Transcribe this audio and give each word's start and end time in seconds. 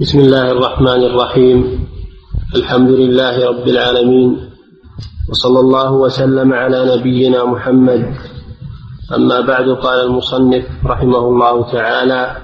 بسم 0.00 0.18
الله 0.20 0.50
الرحمن 0.50 1.02
الرحيم. 1.08 1.88
الحمد 2.56 2.90
لله 2.90 3.48
رب 3.48 3.64
العالمين. 3.68 4.36
وصلى 5.30 5.60
الله 5.60 5.92
وسلم 5.92 6.52
على 6.52 6.96
نبينا 6.96 7.44
محمد. 7.44 8.12
أما 9.16 9.40
بعد 9.40 9.68
قال 9.68 9.98
المصنف 10.04 10.64
رحمه 10.84 11.18
الله 11.18 11.72
تعالى 11.72 12.36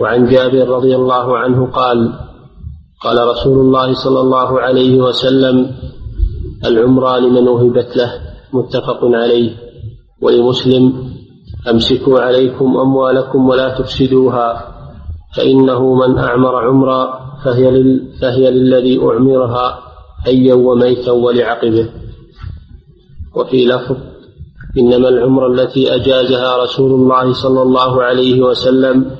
وعن 0.00 0.28
جابر 0.28 0.68
رضي 0.68 0.96
الله 0.96 1.38
عنه 1.38 1.66
قال 1.72 2.12
قال 3.00 3.28
رسول 3.28 3.58
الله 3.58 3.94
صلى 3.94 4.20
الله 4.20 4.60
عليه 4.60 5.00
وسلم 5.00 5.72
العمرة 6.64 7.18
لمن 7.18 7.48
وهبت 7.48 7.96
له 7.96 8.12
متفق 8.52 9.00
عليه. 9.04 9.56
ولمسلم 10.20 10.84
أمسكوا 11.70 12.20
عليكم 12.20 12.76
أموالكم 12.76 13.48
ولا 13.48 13.68
تفسدوها. 13.78 14.71
فإنه 15.36 15.94
من 15.94 16.18
أعمر 16.18 16.56
عمرا 16.56 17.20
فهي, 17.44 17.70
لل 17.70 18.08
فهي 18.20 18.50
للذي 18.50 18.98
أعمرها 18.98 19.78
حيا 20.24 20.54
وميتا 20.54 21.12
ولعقبه. 21.12 21.88
وفي 23.36 23.66
لفظ 23.66 23.96
إنما 24.78 25.08
العمرة 25.08 25.46
التي 25.46 25.94
أجازها 25.94 26.56
رسول 26.56 26.90
الله 26.90 27.32
صلى 27.32 27.62
الله 27.62 28.02
عليه 28.02 28.42
وسلم 28.42 29.10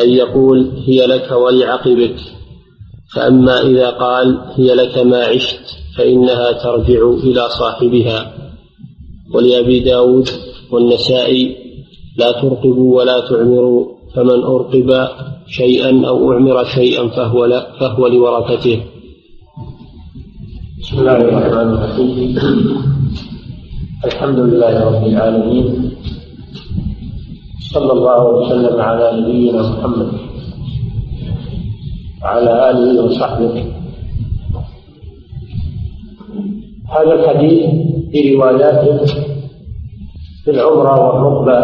أن 0.00 0.10
يقول 0.10 0.70
هي 0.86 1.06
لك 1.06 1.32
ولعقبك. 1.32 2.16
فأما 3.14 3.60
إذا 3.60 3.90
قال 3.90 4.40
هي 4.54 4.74
لك 4.74 4.98
ما 4.98 5.24
عشت 5.24 5.60
فإنها 5.96 6.52
ترجع 6.52 7.10
إلى 7.10 7.48
صاحبها. 7.48 8.32
ولأبي 9.34 9.80
داود 9.80 10.28
والنسائي 10.72 11.56
لا 12.18 12.32
ترقبوا 12.32 12.98
ولا 12.98 13.20
تعمروا. 13.20 13.97
فمن 14.14 14.42
أرقب 14.42 15.08
شيئا 15.46 16.08
أو 16.08 16.32
أعمر 16.32 16.64
شيئا 16.64 17.08
فهو 17.08 17.44
لا 17.44 17.66
فهو 17.80 18.06
لورثته. 18.06 18.80
بسم 20.80 20.98
الله 20.98 21.16
الرحمن 21.16 21.68
الرحيم. 21.74 22.38
الحمد 24.04 24.38
لله 24.38 24.74
رب 24.84 25.04
العالمين. 25.06 25.66
صلى 27.74 27.92
الله 27.92 28.20
وسلم 28.24 28.80
على 28.80 29.06
نبينا 29.20 29.62
محمد 29.62 30.10
وعلى 32.22 32.70
آله 32.70 33.04
وصحبه. 33.04 33.54
هذا 36.88 37.14
الحديث 37.14 37.60
في 38.10 38.34
رواياته 38.34 39.06
في 40.44 40.50
العمرة 40.50 40.94
والركبة 40.96 41.58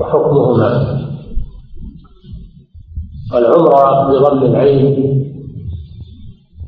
وحكمهما. 0.00 0.99
والعمرة 3.32 4.08
بضم 4.08 4.44
العين 4.44 5.20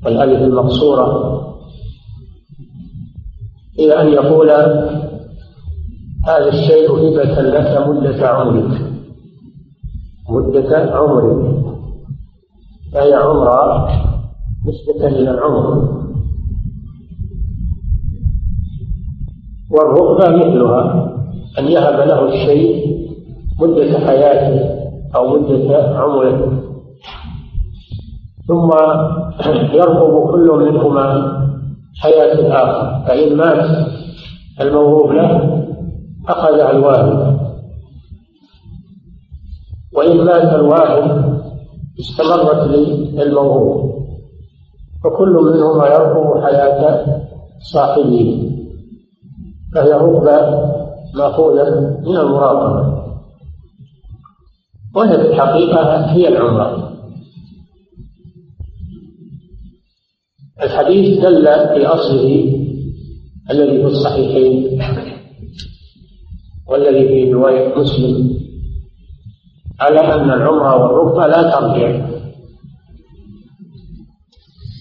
والألف 0.04 0.42
المقصورة 0.42 1.32
إلى 3.78 4.02
أن 4.02 4.08
يقول 4.08 4.50
هذا 6.26 6.48
الشيء 6.48 6.92
هبة 6.92 7.40
لك 7.42 7.88
مدة 7.88 8.28
عمرك. 8.28 8.80
مدة 10.30 10.94
عمرك. 10.94 11.64
فهي 12.92 13.14
عمرة 13.14 13.88
نسبة 14.66 15.08
إلى 15.08 15.30
العمر. 15.30 15.92
والرغبة 19.70 20.36
مثلها 20.36 21.12
أن 21.58 21.64
يهب 21.64 22.08
له 22.08 22.28
الشيء 22.28 22.96
مدة 23.60 23.98
حياته. 23.98 24.81
أو 25.14 25.28
مدة 25.28 25.98
عمره 25.98 26.62
ثم 28.48 28.70
يرقب 29.74 30.30
كل 30.30 30.50
منهما 30.58 31.06
حياة 32.02 32.32
الآخر. 32.32 33.06
فإن 33.06 33.36
مات 33.36 33.86
الموهوب 34.60 35.12
له 35.12 35.64
أخذها 36.28 36.70
الواهب 36.70 37.38
وإن 39.96 40.24
مات 40.24 40.54
الواهب 40.54 41.38
استمرت 42.00 42.68
للموهوب 43.14 43.92
فكل 45.04 45.32
منهما 45.32 45.86
يرقب 45.86 46.42
حياة 46.44 47.06
صاحبه. 47.72 48.48
فهي 49.74 49.92
ركبة 49.92 50.36
مأخوذة 51.14 51.98
من 52.06 52.16
المراقبة. 52.16 53.01
وهي 54.94 55.16
في 55.16 55.28
الحقيقة 55.28 56.04
هي 56.12 56.28
العمرة. 56.28 56.92
الحديث 60.62 61.20
دل 61.20 61.44
في 61.44 61.86
أصله 61.86 62.58
الذي 63.50 63.80
في 63.80 63.86
الصحيحين 63.86 64.80
والذي 66.68 67.08
في 67.08 67.32
رواية 67.32 67.78
مسلم 67.78 68.30
على 69.80 70.00
أن 70.00 70.30
العمرة 70.30 70.76
والركبة 70.82 71.26
لا 71.26 71.42
ترجع 71.42 72.08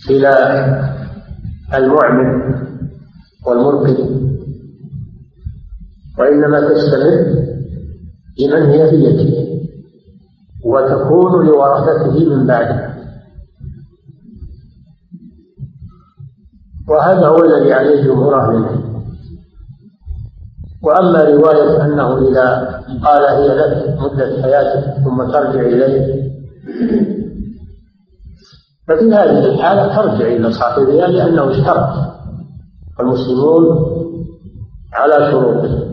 إلى 0.09 0.31
المعمل 1.73 2.55
والمركب 3.47 3.97
وإنما 6.19 6.69
تستمر 6.69 7.41
لمن 8.39 8.61
هي 8.69 8.91
بيده 8.91 9.50
وتكون 10.65 11.47
لورثته 11.47 12.35
من 12.35 12.47
بعده 12.47 12.91
وهذا 16.89 17.27
هو 17.27 17.37
الذي 17.43 17.73
عليه 17.73 18.03
جمهور 18.03 18.41
أهل 18.41 18.55
العلم. 18.55 18.91
وأما 20.83 21.23
رواية 21.23 21.85
أنه 21.85 22.17
إذا 22.29 22.81
قال 23.03 23.25
هي 23.25 23.55
لك 23.55 23.99
مدة 23.99 24.41
حياتك 24.43 25.03
ثم 25.03 25.23
ترجع 25.23 25.61
إليه 25.61 26.31
ففي 28.87 29.05
هذه 29.05 29.45
الحاله 29.45 29.95
ترجع 29.95 30.27
إلى 30.27 30.51
صاحبها 30.51 31.07
لأنه 31.07 31.51
اشترط 31.51 31.89
المسلمون 32.99 33.65
على 34.93 35.31
شروطه. 35.31 35.91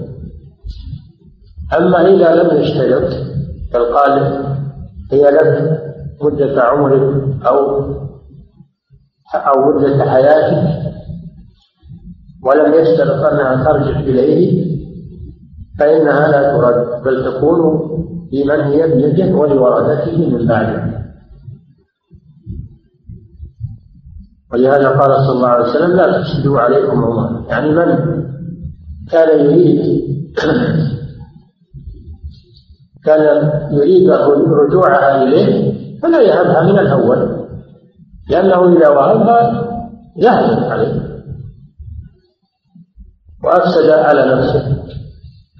أما 1.76 2.00
إذا 2.00 2.34
لم 2.34 2.60
يشترط 2.60 3.12
كالقال 3.72 4.47
هي 5.12 5.30
لك 5.30 5.80
مدة 6.22 6.62
عمرك 6.62 7.24
أو 7.46 7.80
أو 9.34 9.78
مدة 9.78 10.10
حياتك 10.10 10.92
ولم 12.44 12.74
يشترط 12.74 13.24
أنها 13.24 13.64
ترجع 13.64 14.00
إليه 14.00 14.68
فإنها 15.78 16.28
لا 16.28 16.56
ترد 16.56 17.02
بل 17.04 17.24
تكون 17.24 17.88
لمن 18.32 18.60
هي 18.60 18.94
بيده 18.94 19.36
ولورثته 19.36 20.30
من 20.30 20.46
بعده. 20.46 20.98
ولهذا 24.52 24.88
قال 24.88 25.26
صلى 25.26 25.32
الله 25.32 25.48
عليه 25.48 25.70
وسلم 25.70 25.96
لا 25.96 26.20
تفسدوا 26.20 26.60
عليكم 26.60 27.04
الله 27.04 27.46
يعني 27.48 27.70
من 27.70 27.96
كان 29.10 29.44
يريد 29.44 30.08
كان 33.08 33.52
يريد 33.70 34.10
رجوعها 34.50 35.22
إليه 35.22 35.78
فلا 36.02 36.20
يهبها 36.20 36.62
من 36.62 36.78
الأول 36.78 37.46
لأنه 38.30 38.76
إذا 38.76 38.88
وهبها 38.88 39.68
يهلك 40.16 40.72
عليه. 40.72 41.08
وأفسد 43.44 43.90
على 43.90 44.34
نفسه. 44.34 44.82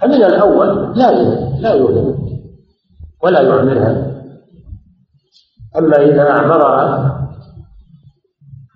فمن 0.01 0.23
الأول 0.23 0.99
لا 0.99 1.13
لا 1.61 1.75
يهلك 1.75 2.17
ولا 3.23 3.41
يعملها. 3.41 4.09
أما 5.79 5.97
إذا 5.97 6.31
أعمرها 6.31 7.19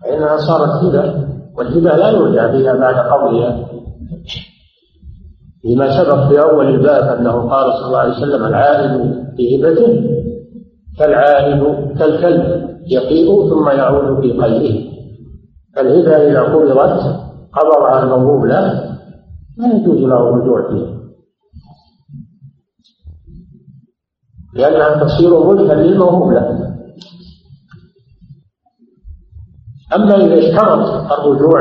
فإنها 0.03 0.37
صارت 0.37 0.85
هبة 0.85 1.29
والهبة 1.57 1.97
لا 1.97 2.11
يرجع 2.11 2.51
فيها 2.51 2.75
بعد 2.75 2.95
قولها 2.95 3.72
لما 5.65 6.05
سبق 6.05 6.29
في 6.29 6.43
أول 6.43 6.69
الباب 6.75 7.19
أنه 7.19 7.51
قال 7.51 7.73
صلى 7.73 7.87
الله 7.87 7.99
عليه 7.99 8.13
وسلم 8.13 8.45
العائد 8.45 9.15
في 9.37 9.57
هبته 9.57 10.11
كالعائد 10.99 11.63
كالكلب 11.99 12.69
يقيء 12.87 13.51
ثم 13.51 13.69
يعود 13.69 14.21
في 14.21 14.33
قلبه. 14.33 14.89
فالهبة 15.77 16.17
إذا 16.17 16.43
قبضت 16.43 17.21
قبضها 17.53 18.03
الموهوب 18.03 18.45
له 18.45 18.97
لا 19.59 19.75
يجوز 19.75 19.99
له 19.99 20.29
الرجوع 20.29 20.71
فيها 20.71 20.93
لأنها 24.55 25.05
تصير 25.05 25.45
ملكا 25.45 25.73
للموهوب 25.73 26.33
له. 26.33 26.73
أما 29.95 30.17
إذا 30.17 30.39
اشترط 30.39 31.13
الرجوع 31.13 31.61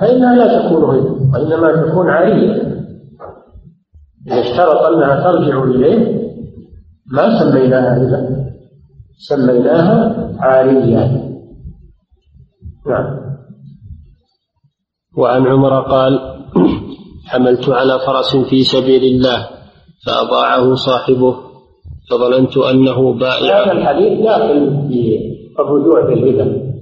فإنها 0.00 0.34
لا 0.34 0.68
تكون 0.68 0.84
هبة 0.84 1.32
وإنما 1.32 1.82
تكون 1.82 2.10
عارية. 2.10 2.71
إذا 4.26 4.40
اشترط 4.40 4.82
أنها 4.82 5.32
ترجع 5.32 5.64
إليه 5.64 6.22
ما 7.12 7.38
سميناها 7.40 7.96
هبة 7.96 8.52
سميناها 9.18 10.28
عارية. 10.38 11.32
نعم. 12.86 13.22
وعن 15.16 15.46
عمر 15.46 15.80
قال 15.80 16.20
حملت 17.26 17.68
على 17.68 17.98
فرس 17.98 18.36
في 18.36 18.62
سبيل 18.62 19.04
الله 19.04 19.48
فأضاعه 20.06 20.74
صاحبه 20.74 21.36
فظننت 22.10 22.56
أنه 22.56 23.12
بائع. 23.12 23.62
هذا 23.62 23.72
الحديث 23.72 24.20
داخل 24.20 24.88
في 24.88 25.18
الرجوع 25.58 26.06
في 26.06 26.12
الهبة 26.12 26.72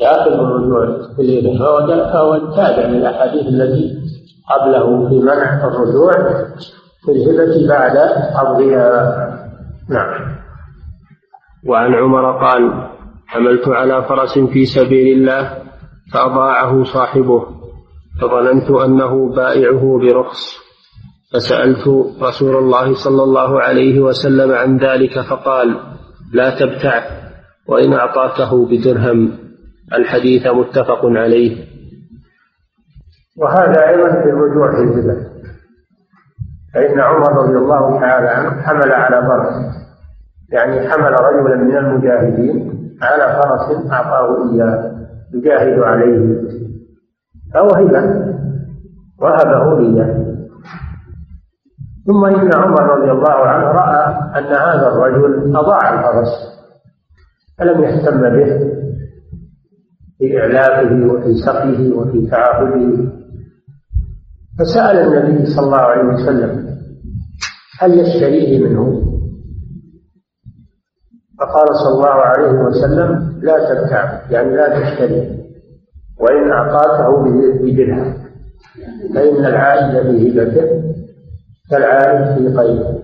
داخل 0.00 0.32
الرجوع 0.32 1.14
في 1.16 1.22
الهبة 1.22 1.58
فهو 1.58 1.86
فهو 1.86 2.54
تابع 2.56 2.86
للأحاديث 2.86 3.46
التي 3.46 4.04
قبله 4.50 5.08
في 5.08 5.14
منع 5.14 5.66
الرجوع 5.66 6.12
في 7.04 7.12
الهبة 7.12 7.68
بعد 7.68 7.96
قبضها 8.36 9.14
نعم. 9.90 10.36
وعن 11.66 11.94
عمر 11.94 12.38
قال 12.38 12.88
حملت 13.26 13.68
على 13.68 14.02
فرس 14.02 14.38
في 14.38 14.64
سبيل 14.64 15.18
الله 15.18 15.58
فأضاعه 16.12 16.84
صاحبه 16.84 17.46
فظننت 18.20 18.70
أنه 18.70 19.34
بائعه 19.34 19.98
برخص. 20.02 20.58
فسألت 21.34 21.88
رسول 22.22 22.56
الله 22.56 22.94
صلى 22.94 23.22
الله 23.22 23.62
عليه 23.62 24.00
وسلم 24.00 24.52
عن 24.52 24.78
ذلك 24.78 25.20
فقال 25.20 25.80
لا 26.32 26.50
تبتعه 26.60 27.02
وإن 27.68 27.92
أعطاكه 27.92 28.66
بدرهم. 28.66 29.38
الحديث 29.92 30.46
متفق 30.46 31.00
عليه. 31.04 31.73
وهذا 33.38 33.88
أيضا 33.88 34.22
في 34.22 34.30
الرجوع 34.30 34.70
في 34.70 34.82
الهبة 34.82 35.26
فإن 36.74 37.00
عمر 37.00 37.32
رضي 37.32 37.56
الله 37.56 38.00
تعالى 38.00 38.28
عنه 38.28 38.62
حمل 38.62 38.92
على 38.92 39.26
فرس. 39.26 39.54
يعني 40.52 40.88
حمل 40.88 41.12
رجلا 41.12 41.56
من 41.56 41.76
المجاهدين 41.76 42.74
على 43.02 43.42
فرس 43.42 43.92
أعطاه 43.92 44.50
إياه 44.52 44.92
يجاهد 45.34 45.78
عليه. 45.78 46.42
فهو 47.54 47.68
هبة. 47.68 48.34
وهبه 49.18 49.78
إياه 49.78 50.24
ثم 52.06 52.24
إن 52.24 52.54
عمر 52.54 52.98
رضي 52.98 53.10
الله 53.10 53.30
عنه 53.34 53.66
رأى 53.66 54.16
أن 54.38 54.52
هذا 54.54 54.88
الرجل 54.88 55.56
أضاع 55.56 55.94
الفرس 55.94 56.28
فلم 57.58 57.82
يهتم 57.82 58.20
به 58.20 58.74
في 60.18 60.40
إعلافه 60.40 61.06
وفي 61.06 61.34
سقيه 61.46 61.94
وفي 61.94 62.26
تعاقبه. 62.30 63.13
فسأل 64.58 64.96
النبي 64.96 65.46
صلى 65.46 65.66
الله 65.66 65.76
عليه 65.76 66.14
وسلم 66.14 66.78
هل 67.80 67.98
يشتريه 67.98 68.64
منه؟ 68.68 69.02
فقال 71.38 71.76
صلى 71.76 71.94
الله 71.94 72.06
عليه 72.08 72.52
وسلم 72.60 73.40
لا 73.42 73.74
تبتع 73.74 74.30
يعني 74.30 74.56
لا 74.56 74.68
تشتري 74.80 75.44
وإن 76.20 76.50
أعطاته 76.50 77.22
بدرهم 77.62 78.14
فإن 79.14 79.46
العائد 79.46 80.06
بهبته 80.06 80.82
كالعائد 81.70 82.38
في 82.38 82.56
قيده 82.58 82.94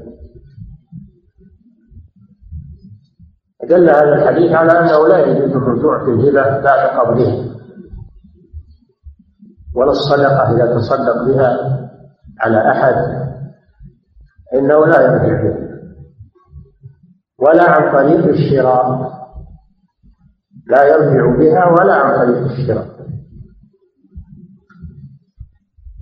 دل 3.68 3.90
هذا 3.90 4.14
الحديث 4.14 4.52
على 4.52 4.72
أنه 4.72 5.08
لا 5.08 5.18
يجوز 5.26 5.56
الرجوع 5.56 6.04
في 6.04 6.10
الهبة 6.10 6.60
بعد 6.60 6.88
قبضه 6.88 7.49
ولا 9.74 9.90
الصدقة 9.90 10.52
إذا 10.56 10.74
تصدق 10.76 11.24
بها 11.26 11.80
على 12.40 12.70
أحد 12.70 12.94
إنه 14.54 14.86
لا 14.86 15.00
يرجع 15.00 15.42
بها 15.42 15.70
ولا 17.38 17.70
عن 17.70 17.92
طريق 17.92 18.26
الشراء 18.28 19.10
لا 20.66 20.84
يرجع 20.84 21.36
بها 21.38 21.66
ولا 21.66 21.94
عن 21.94 22.26
طريق 22.26 22.42
الشراء. 22.50 22.86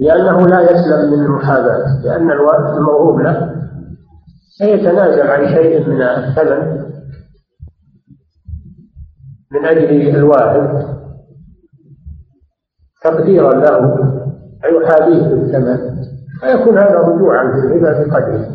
لأنه 0.01 0.47
لا 0.47 0.61
يسلم 0.61 1.13
من 1.13 1.25
المحاباة 1.25 2.03
لأن 2.05 2.31
الموهوب 2.31 3.21
له. 3.21 3.55
سيتنازل 4.59 5.27
عن 5.31 5.49
شيء 5.49 5.89
من 5.89 6.03
الثمن 6.03 6.89
من 9.53 9.65
أجل 9.65 10.17
الواهب 10.17 10.98
تقديرا 13.05 13.55
له 13.55 13.97
فيحابيه 14.63 15.29
بالثمن 15.29 15.79
فيكون 16.41 16.79
هذا 16.79 16.99
رجوعا 16.99 17.53
في 17.53 17.67
الهبة 17.67 18.05
بقدره 18.05 18.47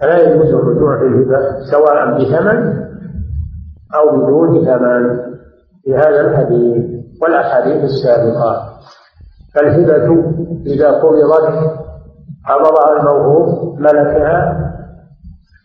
فلا 0.00 0.18
يجوز 0.18 0.54
الرجوع 0.54 0.98
في 0.98 1.04
الهبة 1.04 1.60
سواء 1.70 2.18
بثمن 2.18 2.90
أو 3.94 4.16
بدون 4.16 4.64
ثمن 4.64 5.30
في 5.84 5.94
هذا 5.94 6.20
الحديث 6.20 7.00
والأحاديث 7.22 7.84
السابقة. 7.84 8.70
فالهبة 9.54 10.32
إذا 10.66 10.90
قبضت 10.90 11.80
قبضها 12.48 13.00
الموهوب 13.00 13.78
ملكها 13.80 14.70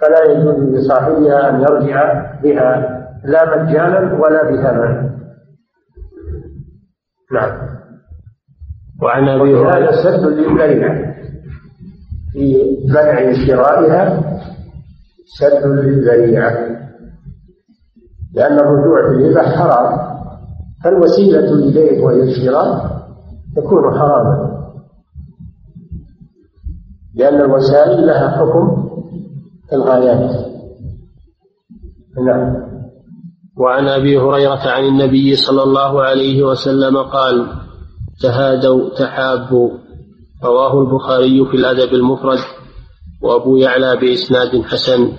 فلا 0.02 0.32
يجوز 0.32 0.56
لصاحبها 0.56 1.50
أن 1.50 1.62
يرجع 1.62 2.26
بها 2.44 3.00
لا 3.24 3.64
مجانا 3.64 4.20
ولا 4.22 4.44
بثمن. 4.44 5.15
نعم. 7.34 7.68
وعن 9.02 9.30
أبي 9.30 9.56
هذا 9.56 9.92
سد 10.04 10.26
للذريعه 10.26 11.16
في 12.32 12.56
منع 12.88 13.34
شرائها 13.48 14.24
سد 15.40 15.66
للذريعه 15.66 16.76
لأن 18.34 18.60
الرجوع 18.60 19.10
في 19.10 19.16
الهبة 19.16 19.42
حرام. 19.42 20.16
فالوسيلة 20.84 21.54
اليه 21.54 22.04
وهي 22.04 22.22
الشراء 22.24 23.02
تكون 23.56 24.00
حراما. 24.00 24.56
لأن 27.16 27.42
الوسائل 27.42 28.08
لها 28.08 28.30
حكم 28.30 28.90
الغايات. 29.74 30.46
نعم. 32.26 32.75
وعن 33.58 33.88
أبي 33.88 34.18
هريرة 34.18 34.70
عن 34.70 34.84
النبي 34.84 35.36
صلى 35.36 35.64
الله 35.64 36.02
عليه 36.04 36.44
وسلم 36.44 36.98
قال 36.98 37.48
تهادوا 38.22 38.90
تحابوا. 38.90 39.70
رواه 40.44 40.82
البخاري 40.82 41.46
في 41.46 41.58
الأدب 41.58 41.94
المفرد 41.94 42.40
وأبو 43.22 43.58
يعلى 43.58 43.96
بإسناد 43.96 44.62
حسن. 44.62 45.12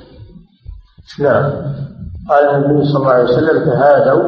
نعم. 1.20 1.52
قال 2.28 2.44
النبي 2.54 2.84
صلى 2.84 2.96
الله 2.96 3.10
عليه 3.10 3.24
وسلم 3.24 3.64
تهادوا 3.64 4.22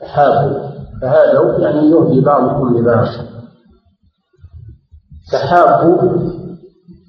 تحابوا. 0.00 0.70
تهادوا 1.00 1.58
يعني 1.58 1.90
يهدي 1.90 2.20
بعضكم 2.20 2.78
لبعض. 2.78 3.08
تحابوا 5.32 5.98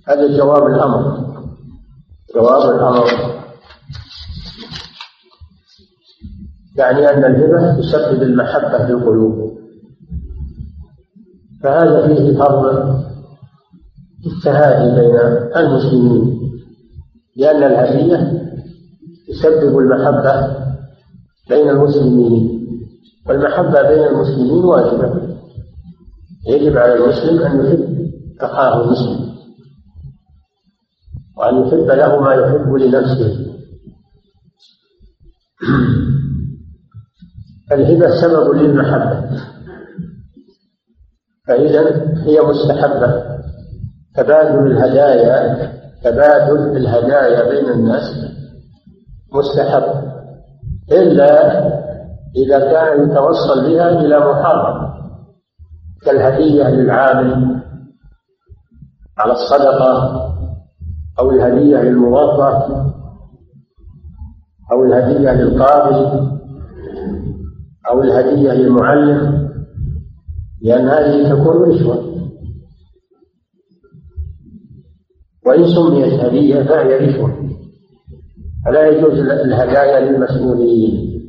هذا 0.07 0.37
جواب 0.37 0.67
الأمر. 0.67 1.17
جواب 2.35 2.75
الأمر. 2.75 3.30
يعني 6.77 7.09
أن 7.09 7.25
الهبة 7.25 7.81
تسبب 7.81 8.21
المحبة 8.21 8.85
في 8.85 8.91
القلوب. 8.91 9.51
فهذا 11.63 12.07
فيه 12.07 12.37
فضل 12.37 13.01
التهادي 14.25 14.95
بين 15.01 15.15
المسلمين 15.55 16.41
لأن 17.37 17.63
الهدية 17.63 18.41
تسبب 19.27 19.77
المحبة 19.79 20.57
بين 21.49 21.69
المسلمين 21.69 22.67
والمحبة 23.27 23.81
بين 23.81 24.03
المسلمين 24.03 24.63
واجبة. 24.65 25.37
يجب 26.47 26.77
على 26.77 26.93
المسلم 26.93 27.39
أن 27.43 27.65
يحب 27.65 28.11
أخاه 28.41 28.83
المسلم 28.83 29.31
وأن 31.37 31.61
يحب 31.61 31.87
له 31.97 32.19
ما 32.21 32.33
يحب 32.33 32.73
لنفسه. 32.73 33.51
الهبة 37.71 38.21
سبب 38.21 38.55
للمحبة. 38.55 39.29
فإذا 41.47 41.81
هي 42.23 42.41
مستحبة. 42.41 43.23
تبادل 44.15 44.67
الهدايا 44.67 45.71
تبادل 46.03 46.77
الهدايا 46.77 47.49
بين 47.49 47.69
الناس 47.69 48.03
مستحب. 49.33 49.83
إلا 50.91 51.61
إذا 52.35 52.59
كان 52.59 53.03
يتوصل 53.03 53.65
بها 53.69 53.89
إلى 53.89 54.19
محرم. 54.19 54.91
كالهدية 56.05 56.63
للعامل 56.63 57.61
على 59.17 59.31
الصدقة 59.31 60.21
أو 61.19 61.31
الهدية 61.31 61.77
للموظف 61.77 62.71
أو 64.71 64.83
الهدية 64.83 65.31
للقاضي. 65.31 66.31
أو 67.91 68.03
الهدية 68.03 68.51
للمعلم 68.53 69.49
لأن 70.61 70.87
هذه 70.87 71.29
تكون 71.29 71.71
رشوة. 71.71 72.11
وإن 75.45 75.67
سميت 75.67 76.13
هدية 76.13 76.63
فهي 76.63 76.97
رشوة. 76.97 77.49
فلا 78.65 78.87
يجوز 78.87 79.19
الهدايا 79.19 80.11
للمسؤولين 80.11 81.21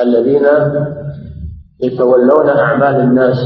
الذين 0.00 0.46
يتولون 1.82 2.48
أعمال 2.48 3.00
الناس. 3.00 3.36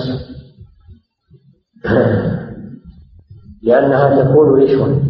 لأنها 3.62 4.24
تكون 4.24 4.62
رشوة. 4.62 5.02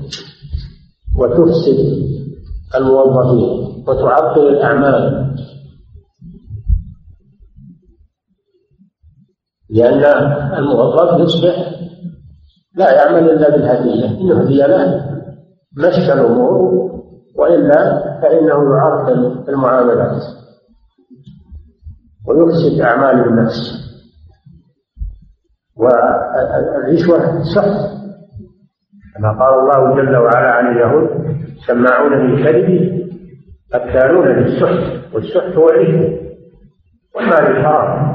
وتفسد 1.16 1.78
الموظفين 2.76 3.85
وتعطل 3.88 4.49
الأعمال. 4.49 5.29
لأن 9.72 10.04
الموظف 10.58 11.20
يصبح 11.20 11.54
لا 12.76 12.92
يعمل 12.92 13.30
إلا 13.30 13.50
بالهدية. 13.50 14.20
إن 14.20 14.32
هدي 14.32 14.58
له 14.58 15.06
مشى 15.76 16.12
الأمور 16.12 16.90
وإلا 17.36 18.02
فإنه 18.22 18.76
يعرقل 18.76 19.44
المعاملات 19.48 20.22
ويفسد 22.28 22.80
أعمال 22.80 23.28
الناس. 23.28 23.80
والرشوة 25.76 27.18
سحت 27.54 27.90
كما 29.14 29.30
قال 29.32 29.54
الله 29.60 29.96
جل 29.96 30.16
وعلا 30.16 30.50
عن 30.50 30.66
اليهود 30.76 31.08
سماعون 31.66 32.12
للكذب 32.12 33.00
أكالون 33.74 34.28
للسحت 34.28 35.14
والسحت 35.14 35.56
هو 35.56 35.68
الرشوة. 35.68 36.20
والمال 37.16 37.56
الحرام. 37.56 38.10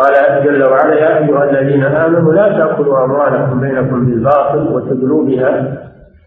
وقال 0.00 0.44
جل 0.44 0.62
وعلا 0.62 0.94
يا 0.94 1.18
أيها 1.18 1.50
الذين 1.50 1.84
آمنوا 1.84 2.32
لا 2.32 2.48
تأكلوا 2.48 3.04
أموالكم 3.04 3.60
بينكم 3.60 4.06
بالباطل 4.06 4.72
وتدلوا 4.72 5.26
بها 5.26 5.82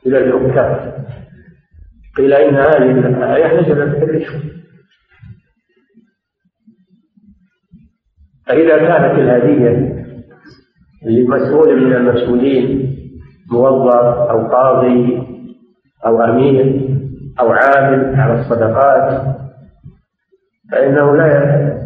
إلى 0.06 0.18
الحكام. 0.18 0.92
قيل 2.18 2.34
إن 2.34 2.56
هذه 2.56 2.92
الآية 2.92 3.62
نزلت 3.62 3.96
في 3.98 4.04
الرشوة 4.04 4.42
فإذا 8.48 8.78
كانت 8.78 9.20
الهدية 9.20 9.94
لمسؤول 11.06 11.86
من 11.86 11.94
المسؤولين 11.94 12.96
موظف 13.52 14.04
أو 14.30 14.48
قاضي 14.48 15.24
أو 16.06 16.22
أمير 16.22 16.90
أو 17.40 17.52
عامل 17.52 18.16
على 18.16 18.40
الصدقات 18.42 19.36
فإنه 20.72 21.16
لا 21.16 21.28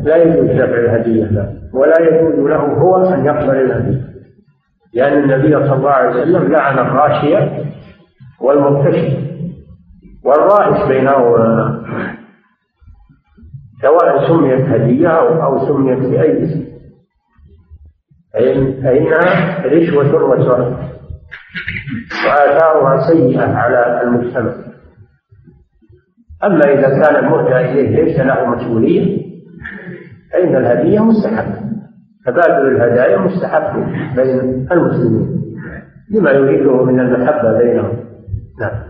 لا 0.03 0.15
يجوز 0.15 0.46
دفع 0.51 0.77
الهدية 0.79 1.25
له. 1.25 1.53
ولا 1.77 1.93
يجوز 2.01 2.36
له 2.50 2.57
هو 2.57 2.96
أن 3.13 3.25
يقبل 3.25 3.55
الهدية 3.55 4.07
لأن 4.93 5.24
النبي 5.24 5.51
صلى 5.67 5.74
الله 5.74 5.89
عليه 5.91 6.10
وسلم 6.10 6.51
لعن 6.51 6.79
الراشية 6.79 7.65
والمرتشي 8.41 9.17
والرائش 10.24 10.88
بينهما 10.88 11.84
سواء 13.81 14.27
سميت 14.27 14.62
هدية 14.69 15.10
أو 15.46 15.67
سميت 15.67 16.00
بأي 16.00 16.43
اسم. 16.43 16.67
فإنها 18.84 19.65
رشوة 19.67 20.24
وسرقة 20.29 20.89
وآثارها 22.27 23.07
سيئة 23.13 23.41
على 23.55 24.01
المجتمع. 24.03 24.53
أما 26.43 26.60
إذا 26.74 26.89
كان 26.89 27.15
المهدى 27.25 27.55
إليه 27.55 28.03
ليس 28.03 28.19
له 28.19 28.46
مسؤولية 28.46 29.27
فإن 30.34 30.55
الهدية 30.55 31.00
مستحبة. 31.00 31.57
تبادل 32.27 32.67
الهدايا 32.75 33.17
مستحب 33.17 33.74
بين 34.15 34.67
المسلمين. 34.72 35.41
لما 36.12 36.31
يريده 36.31 36.84
من 36.84 37.00
المحبة 37.00 37.57
بينهم. 37.57 37.98
نعم. 38.62 38.84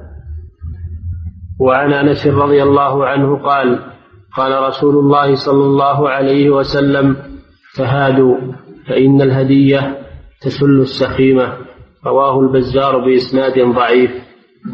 وعن 1.59 1.93
أنس 1.93 2.27
رضي 2.27 2.63
الله 2.63 3.07
عنه 3.07 3.37
قال 3.37 3.79
قال 4.37 4.67
رسول 4.67 4.95
الله 4.95 5.35
صلى 5.35 5.63
الله 5.63 6.09
عليه 6.09 6.49
وسلم 6.49 7.15
تهادوا 7.77 8.37
فإن 8.89 9.21
الهدية 9.21 9.79
تسل 10.41 10.81
السخيمة. 10.81 11.53
رواه 12.05 12.39
البزار 12.39 13.05
بإسناد 13.05 13.75
ضعيف. 13.75 14.11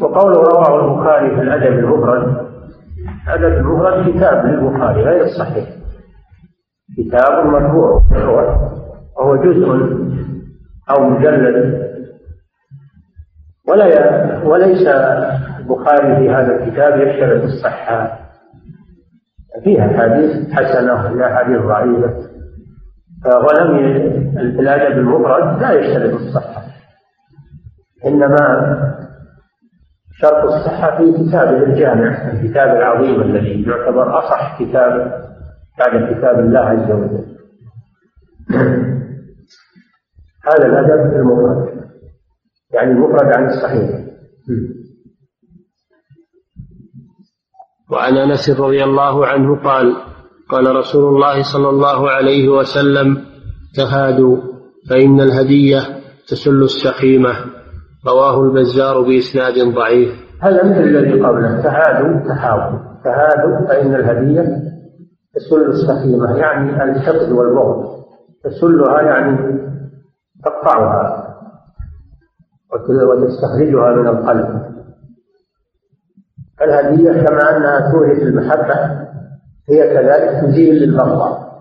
وقوله 0.02 0.36
رواه 0.36 0.86
البخاري 0.86 1.36
في 1.36 1.42
الأدب 1.42 1.80
المفرد 1.80 2.48
الأدب 3.28 3.58
المفرد 3.58 4.10
كتاب 4.10 4.46
للبخاري 4.46 5.02
غير 5.02 5.22
الصحيح 5.24 5.83
كتاب 6.98 7.46
مطبوع 7.46 8.02
وهو 9.18 9.36
جزء 9.36 9.68
أو 10.90 11.10
مجلد. 11.10 11.84
ولا 13.70 14.44
وليس 14.46 14.88
البخاري 15.60 16.16
في 16.16 16.30
هذا 16.30 16.56
الكتاب 16.56 17.00
يشترط 17.00 17.44
الصحة. 17.44 18.20
فيها 19.64 19.88
حديث 19.88 20.54
حسنة 20.54 20.94
وفيها 20.94 21.36
حديث 21.36 21.62
ضعيفة. 21.62 22.14
ولم 23.26 23.76
الأدب 24.38 24.98
المفرد 24.98 25.62
لا 25.62 25.72
يشترط 25.72 26.14
الصحة. 26.14 26.64
إنما 28.06 28.94
شرط 30.12 30.44
الصحة 30.44 30.98
في 30.98 31.14
كتابه 31.14 31.64
الجامع 31.64 32.32
الكتاب 32.32 32.76
العظيم 32.76 33.22
الذي 33.22 33.64
يعتبر 33.64 34.20
أصح 34.20 34.60
كتاب 34.60 35.24
بعد 35.80 36.14
كتاب 36.14 36.40
الله 36.40 36.60
عز 36.60 36.92
وجل. 36.92 37.26
هذا 40.48 40.66
الأدب 40.66 41.16
المفرد 41.16 41.84
يعني 42.74 42.92
المفرد 42.92 43.38
عن 43.38 43.46
الصحيح. 43.46 44.04
وعن 47.92 48.18
أنس 48.18 48.50
رضي 48.50 48.84
الله 48.84 49.28
عنه 49.28 49.64
قال 49.64 49.96
قال 50.50 50.76
رسول 50.76 51.16
الله 51.16 51.44
صلى 51.54 51.70
الله 51.70 52.10
عليه 52.10 52.50
وسلم 52.50 53.18
تهادوا 53.76 54.38
فإن 54.90 55.22
الهدية 55.22 55.80
تسل 56.28 56.64
السخيمه 56.64 57.36
رواه 58.08 58.44
البزار 58.44 59.02
بإسناد 59.02 59.74
ضعيف. 59.76 60.10
هذا 60.42 60.64
مثل 60.64 60.82
الذي 60.82 61.22
قبله 61.22 61.62
تهادوا 61.62 62.28
تحاولوا 62.28 62.80
تهادوا 63.04 63.68
فإن 63.68 63.96
الهدية 63.96 64.73
تسل 65.36 65.70
السخيمة 65.70 66.38
يعني 66.38 66.84
الحقد 66.84 67.32
والبغض. 67.32 68.04
تسلها 68.44 69.02
يعني 69.02 69.60
تقطعها 70.44 71.30
وتستخرجها 72.72 73.96
من 73.96 74.08
القلب. 74.08 74.74
الهدية 76.62 77.12
كما 77.26 77.58
أنها 77.58 77.92
تورث 77.92 78.22
المحبة 78.22 79.04
هي 79.70 79.94
كذلك 79.94 80.42
تزيل 80.46 80.76
للبغضاء 80.76 81.54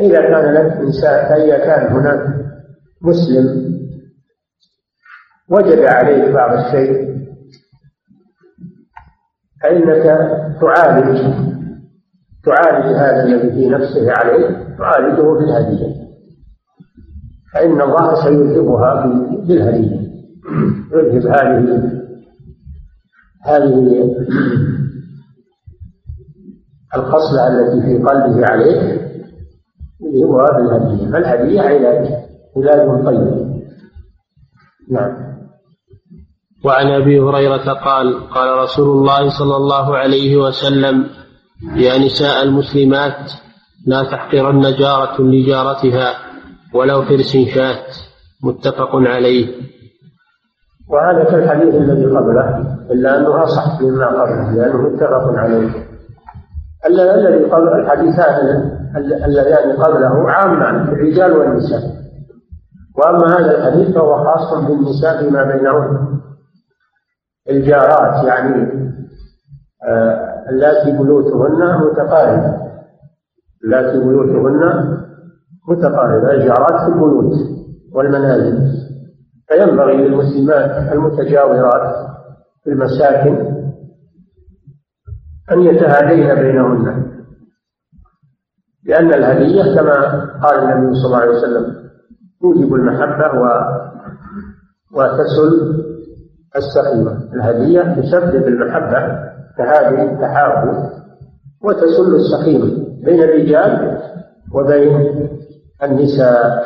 إذا 0.00 0.20
كان 0.20 0.54
لك 0.54 0.72
إنسان 0.72 1.28
فإذا 1.28 1.58
كان 1.58 1.92
هناك 1.92 2.20
مسلم 3.02 3.74
وجد 5.50 5.78
عليه 5.84 6.32
بعض 6.32 6.52
الشيء 6.58 7.14
فإنك 9.62 10.02
تعالج 10.60 11.20
تعالج 12.46 12.96
هذا 12.96 13.24
الذي 13.24 13.50
في 13.50 13.68
نفسه 13.68 14.12
عليه 14.12 14.76
تعالجه 14.78 15.22
بالهدية. 15.22 16.04
فإن 17.54 17.80
الله 17.80 18.14
سيذهبها 18.24 19.06
بالهدية. 19.46 20.04
يذهب 20.92 21.26
هذه 21.26 21.90
هذه 23.44 24.10
الخصلة 26.96 27.48
التي 27.48 27.80
في 27.86 28.02
قلبه 28.02 28.46
عليه 28.46 29.00
يذهبها 30.00 30.50
بالهدية. 30.52 31.12
فالهدية 31.12 31.60
علاج 31.60 32.08
علاج 32.56 33.04
طيب. 33.04 33.54
نعم. 34.90 35.34
وعن 36.64 36.86
أبي 36.86 37.20
هريرة 37.20 37.72
قال 37.72 38.28
قال 38.28 38.58
رسول 38.58 38.98
الله 38.98 39.38
صلى 39.38 39.56
الله 39.56 39.96
عليه 39.96 40.36
وسلم 40.36 41.06
يا 41.72 41.98
نساء 41.98 42.42
المسلمات 42.42 43.32
لا 43.86 44.02
تحقرن 44.02 44.62
جارة 44.62 45.22
لجارتها 45.22 46.14
ولو 46.74 47.02
فرس 47.02 47.36
شاة. 47.54 47.84
متفق 48.44 48.90
عليه. 48.94 49.46
وهذا 50.88 51.24
كالحديث 51.24 51.74
الذي 51.74 52.06
قبله 52.06 52.76
إلا 52.90 53.18
أنه 53.18 53.44
أصح 53.44 53.80
مما 53.80 54.06
قبله 54.06 54.52
لأنه 54.52 54.88
متفق 54.88 55.32
عليه. 55.36 55.70
الذي 56.86 57.44
قبل 57.44 57.68
الحديثان 57.68 58.70
اللذان 58.96 59.76
قبله 59.82 60.30
عامان 60.30 60.88
الرجال 60.88 61.32
والنساء. 61.32 61.80
وأما 62.98 63.38
هذا 63.38 63.58
الحديث 63.58 63.94
فهو 63.94 64.24
خاص 64.24 64.54
بالنساء 64.54 65.24
فيما 65.24 65.44
بينهن. 65.44 66.20
الجارات 67.50 68.24
يعني 68.24 68.84
آه، 69.88 70.23
اللاتي 70.50 70.92
بيوتهن 71.02 71.78
متقاربة. 71.80 72.56
اللاتي 73.64 73.98
بيوتهن 73.98 74.60
متقاربة. 75.68 76.30
الجارات 76.30 76.80
في 76.80 76.88
البيوت 76.88 77.32
والمنازل. 77.92 78.74
فينبغي 79.48 79.96
للمسلمات 79.96 80.92
المتجاورات 80.92 81.94
المساكن 82.66 83.54
أن 85.52 85.60
يتهادين 85.60 86.34
بينهن. 86.34 87.04
لأن 88.86 89.14
الهدية 89.14 89.74
كما 89.76 90.24
قال 90.42 90.58
النبي 90.58 90.94
صلى 90.94 91.06
الله 91.06 91.18
عليه 91.18 91.38
وسلم 91.38 91.74
توجب 92.40 92.74
المحبة 92.74 93.40
و 93.40 93.46
وتسل 94.96 95.84
السخيمة. 96.56 97.32
الهدية 97.34 97.82
تسبب 98.00 98.48
المحبة 98.48 99.33
تهادي 99.58 100.02
التحاب 100.02 100.90
وتسل 101.64 102.14
السخيمة 102.14 102.86
بين 103.04 103.22
الرجال 103.22 103.98
وبين 104.54 105.28
النساء. 105.82 106.64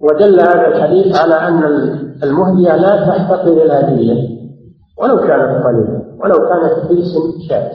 ودل 0.00 0.40
هذا 0.40 0.66
الحديث 0.66 1.16
على 1.16 1.34
أن 1.34 1.62
المهدية 2.22 2.76
لا 2.76 3.06
تحتقر 3.06 3.62
الهدية 3.62 4.28
ولو 4.98 5.16
كانت 5.16 5.64
قليلة 5.64 6.02
ولو 6.20 6.48
كانت 6.48 6.88
بلسن 6.90 7.48
شاة. 7.48 7.70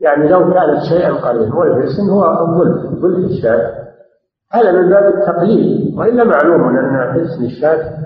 يعني 0.00 0.28
لو 0.28 0.52
كانت 0.52 0.82
شيئا 0.88 1.12
قليلا 1.12 1.54
والبلسن 1.54 2.10
هو 2.10 2.24
الظلم 2.24 3.00
ظلم 3.00 3.24
الشاة. 3.24 3.82
هذا 4.52 4.72
من 4.72 4.88
باب 4.88 5.14
التقليل 5.14 5.94
وإلا 5.98 6.24
معلوم 6.24 6.76
أن 6.76 7.14
بلسن 7.14 7.44
الشاة 7.44 7.98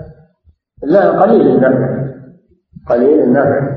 لا 0.83 1.21
قليل 1.21 1.47
النفع 1.47 2.07
قليل 2.89 3.23
النفع 3.23 3.76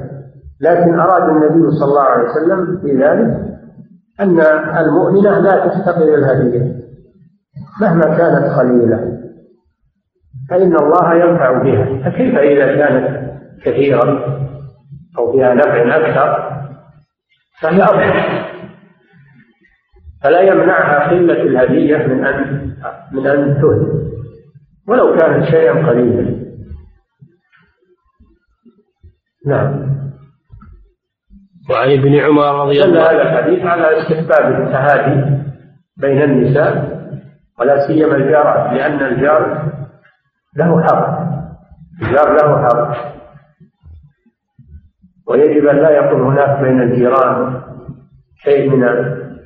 لكن 0.60 1.00
أراد 1.00 1.28
النبي 1.28 1.70
صلى 1.70 1.88
الله 1.88 2.02
عليه 2.02 2.28
وسلم 2.28 2.80
في 2.80 2.96
ذلك 2.96 3.50
أن 4.20 4.40
المؤمنة 4.78 5.38
لا 5.38 5.66
تحتقر 5.66 6.14
الهدية 6.14 6.80
مهما 7.80 8.16
كانت 8.16 8.58
قليلة. 8.58 9.20
فإن 10.50 10.76
الله 10.76 11.14
ينفع 11.14 11.62
بها. 11.62 12.10
فكيف 12.10 12.38
إذا 12.38 12.76
كانت 12.76 13.30
كثيرة 13.64 14.36
أو 15.18 15.32
فيها 15.32 15.54
نفع 15.54 15.96
أكثر؟ 15.96 16.50
فهي 17.60 17.82
أفضل 17.82 18.40
فلا 20.22 20.40
يمنعها 20.40 21.10
قلة 21.10 21.42
الهدية 21.42 22.06
من 22.06 22.24
أن 22.24 22.70
من 23.12 23.26
أن 23.26 23.60
تهدي. 23.62 24.00
ولو 24.88 25.16
كانت 25.16 25.44
شيئا 25.44 25.86
قليلا. 25.86 26.40
نعم. 29.46 29.90
وعن 31.70 31.90
ابن 31.90 32.14
عمر 32.14 32.64
رضي 32.64 32.82
الله 32.84 33.00
عنه. 33.00 33.10
هذا 33.10 33.22
الحديث 33.22 33.66
على 33.66 34.02
استحباب 34.02 34.44
التهادي 34.62 35.16
بين 35.96 36.22
النساء 36.22 37.00
ولا 37.58 37.86
سيما 37.86 38.16
الجارات 38.16 38.72
لأن 38.72 39.02
الجار 39.02 39.72
له 40.56 40.82
حق 40.82 41.18
الجار 42.02 42.32
له 42.32 42.62
حق 42.62 42.90
ويجب 45.28 45.66
أن 45.66 45.76
لا 45.76 45.90
يكون 45.90 46.22
هناك 46.22 46.60
بين 46.60 46.82
الجيران 46.82 47.60
شيء 48.44 48.70
من 48.70 48.84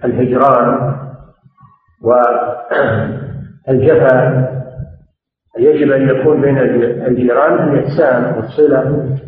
الهجران 0.04 0.94
والجفا. 3.68 4.14
يجب 5.58 5.92
أن 5.92 6.08
يكون 6.08 6.40
بين 6.40 6.58
الجيران 7.06 7.68
الإحسان 7.68 8.34
والصلة 8.34 9.18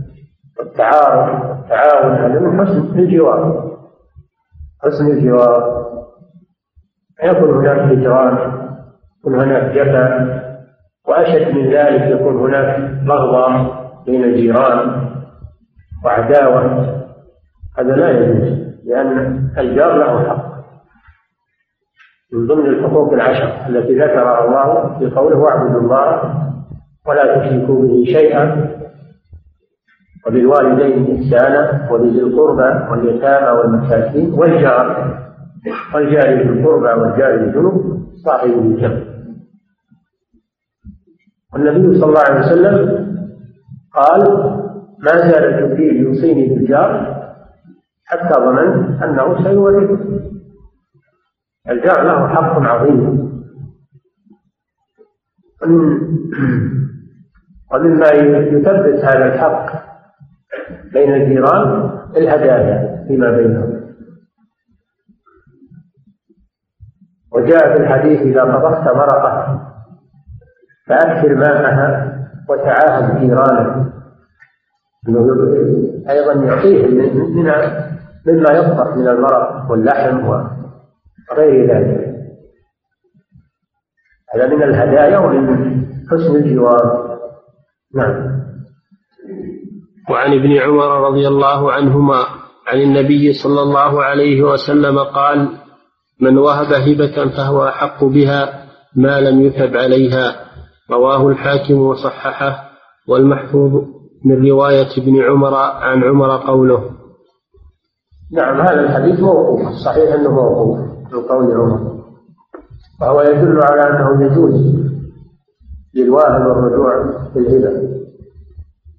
والتعارف. 0.59 1.56
والتعاون 1.67 2.15
هذا 2.15 2.41
من 2.41 2.67
حسن 2.67 2.99
الجوار. 2.99 3.73
حسن 4.83 5.07
الجوار. 5.07 5.87
يكون 7.23 7.51
هناك 7.51 7.79
هجران 7.93 8.39
يكون 9.21 9.41
هناك 9.41 9.73
جفا 9.73 10.43
وأشد 11.09 11.55
من 11.55 11.71
ذلك 11.71 12.21
يكون 12.21 12.37
هناك 12.37 12.91
بغضة 13.07 13.71
بين 14.07 14.25
الجيران 14.25 15.11
وعداوة. 16.05 16.97
هذا 17.79 17.97
لا 17.97 18.11
يجوز 18.11 18.67
لأن 18.85 19.49
الجار 19.59 19.97
له 19.97 20.29
حق. 20.29 20.47
من 22.33 22.47
ضمن 22.47 22.67
الحقوق 22.67 23.13
العشر 23.13 23.69
التي 23.69 23.99
ذكرها 23.99 24.45
الله 24.45 24.99
في 24.99 25.11
قوله 25.11 25.37
واعبدوا 25.37 25.81
الله 25.81 26.35
ولا 27.07 27.39
تشركوا 27.39 27.83
به 27.83 28.05
شيئا 28.07 28.76
وبالوالدين 30.27 31.17
إحسانا 31.17 31.89
وبذي 31.93 32.21
القربى 32.21 32.91
واليتامى 32.91 33.59
والمساكين 33.59 34.33
والجار 34.33 35.19
والجار 35.95 36.29
ذي 36.29 36.43
القربى 36.43 37.01
والجار 37.01 37.35
الجنوب 37.35 38.07
صاحب 38.25 38.51
الجنب 38.51 39.17
والنبي 41.55 42.01
صلى 42.01 42.09
الله 42.09 42.23
عليه 42.31 42.41
وسلم 42.41 43.07
قال 43.95 44.21
ما 44.99 45.31
زال 45.31 45.61
جبريل 45.61 45.97
يوصيني 45.97 46.55
بالجار 46.55 47.17
حتى 48.05 48.35
ظننت 48.35 49.03
أنه 49.03 49.43
سيورثه. 49.45 49.99
الجار 51.71 52.03
له 52.03 52.29
حق 52.29 52.61
عظيم. 52.63 53.27
ومما 57.73 58.09
يثبت 58.09 59.05
هذا 59.05 59.35
الحق 59.35 59.86
بين 60.93 61.15
الجيران 61.15 61.91
الهدايا 62.17 63.05
فيما 63.09 63.31
بينهم. 63.31 63.87
وجاء 67.33 67.77
في 67.77 67.83
الحديث 67.83 68.21
إذا 68.21 68.45
طبخت 68.45 68.95
مرقة 68.97 69.63
فأكثر 70.87 71.35
ماءها 71.35 72.17
وتعاهد 72.49 73.21
جيرانك 73.21 73.93
أيضا 76.09 76.33
يعطيهم 76.33 76.95
من 76.95 77.57
مما 78.27 78.53
يطبخ 78.53 78.97
من 78.97 79.09
المرق 79.09 79.71
واللحم 79.71 80.29
وغير 80.29 81.75
ذلك. 81.75 82.17
هذا 84.35 84.47
من 84.47 84.63
الهدايا 84.63 85.19
ومن 85.19 85.87
حسن 86.11 86.37
الجوار. 86.37 87.19
نعم. 87.95 88.37
وعن 90.11 90.33
ابن 90.33 90.53
عمر 90.57 91.09
رضي 91.09 91.29
الله 91.29 91.73
عنهما 91.73 92.27
عن 92.67 92.81
النبي 92.81 93.33
صلى 93.33 93.63
الله 93.63 94.03
عليه 94.05 94.43
وسلم 94.43 94.99
قال 94.99 95.49
من 96.21 96.39
وهب 96.39 96.73
هبة 96.73 97.37
فهو 97.37 97.69
أحق 97.69 98.05
بها 98.05 98.67
ما 98.97 99.21
لم 99.21 99.41
يثب 99.41 99.77
عليها. 99.77 100.37
رواه 100.91 101.29
الحاكم 101.29 101.75
وصححه 101.75 102.71
والمحفوظ 103.09 103.73
من 104.25 104.49
رواية 104.49 104.89
ابن 104.99 105.23
عمر 105.23 105.55
عن 105.55 106.05
عمر 106.05 106.37
قوله. 106.37 106.91
نعم 108.33 108.61
هذا 108.61 108.81
الحديث 108.81 109.21
موقوف 109.21 109.61
صحيح 109.85 110.15
أنه 110.15 110.31
موقوف 110.31 110.79
من 111.13 111.23
قول 111.23 111.53
عمر. 111.53 111.97
وهو 113.01 113.21
يدل 113.21 113.61
على 113.63 113.83
أنه 113.91 114.27
يجوز 114.27 114.87
للواهب 115.95 116.43
الرجوع 116.43 117.13
في 117.33 117.39
الهبة. 117.39 117.96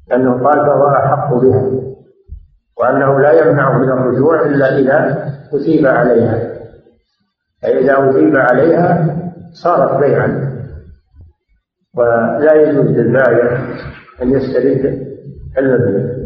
لأنه 0.09 0.43
قال 0.43 0.65
فهو 0.65 0.87
أحق 0.87 1.33
بها 1.33 1.71
وأنه 2.79 3.19
لا 3.19 3.31
يمنع 3.31 3.77
من 3.77 3.89
الرجوع 3.89 4.45
إلا 4.45 4.77
إذا 4.77 5.27
أثيب 5.53 5.85
عليها. 5.85 6.57
فإذا 7.61 8.09
أثيب 8.09 8.35
عليها 8.35 9.17
صارت 9.63 9.99
بيعا. 9.99 10.57
ولا 11.97 12.53
يجوز 12.53 12.85
للبائع 12.85 13.57
أن 14.21 14.31
يسترد 14.31 15.07
المبيع 15.57 16.17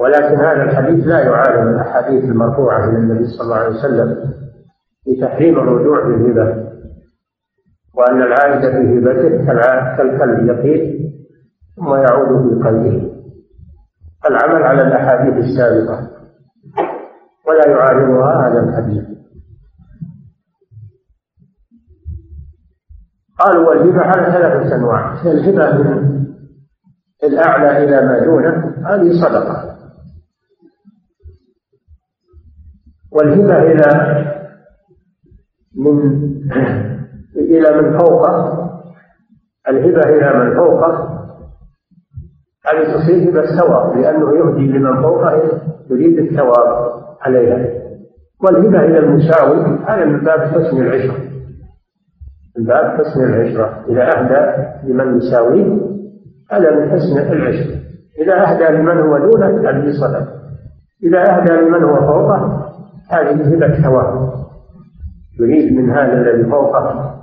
ولكن 0.00 0.34
هذا 0.36 0.62
الحديث 0.62 1.06
لا 1.06 1.20
يعارض 1.20 1.68
الأحاديث 1.68 2.24
المرفوعة 2.24 2.88
إلى 2.90 2.98
النبي 2.98 3.26
صلى 3.26 3.44
الله 3.44 3.56
عليه 3.56 3.76
وسلم 3.76 4.32
في 5.04 5.20
تحريم 5.20 5.58
الرجوع 5.58 6.04
بالهبة 6.04 6.66
وأن 7.94 8.22
العائد 8.22 8.60
في 8.60 8.98
هبته 8.98 9.44
كالكلب 9.96 10.46
يقيل 10.48 11.12
ثم 11.76 11.94
يعود 11.94 12.48
في 12.48 12.68
قلبه. 12.68 13.12
العمل 14.30 14.62
على 14.62 14.82
الأحاديث 14.82 15.34
السابقة. 15.44 16.10
ولا 17.48 17.68
يعارضها 17.68 18.48
هذا 18.48 18.60
الحديث. 18.60 19.04
قالوا 23.38 23.68
والهبة 23.68 24.00
على 24.00 24.32
ثلاثة 24.32 24.76
أنواع. 24.76 25.22
الهبة 25.22 25.82
من 25.82 26.26
الأعلى 27.24 27.84
إلى 27.84 28.06
ما 28.06 28.24
دونه. 28.24 28.74
هذه 28.86 29.10
صدقة. 29.22 29.76
والهبة 33.12 33.62
إلى 33.62 34.16
من 35.76 36.16
إلى 37.36 37.82
من 37.82 37.98
فوقه. 37.98 38.66
الهبة 39.68 40.00
إلى 40.00 40.38
من 40.38 40.56
فوقه. 40.56 41.15
هذه 42.66 42.94
تصير 42.94 43.30
هبة 43.30 43.40
الثواب 43.40 43.96
لأنه 43.96 44.38
يهدي 44.38 44.66
لمن 44.66 45.02
فوقه 45.02 45.42
يريد 45.90 46.18
الثواب 46.18 46.92
عليها. 47.20 47.68
والهبة 48.44 48.80
إلى 48.80 48.98
المساوي 48.98 49.78
هذا 49.86 50.04
من 50.04 50.24
باب 50.24 50.40
حسن 50.40 50.82
العشرة. 50.82 51.18
من 52.58 52.64
باب 52.64 52.84
حسن 52.84 53.24
العشرة. 53.24 53.84
إذا 53.88 54.02
أهدى 54.02 54.66
لمن 54.84 55.18
يساويه 55.18 55.80
هذا 56.50 56.70
من 56.70 56.90
حسن 56.90 57.18
العشرة. 57.18 57.76
إذا 58.18 58.34
أهدى 58.42 58.76
لمن 58.76 59.00
هو 59.00 59.18
دونه 59.18 59.70
هذه 59.70 59.90
صدقة. 60.00 60.28
إذا 61.02 61.18
أهدى 61.18 61.52
لمن 61.52 61.84
هو 61.84 61.96
فوقه 61.96 62.66
هذه 63.10 63.54
هبة 63.54 63.82
ثواب. 63.82 64.32
يريد 65.40 65.72
من 65.72 65.90
هذا 65.90 66.12
الذي 66.12 66.50
فوقه 66.50 67.14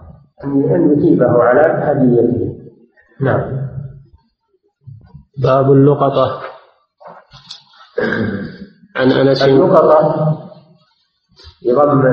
أن 0.44 0.92
يثيبه 0.92 1.44
على 1.44 1.62
هديته. 1.62 2.54
نعم. 3.22 3.64
باب 5.38 5.72
اللقطة. 5.72 6.42
عن 8.96 9.12
أنس. 9.12 9.44
اللقطة 9.44 10.40
بضم 11.66 12.06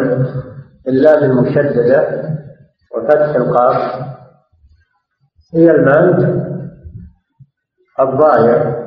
اللام 0.88 1.30
المشددة 1.30 2.30
وفتح 2.96 3.34
القاف. 3.36 4.04
هي 5.54 5.70
المال 5.70 6.40
الضايع 8.00 8.80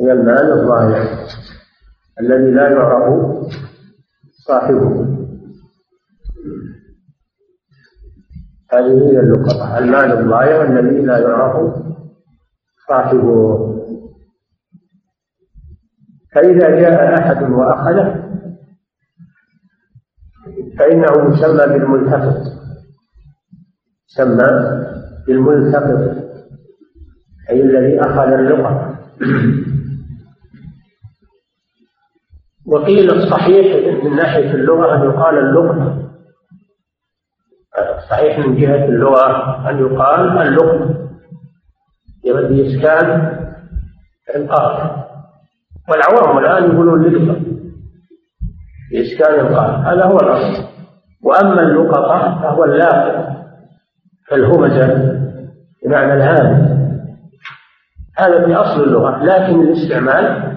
هي 0.00 0.12
المال 0.12 0.52
الضايع 0.52 1.26
الذي 2.20 2.50
لا 2.50 2.70
يعرف 2.70 3.36
صاحبه. 4.46 5.06
هذه 8.72 9.10
هي 9.10 9.20
اللقطة. 9.20 9.78
المال 9.78 10.12
الضايع 10.18 10.62
الذي 10.62 11.02
لا 11.06 11.18
يعرف 11.18 11.89
صاحبه 12.90 13.58
فإذا 16.34 16.70
جاء 16.80 17.18
أحد 17.18 17.42
وأخذه 17.42 18.30
فإنه 20.78 21.34
يسمى 21.34 21.78
بالملتقط 21.78 22.36
يسمى 24.10 24.50
بالملتقط 25.26 26.16
أي 27.50 27.62
الذي 27.62 28.00
أخذ 28.00 28.32
اللقطة 28.32 28.96
وقيل 32.66 33.10
الصحيح 33.10 34.04
من 34.04 34.16
ناحية 34.16 34.54
اللغة 34.54 34.94
أن 34.96 35.02
يقال 35.10 35.38
اللقطة 35.38 36.10
صحيح 38.10 38.38
من 38.46 38.56
جهة 38.56 38.84
اللغة 38.84 39.70
أن 39.70 39.78
يقال 39.78 40.38
اللقطة 40.38 40.99
بإسكان 42.24 43.36
القاف 44.36 45.00
والعوام 45.88 46.38
الآن 46.38 46.70
يقولون 46.70 47.02
لقطة. 47.02 47.40
بإسكان 48.92 49.40
القاف 49.46 49.86
هذا 49.86 50.04
هو 50.04 50.16
الأصل. 50.16 50.64
وأما 51.22 51.62
اللقطة 51.62 52.42
فهو 52.42 52.64
اللاقط 52.64 53.36
كالهمزة 54.28 55.18
بمعنى 55.84 56.12
الهامز 56.12 56.80
هذا 58.18 58.46
في 58.46 58.54
أصل 58.54 58.82
اللغة. 58.84 59.24
لكن 59.24 59.60
الاستعمال 59.60 60.56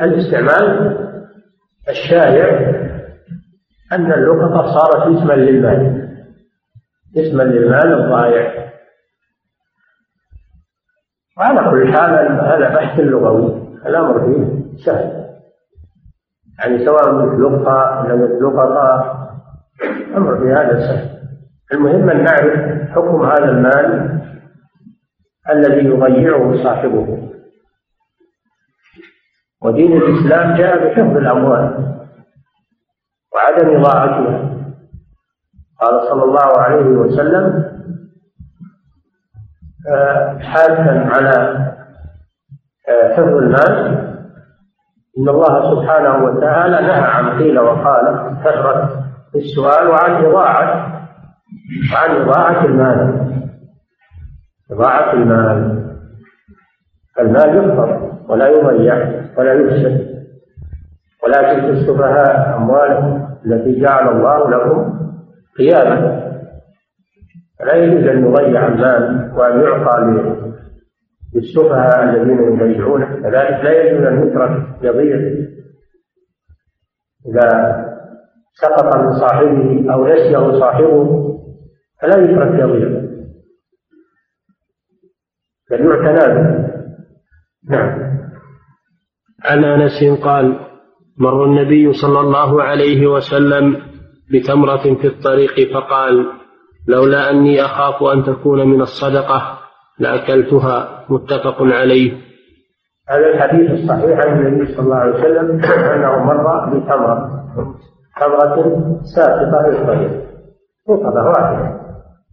الاستعمال 0.00 0.96
الشائع 1.88 2.68
أن 3.92 4.12
اللقطة 4.12 4.74
صارت 4.74 5.16
اسما 5.16 5.32
للمال. 5.32 6.08
اسما 7.16 7.42
للمال 7.42 7.92
الضائع. 7.92 8.68
وعلى 11.38 11.70
كل 11.70 11.92
حال 11.92 12.40
هذا 12.40 12.74
بحث 12.74 13.00
لغوي. 13.00 13.68
الأمر 13.86 14.20
فيه 14.20 14.74
سهل. 14.84 15.28
يعني 16.58 16.86
سواء 16.86 17.10
لقطة 17.14 18.06
لم 18.08 18.22
لقطة 18.40 19.28
الأمر 19.82 20.38
في 20.38 20.52
هذا 20.52 20.80
سهل. 20.80 21.18
المهم 21.72 22.10
أن 22.10 22.24
نعرف 22.24 22.90
حكم 22.90 23.22
هذا 23.22 23.44
المال 23.44 24.18
الذي 25.50 25.86
يضيعه 25.86 26.64
صاحبه. 26.64 27.30
ودين 29.62 29.96
الإسلام 29.96 30.56
جاء 30.56 30.84
بحفظ 30.84 31.16
الأموال 31.16 31.94
وعدم 33.34 33.76
إضاعتها. 33.76 34.48
قال 35.80 36.08
صلى 36.10 36.24
الله 36.24 36.58
عليه 36.58 36.86
وسلم 36.86 37.77
حاثا 40.40 41.08
على 41.12 41.68
آه، 42.88 43.12
حفظ 43.12 43.36
المال. 43.36 43.98
إن 45.18 45.28
الله 45.28 45.74
سبحانه 45.74 46.24
وتعالى 46.24 46.86
نهى 46.86 47.00
عن 47.00 47.38
قيل 47.38 47.58
وقال 47.58 48.36
كثرة 48.44 49.04
السؤال 49.34 49.88
وعن 49.88 50.24
إضاعة 50.24 50.92
وعن 51.92 52.16
إضاعة 52.16 52.64
المال. 52.64 53.28
إضاعة 54.70 55.12
المال. 55.12 55.84
المال 57.20 57.56
يحفظ 57.56 57.88
ولا 58.28 58.48
يضيع 58.48 59.22
ولا 59.38 59.52
يفسد 59.52 60.18
ولا 61.24 61.54
تؤتوا 61.54 61.70
السفهاء 61.70 62.56
أموالهم 62.56 63.28
التي 63.46 63.80
جعل 63.80 64.08
الله 64.08 64.50
لهم 64.50 64.98
قياما. 65.58 66.27
فلا 67.58 67.74
يجوز 67.74 68.04
أن 68.08 68.24
يضيع 68.26 68.68
المال 68.68 69.32
وأن 69.36 69.60
يعطى 69.60 70.22
للسفهاء 71.34 72.04
الذين 72.04 72.38
يضيعونه 72.38 73.06
كذلك 73.06 73.64
لا 73.64 73.82
يجوز 73.82 74.06
أن 74.06 74.26
يترك 74.28 74.66
يضيع 74.82 75.16
إذا 77.26 77.48
سقط 78.52 78.96
من 78.96 79.12
صاحبه 79.12 79.92
أو 79.92 80.06
نسيه 80.06 80.60
صاحبه 80.60 81.28
فلا 82.02 82.24
يترك 82.24 82.60
يضيع. 82.60 82.88
بل 85.70 85.80
يعتنى 85.86 86.34
به. 86.34 86.68
نعم. 87.70 88.08
عن 89.44 89.64
أنس 89.64 90.20
قال 90.24 90.58
مر 91.18 91.44
النبي 91.44 91.92
صلى 91.92 92.20
الله 92.20 92.62
عليه 92.62 93.06
وسلم 93.06 93.76
بتمرة 94.32 94.94
في 95.00 95.06
الطريق 95.06 95.72
فقال 95.74 96.26
لولا 96.88 97.30
أني 97.30 97.64
أخاف 97.64 98.02
أن 98.02 98.24
تكون 98.24 98.68
من 98.68 98.80
الصدقة 98.80 99.58
لأكلتها 99.98 101.04
متفق 101.08 101.56
عليه. 101.62 102.12
هذا 103.08 103.26
الحديث 103.26 103.70
الصحيح 103.70 104.26
عن 104.26 104.46
النبي 104.46 104.74
صلى 104.74 104.84
الله 104.84 104.96
عليه 104.96 105.14
وسلم 105.14 105.60
أنه 105.94 106.24
مر 106.24 106.66
بتمره 106.66 107.44
تمره 108.20 109.00
ساقطة 109.16 109.62
في 109.62 109.82
الطريق. 109.82 110.10
رطبه 110.90 111.28
واحدة. 111.28 111.78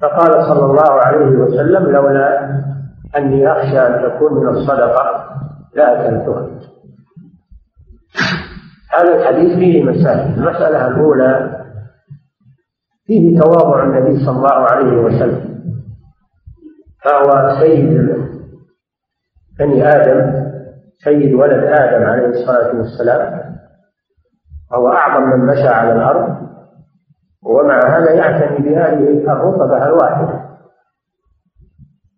فقال 0.02 0.44
صلى 0.44 0.66
الله 0.66 0.92
عليه 0.92 1.38
وسلم 1.38 1.92
لولا 1.92 2.50
أني 3.18 3.52
أخشى 3.52 3.80
أن 3.80 4.12
تكون 4.12 4.34
من 4.34 4.48
الصدقة 4.48 5.26
لأكلتها. 5.76 6.48
هذا 9.00 9.16
الحديث 9.16 9.56
فيه 9.58 9.84
مسائل. 9.84 10.34
المسألة 10.38 10.88
الأولى 10.88 11.55
فيه 13.06 13.40
تواضع 13.40 13.84
النبي 13.84 14.26
صلى 14.26 14.38
الله 14.38 14.54
عليه 14.72 14.98
وسلم 14.98 15.56
فهو 17.04 17.60
سيد 17.60 18.16
بني 19.60 19.88
آدم 19.90 20.46
سيد 21.04 21.34
ولد 21.34 21.64
آدم 21.64 22.06
عليه 22.06 22.28
الصلاة 22.28 22.78
والسلام 22.78 23.56
وهو 24.72 24.88
أعظم 24.88 25.24
من 25.24 25.46
مشى 25.46 25.68
على 25.68 25.92
الأرض 25.92 26.46
ومع 27.44 27.80
هذا 27.98 28.12
يعتني 28.12 28.70
بهذه 28.70 29.32
الرطبة 29.34 29.86
الواحدة. 29.86 30.46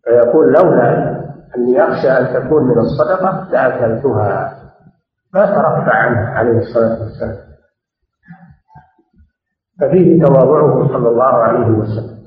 فيقول 0.03 0.53
لولا 0.53 1.17
أني 1.57 1.83
أخشى 1.83 2.07
أن 2.09 2.33
تكون 2.33 2.63
من 2.63 2.77
الصدقة 2.77 3.47
لأكلتها 3.51 4.53
ما 5.33 5.45
ترفع 5.45 5.93
عنه 5.93 6.29
عليه 6.29 6.57
الصلاة 6.57 7.01
والسلام. 7.03 7.46
ففيه 9.81 10.23
تواضعه 10.23 10.87
صلى 10.87 11.09
الله 11.09 11.23
عليه 11.23 11.67
وسلم. 11.67 12.17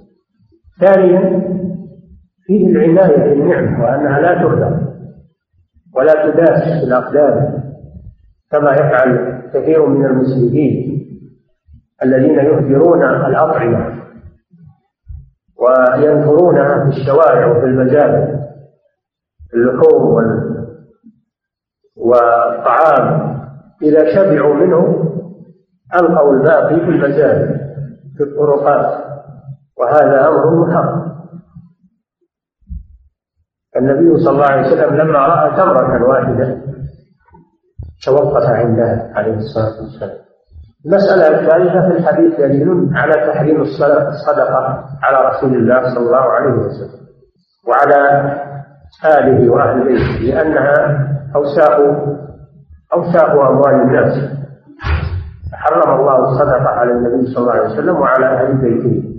ثانيا 0.81 1.43
فيه 2.47 2.67
العناية 2.67 3.35
بالنعمة 3.35 3.85
وأنها 3.85 4.21
لا 4.21 4.35
تهدر 4.35 4.81
ولا 5.95 6.31
تداس 6.31 6.63
في 6.81 6.87
الأقدام 6.87 7.63
كما 8.51 8.73
يفعل 8.73 9.41
كثير 9.55 9.87
من 9.87 10.07
المسلمين 10.07 11.01
الذين 12.03 12.35
يهدرون 12.35 13.03
الأطعمة 13.05 14.01
وينثرونها 15.59 16.85
في 16.85 16.97
الشوارع 16.97 17.47
وفي 17.47 17.65
المجال 17.67 18.41
اللحوم 19.55 20.15
والطعام. 21.97 23.31
إذا 23.83 24.15
شبعوا 24.15 24.55
منه 24.55 25.10
ألقوا 25.94 26.33
الباقي 26.35 26.74
في 26.81 26.90
المجال 26.90 27.61
في 28.16 28.22
الطرقات 28.22 29.05
وهذا 29.79 30.29
أمر 30.29 30.61
محرم 30.66 31.11
النبي 33.76 34.24
صلى 34.24 34.31
الله 34.35 34.46
عليه 34.46 34.66
وسلم 34.72 34.94
لما 34.96 35.18
رأى 35.18 35.50
تمرة 35.57 36.09
واحدة 36.09 36.59
توقف 38.07 38.46
عندها 38.46 39.12
عليه 39.14 39.35
الصلاة 39.37 39.83
والسلام. 39.83 40.18
المسألة 40.87 41.29
الثالثة 41.40 41.88
في 41.88 41.96
الحديث 41.98 42.40
دليل 42.40 42.90
على 42.94 43.12
تحريم 43.33 43.61
الصدقة 43.61 44.85
على 45.03 45.29
رسول 45.29 45.55
الله 45.55 45.94
صلى 45.94 46.07
الله 46.07 46.16
عليه 46.33 46.50
وسلم 46.53 47.00
وعلى 47.68 47.98
آله 49.05 49.50
وأهل 49.50 49.85
بيته 49.85 50.20
لأنها 50.35 51.07
أوساخ 51.37 51.81
أوساخ 52.92 53.31
أموال 53.31 53.74
الناس. 53.74 54.30
حرم 55.61 56.01
الله 56.01 56.33
الصدقة 56.33 56.68
على 56.68 56.92
النبي 56.92 57.27
صلى 57.27 57.38
الله 57.42 57.53
عليه 57.53 57.75
وسلم 57.75 57.96
وعلى 57.96 58.27
أهل 58.27 58.57
بيته. 58.57 59.11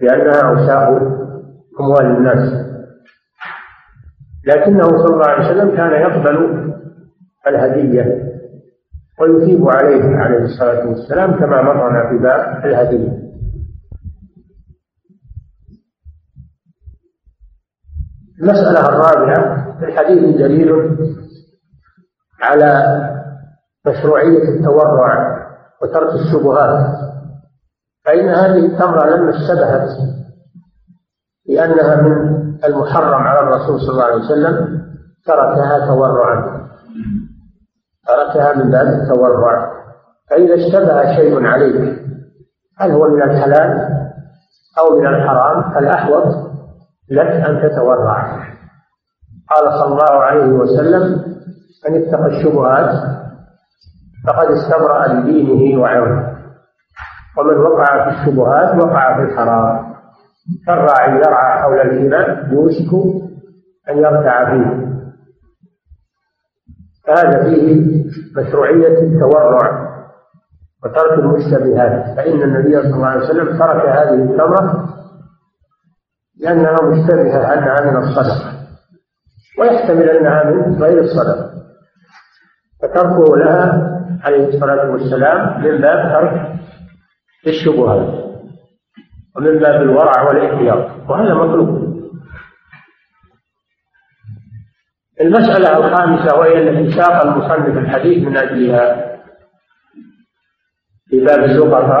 لأنها 0.00 0.40
أوساخ 0.48 0.88
أموال 1.80 2.06
الناس. 2.06 2.64
لكنه 4.46 4.88
صلى 4.88 5.14
الله 5.14 5.26
عليه 5.26 5.46
وسلم 5.46 5.76
كان 5.76 5.92
يقبل 6.00 6.64
الهدية 7.46 8.04
ويثيب 9.20 9.68
عليه 9.68 10.16
عليه 10.16 10.44
الصلاة 10.44 10.88
والسلام 10.88 11.38
كما 11.38 11.62
مرنا 11.62 12.10
في 12.10 12.18
باب 12.18 12.66
الهدية. 12.66 13.24
المسألة 18.42 18.88
الرابعة 18.88 19.78
في 19.78 19.84
الحديث 19.84 20.36
دليل 20.36 20.72
على 22.50 23.00
مشروعية 23.86 24.48
التورع 24.48 25.36
وترك 25.82 26.14
الشبهات. 26.14 26.86
فإن 28.04 28.28
هذه 28.28 28.66
التمرة 28.66 29.06
لما 29.06 29.30
اشتبهت 29.30 29.88
لأنها 31.48 32.02
من 32.02 32.44
المحرم 32.64 33.22
على 33.22 33.40
الرسول 33.40 33.80
صلى 33.80 33.90
الله 33.90 34.04
عليه 34.04 34.24
وسلم 34.24 34.84
تركها 35.26 35.86
تورعا. 35.86 36.68
تركها 38.06 38.52
من 38.52 38.70
باب 38.70 38.86
التورع. 38.86 39.72
فإذا 40.30 40.54
اشتبه 40.54 41.16
شيء 41.16 41.46
عليك 41.46 41.98
هل 42.78 42.90
هو 42.90 43.08
من 43.08 43.22
الحلال 43.22 43.88
أو 44.78 45.00
من 45.00 45.06
الحرام؟ 45.06 45.74
فالأحوط 45.74 46.24
لك 47.10 47.26
أن 47.26 47.70
تتورع. 47.70 48.44
قال 49.50 49.72
صلى 49.78 49.92
الله 49.92 50.22
عليه 50.22 50.52
وسلم 50.52 51.33
من 51.88 52.02
اتقى 52.02 52.26
الشبهات 52.26 52.90
فقد 54.26 54.46
استبرأ 54.46 55.08
لدينه 55.08 55.80
وعرضه. 55.80 56.34
ومن 57.38 57.56
وقع 57.56 58.10
في 58.10 58.20
الشبهات 58.20 58.82
وقع 58.82 59.16
في 59.16 59.22
الحرام. 59.22 59.94
كالراعي 60.66 61.16
يرعى 61.16 61.62
حول 61.62 61.80
الإناء 61.80 62.52
يوشك 62.52 62.94
أن 63.90 63.98
يرتع 63.98 64.50
فيه. 64.50 64.94
فهذا 67.06 67.44
فيه 67.44 68.04
مشروعية 68.36 68.98
التورع 69.02 69.94
وترك 70.84 71.18
المشتبهات. 71.18 72.16
فإن 72.16 72.42
النبي 72.42 72.82
صلى 72.82 72.94
الله 72.94 73.06
عليه 73.06 73.24
وسلم 73.24 73.58
ترك 73.58 73.86
هذه 73.86 74.14
التمرة 74.14 74.88
لأنها 76.40 76.76
مشتبهة 76.82 77.54
أنها 77.54 77.90
من 77.90 77.96
الصدقة. 77.96 78.52
ويحتمل 79.60 80.10
أنها 80.10 80.44
من 80.44 80.82
غير 80.82 81.00
الصدقة. 81.00 81.53
فتركه 82.84 83.36
لها 83.36 83.90
عليه 84.24 84.48
الصلاة 84.48 84.90
والسلام 84.90 85.62
من 85.62 85.80
باب 85.80 86.12
ترك 86.12 86.56
الشبهات 87.46 88.24
ومن 89.36 89.58
باب 89.58 89.82
الورع 89.82 90.22
والاحتياط 90.22 90.90
وهذا 91.08 91.34
مطلوب. 91.34 91.94
المسألة 95.20 95.78
الخامسة 95.78 96.38
وهي 96.38 96.58
التي 96.58 96.96
ساق 96.96 97.22
المصنف 97.22 97.78
الحديث 97.78 98.28
من 98.28 98.36
أجلها 98.36 99.14
في 101.08 101.20
باب 101.20 101.44
اللقطة 101.44 102.00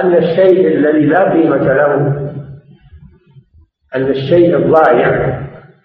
أن 0.00 0.14
الشيء 0.16 0.68
الذي 0.68 1.06
لا 1.06 1.32
قيمة 1.32 1.56
له 1.56 1.94
أن 3.96 4.02
الشيء 4.02 4.56
الضائع 4.56 5.40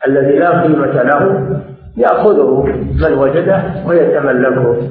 الذي 0.08 0.40
لا 0.40 0.62
قيمة 0.62 1.04
له 1.04 1.56
يأخذه 1.98 2.64
من 3.02 3.14
وجده 3.14 3.84
ويتملكه. 3.88 4.90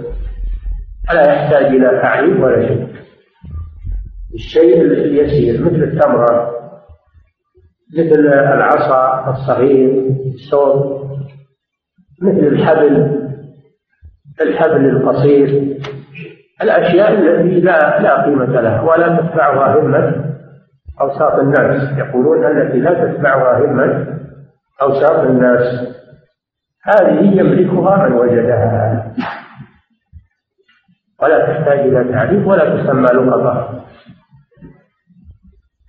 فلا 1.09 1.33
يحتاج 1.33 1.65
إلى 1.65 2.01
تعريف 2.03 2.41
ولا 2.41 2.67
شيء. 2.67 2.89
الشيء 4.35 4.81
اليسير 4.81 5.65
مثل 5.65 5.83
التمرة 5.83 6.51
مثل 7.99 8.21
العصا 8.29 9.31
الصغير 9.31 10.11
الصوت 10.35 11.09
مثل 12.23 12.47
الحبل 12.47 13.19
الحبل 14.41 14.89
القصير. 14.89 15.79
الأشياء 16.63 17.13
التي 17.13 17.61
لا 17.61 18.01
لا 18.03 18.25
قيمة 18.25 18.61
لها 18.61 18.83
ولا 18.83 19.17
تتبعها 19.17 19.81
همة. 19.81 20.25
أوساط 21.01 21.35
الناس 21.35 21.99
يقولون 21.99 22.47
التي 22.47 22.79
لا 22.79 23.13
تتبعها 23.13 23.59
همة 23.59 24.19
أوساط 24.83 25.19
الناس. 25.27 25.98
هذه 26.85 27.41
يملكها 27.41 28.09
من 28.09 28.13
وجدها. 28.13 29.15
ولا 31.23 31.47
تحتاج 31.47 31.79
إلى 31.79 32.13
تعريف 32.13 32.47
ولا 32.47 32.83
تسمى 32.83 33.07
لقطة 33.07 33.85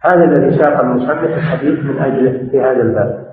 هذا 0.04 0.23
الذي 0.23 0.58
ساق 0.58 0.80
المصنف 0.80 1.23
الحديث 1.23 1.80
من 1.80 1.99
أجله 1.99 2.49
في 2.52 2.62
هذا 2.62 2.82
الباب. 2.82 3.30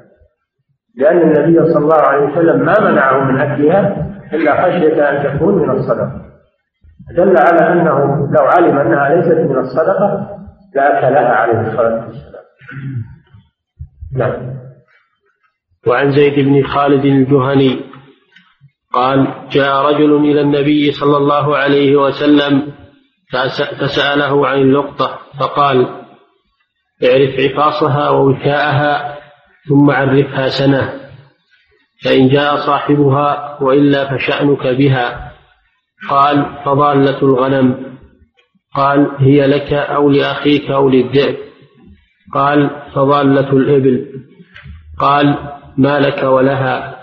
لأن 0.96 1.16
النبي 1.16 1.72
صلى 1.72 1.84
الله 1.84 2.02
عليه 2.02 2.26
وسلم 2.26 2.64
ما 2.64 2.80
منعه 2.80 3.24
من 3.24 3.40
أكلها 3.40 4.06
إلا 4.32 4.62
خشية 4.62 5.10
أن 5.10 5.36
تكون 5.36 5.58
من 5.62 5.70
الصدقة. 5.70 6.22
دل 7.16 7.34
على 7.38 7.72
أنه 7.72 8.28
لو 8.38 8.44
علم 8.44 8.78
أنها 8.78 9.14
ليست 9.14 9.50
من 9.50 9.58
الصدقة 9.58 10.38
لأكلها 10.74 11.34
عليه 11.34 11.60
الصلاة 11.60 12.06
والسلام. 12.06 12.44
نعم. 14.16 14.56
وعن 15.86 16.10
زيد 16.10 16.34
بن 16.34 16.66
خالد 16.66 17.04
الجهني 17.04 17.80
قال 18.92 19.48
جاء 19.50 19.82
رجل 19.82 20.16
إلى 20.16 20.40
النبي 20.40 20.92
صلى 20.92 21.16
الله 21.16 21.56
عليه 21.56 21.96
وسلم 21.96 22.72
فسأله 23.80 24.46
عن 24.46 24.58
اللقطة 24.58 25.18
فقال 25.40 25.86
اعرف 27.04 27.40
عفاصها 27.40 28.10
ووكاءها 28.10 29.18
ثم 29.68 29.90
عرفها 29.90 30.48
سنة 30.48 31.06
فإن 32.04 32.28
جاء 32.28 32.56
صاحبها 32.56 33.58
وإلا 33.62 34.16
فشأنك 34.16 34.66
بها. 34.66 35.32
قال 36.10 36.62
فضالة 36.64 37.22
الغنم. 37.22 37.96
قال 38.74 39.10
هي 39.18 39.46
لك 39.46 39.72
أو 39.72 40.10
لأخيك 40.10 40.70
أو 40.70 40.88
للذئب. 40.88 41.36
قال 42.34 42.70
فضالة 42.94 43.52
الإبل. 43.52 44.06
قال 44.98 45.38
ما 45.78 45.98
لك 45.98 46.22
ولها 46.22 46.96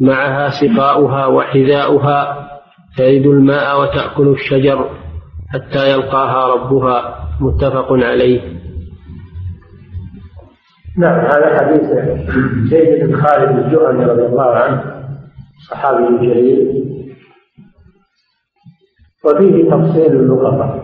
معها 0.00 0.50
سقاؤها 0.50 1.26
وحذاؤها 1.26 2.50
ترد 2.96 3.26
الماء 3.26 3.80
وتأكل 3.80 4.28
الشجر 4.28 4.90
حتى 5.48 5.90
يلقاها 5.90 6.54
ربها 6.54 7.28
متفق 7.40 7.92
عليه. 7.92 8.60
نعم 10.98 11.20
هذا 11.20 11.58
حديث 11.58 11.82
زيد 12.70 13.04
بن 13.04 13.22
خالد 13.22 13.58
الجهني 13.58 14.04
رضي 14.04 14.26
الله 14.26 14.50
عنه 14.54 15.04
صحابي 15.70 16.18
جليل. 16.18 16.80
وفيه 19.24 19.70
تفصيل 19.70 20.12
اللقطة 20.12 20.82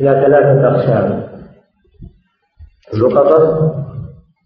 إلى 0.00 0.10
ثلاثة 0.24 0.68
أقسام. 0.68 1.30
اللقطة 2.94 3.89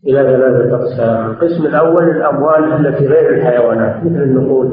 إلى 0.06 0.22
ثلاثة 0.22 0.76
أقسام 0.76 1.30
القسم 1.30 1.66
الأول 1.66 2.10
الأموال 2.10 2.86
التي 2.86 3.06
غير 3.06 3.34
الحيوانات 3.34 4.04
مثل 4.04 4.22
النقود. 4.22 4.70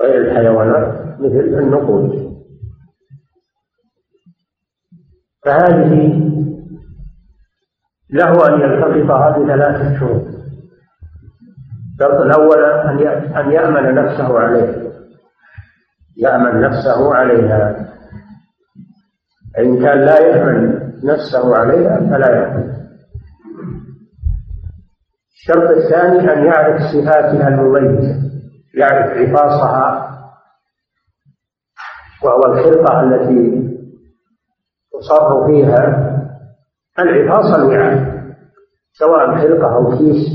غير 0.00 0.20
الحيوانات 0.20 1.20
مثل 1.20 1.58
النقود. 1.58 2.34
فهذه 5.44 6.20
له 8.10 8.48
أن 8.48 8.60
يلتقطها 8.60 9.38
بثلاثة 9.38 9.98
شروط. 10.00 10.22
الشرط 11.94 12.20
الأول 12.20 12.64
أن 13.36 13.52
يأمن 13.52 13.94
نفسه 13.94 14.38
عليه. 14.38 14.90
يأمن 16.16 16.60
نفسه 16.60 17.14
عليها. 17.14 17.86
إن 19.58 19.82
كان 19.82 19.98
لا 19.98 20.18
يأمن 20.18 20.80
نفسه 21.04 21.56
عليها 21.56 22.00
فلا 22.00 22.30
يأمن. 22.36 22.83
الشرط 25.44 25.70
الثاني 25.70 26.32
أن 26.32 26.44
يعرف 26.44 26.80
صفاتها 26.80 27.48
المميزة 27.48 28.14
يعرف 28.74 29.10
عفاصها 29.18 30.10
وهو 32.24 32.52
الخرقة 32.52 33.00
التي 33.00 33.70
تصر 34.92 35.46
فيها 35.46 36.10
العفاص 36.98 37.54
الوعاء 37.54 38.24
سواء 38.92 39.34
خرقة 39.34 39.76
أو 39.76 39.98
كيس 39.98 40.26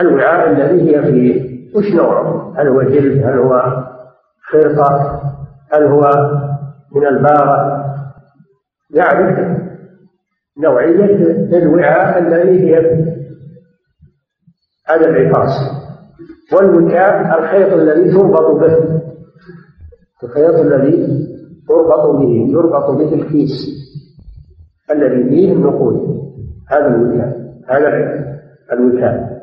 الوعاء 0.00 0.50
الذي 0.50 0.96
هي 0.96 1.02
فيه 1.02 1.48
وش 1.76 1.94
نوعه؟ 1.94 2.54
هل 2.58 2.68
هو 2.68 2.82
جلد؟ 2.82 3.24
هل 3.24 3.38
هو 3.38 3.84
خرقة؟ 4.50 5.20
هل 5.72 5.82
هو 5.84 6.00
من 6.94 7.06
البارة؟ 7.06 7.84
يعرف 8.90 9.58
نوعية 10.58 11.04
الوعاء 11.58 12.18
الذي 12.18 12.70
هي 12.70 12.78
هذا 14.90 15.10
العفاص 15.10 15.50
والوكاء 16.52 17.38
الخيط 17.38 17.72
الذي 17.72 18.10
تربط 18.10 18.60
به. 18.60 19.00
الخيط 20.22 20.54
الذي 20.54 21.26
تربط 21.68 22.16
به 22.16 22.48
يربط 22.50 22.90
به 22.90 23.14
الكيس 23.14 23.68
الذي 24.90 25.28
فيه 25.28 25.52
النقود. 25.52 26.18
هذا 26.68 26.86
الوكاء 26.86 27.38
هذا 27.68 27.88
الوكاء 28.72 29.38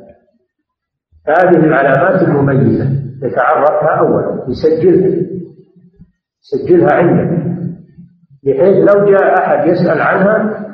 هذه 1.27 1.65
العلامات 1.65 2.21
المميزة. 2.21 2.85
يتعرفها 3.23 3.99
أولا 3.99 4.45
يسجلها. 4.47 5.25
يسجلها 6.45 6.93
عنده 6.93 7.45
بحيث 8.45 8.75
لو 8.75 9.05
جاء 9.05 9.37
أحد 9.39 9.67
يسأل 9.67 10.01
عنها 10.01 10.65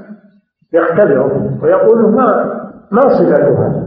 يختبره 0.73 1.60
ويقول 1.63 2.15
ما 2.15 2.60
ما 2.91 3.01
صفتها 3.01 3.80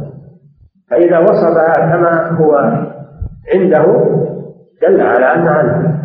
فإذا 0.90 1.18
وصفها 1.18 1.72
كما 1.72 2.28
هو 2.30 2.54
عنده 3.54 3.84
دل 4.82 5.00
على 5.00 5.34
أنها 5.34 5.62
له 5.62 6.00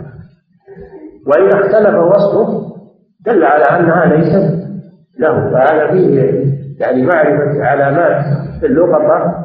وإذا 1.28 1.56
اختلف 1.60 1.96
وصفه 1.96 2.70
دل 3.26 3.44
على 3.44 3.64
أنها 3.64 4.06
ليست 4.06 4.70
له. 5.20 5.52
فهذا 5.52 5.92
فيه 5.92 6.44
يعني 6.80 7.06
معرفة 7.06 7.64
علامات 7.64 8.26
اللغة 8.64 9.36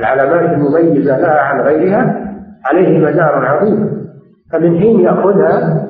العلامات 0.00 0.50
المميزة 0.52 1.18
لها 1.18 1.40
عن 1.40 1.60
غيرها 1.60 2.34
عليه 2.64 2.98
مدار 2.98 3.46
عظيم. 3.46 4.08
فمن 4.52 4.78
حين 4.78 5.00
يأخذها 5.00 5.84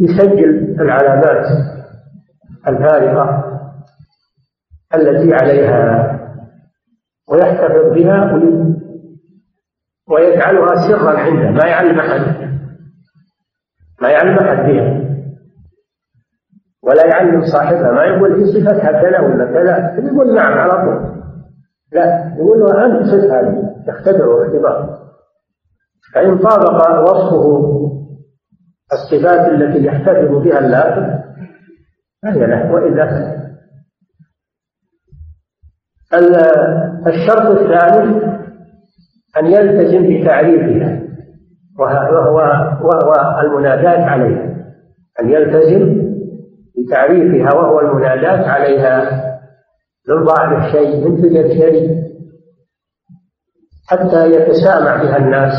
يسجل 0.00 0.76
العلامات 0.80 1.46
الفارقة 2.68 3.44
التي 4.94 5.34
عليها 5.34 6.19
ويحتفظ 7.28 7.94
بها 7.94 8.34
ويجعلها 10.10 10.88
سرا 10.88 11.18
عنده. 11.18 11.50
ما 11.50 11.66
يعلم 11.66 12.00
أحد. 12.00 12.50
ما 14.02 14.10
يعلم 14.10 14.38
أحد 14.38 14.56
بها. 14.56 15.00
ولا 16.82 17.06
يعلم 17.06 17.44
صاحبها. 17.44 17.92
ما 17.92 18.04
يقول 18.04 18.34
في 18.34 18.46
صفتها 18.46 19.02
كذا 19.02 19.20
ولا 19.20 19.44
كذا. 19.44 20.06
يقول 20.06 20.34
نعم 20.34 20.52
على 20.58 20.72
طول. 20.72 21.20
لا 21.92 22.34
يقول 22.38 22.60
له 22.60 22.86
أنت 22.86 23.06
صف 23.06 23.30
هذه. 23.30 23.70
تختبره 23.86 24.46
اختبار 24.46 25.00
فإن 26.14 26.38
طابق 26.38 27.00
وصفه 27.10 27.70
الصفات 28.92 29.48
التي 29.48 29.84
يحتفظ 29.84 30.42
بها 30.42 30.58
اللافظ 30.58 31.20
فهي 32.22 32.46
له. 32.46 32.72
وإلا 32.72 33.39
الشرط 37.06 37.58
الثالث 37.58 38.24
أن 39.38 39.46
يلتزم 39.46 40.02
بتعريفها. 40.20 41.00
وهو 41.78 42.36
وهو 42.82 43.40
المنادات 43.44 43.98
عليها. 43.98 44.56
أن 45.22 45.30
يلتزم 45.30 46.10
بتعريفها 46.78 47.54
وهو 47.54 47.80
المنادات 47.80 48.48
عليها. 48.48 49.24
من 50.08 50.24
ضعف 50.24 50.66
الشيء 50.66 51.08
من 51.08 51.16
فجر 51.16 51.40
الشيء 51.40 52.00
حتى 53.88 54.26
يتسامع 54.30 55.02
بها 55.02 55.16
الناس. 55.16 55.52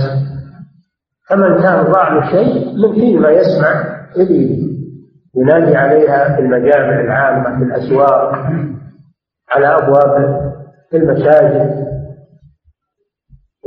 فمن 1.30 1.62
كان 1.62 1.92
ضعف 1.92 2.24
الشيء 2.24 2.74
من 2.76 2.94
حين 2.94 3.22
ما 3.22 3.30
يسمع 3.30 4.02
ينادي 5.36 5.76
عليها 5.76 6.36
في 6.36 6.42
المجامع 6.42 7.00
العامة 7.02 7.58
في 7.60 7.64
الأسواق. 7.64 8.36
على 9.56 9.68
أبواب 9.68 10.42
المساجد. 10.94 11.92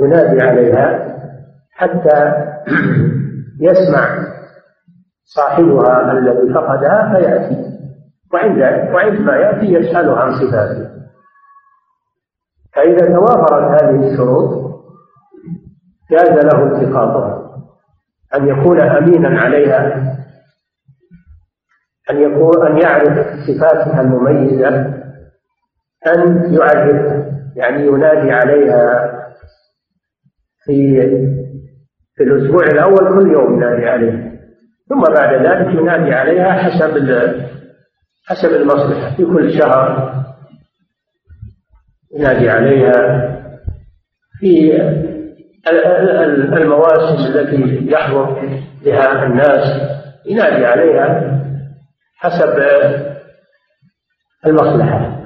ينادي 0.01 0.43
عليها 0.43 1.17
حتى 1.73 2.47
يسمع 3.61 4.25
صاحبها 5.25 6.13
الذي 6.13 6.55
فقدها 6.55 7.15
فيأتي. 7.15 7.75
وعند 8.33 8.59
وعندما 8.95 9.37
يأتي 9.37 9.67
يسأله 9.67 10.21
عن 10.21 10.33
صفاته. 10.33 10.91
فإذا 12.75 13.15
توافرت 13.15 13.83
هذه 13.83 14.13
الشروط 14.13 14.75
جاز 16.11 16.29
له 16.29 16.63
التقاطها. 16.63 17.45
أن 18.35 18.49
يكون 18.49 18.81
أمينا 18.81 19.41
عليها. 19.41 19.95
أن 22.11 22.17
يكون 22.17 22.67
أن 22.67 22.79
يعرف 22.79 23.27
صفاتها 23.49 24.01
المميزة. 24.01 25.04
أن 26.07 26.55
يعرف 26.55 27.25
يعني 27.57 27.87
ينادي 27.87 28.31
عليها 28.33 29.11
في 30.65 31.01
في 32.17 32.23
الأسبوع 32.23 32.63
الأول 32.65 33.23
كل 33.23 33.33
يوم 33.33 33.55
ينادي 33.55 33.89
عليها. 33.89 34.35
ثم 34.89 35.01
بعد 35.01 35.35
ذلك 35.47 35.81
ينادي 35.81 36.15
عليها 36.15 36.53
حسب 36.53 36.97
حسب 38.27 38.49
المصلحة. 38.49 39.17
في 39.17 39.25
كل 39.25 39.59
شهر 39.59 40.15
ينادي 42.19 42.51
عليها 42.51 43.31
في 44.41 44.77
المواسم 46.53 47.39
التي 47.39 47.91
يحضر 47.93 48.51
بها 48.85 49.27
الناس 49.27 49.81
ينادي 50.27 50.67
عليها 50.67 51.41
حسب 52.17 52.59
المصلحة. 54.47 55.24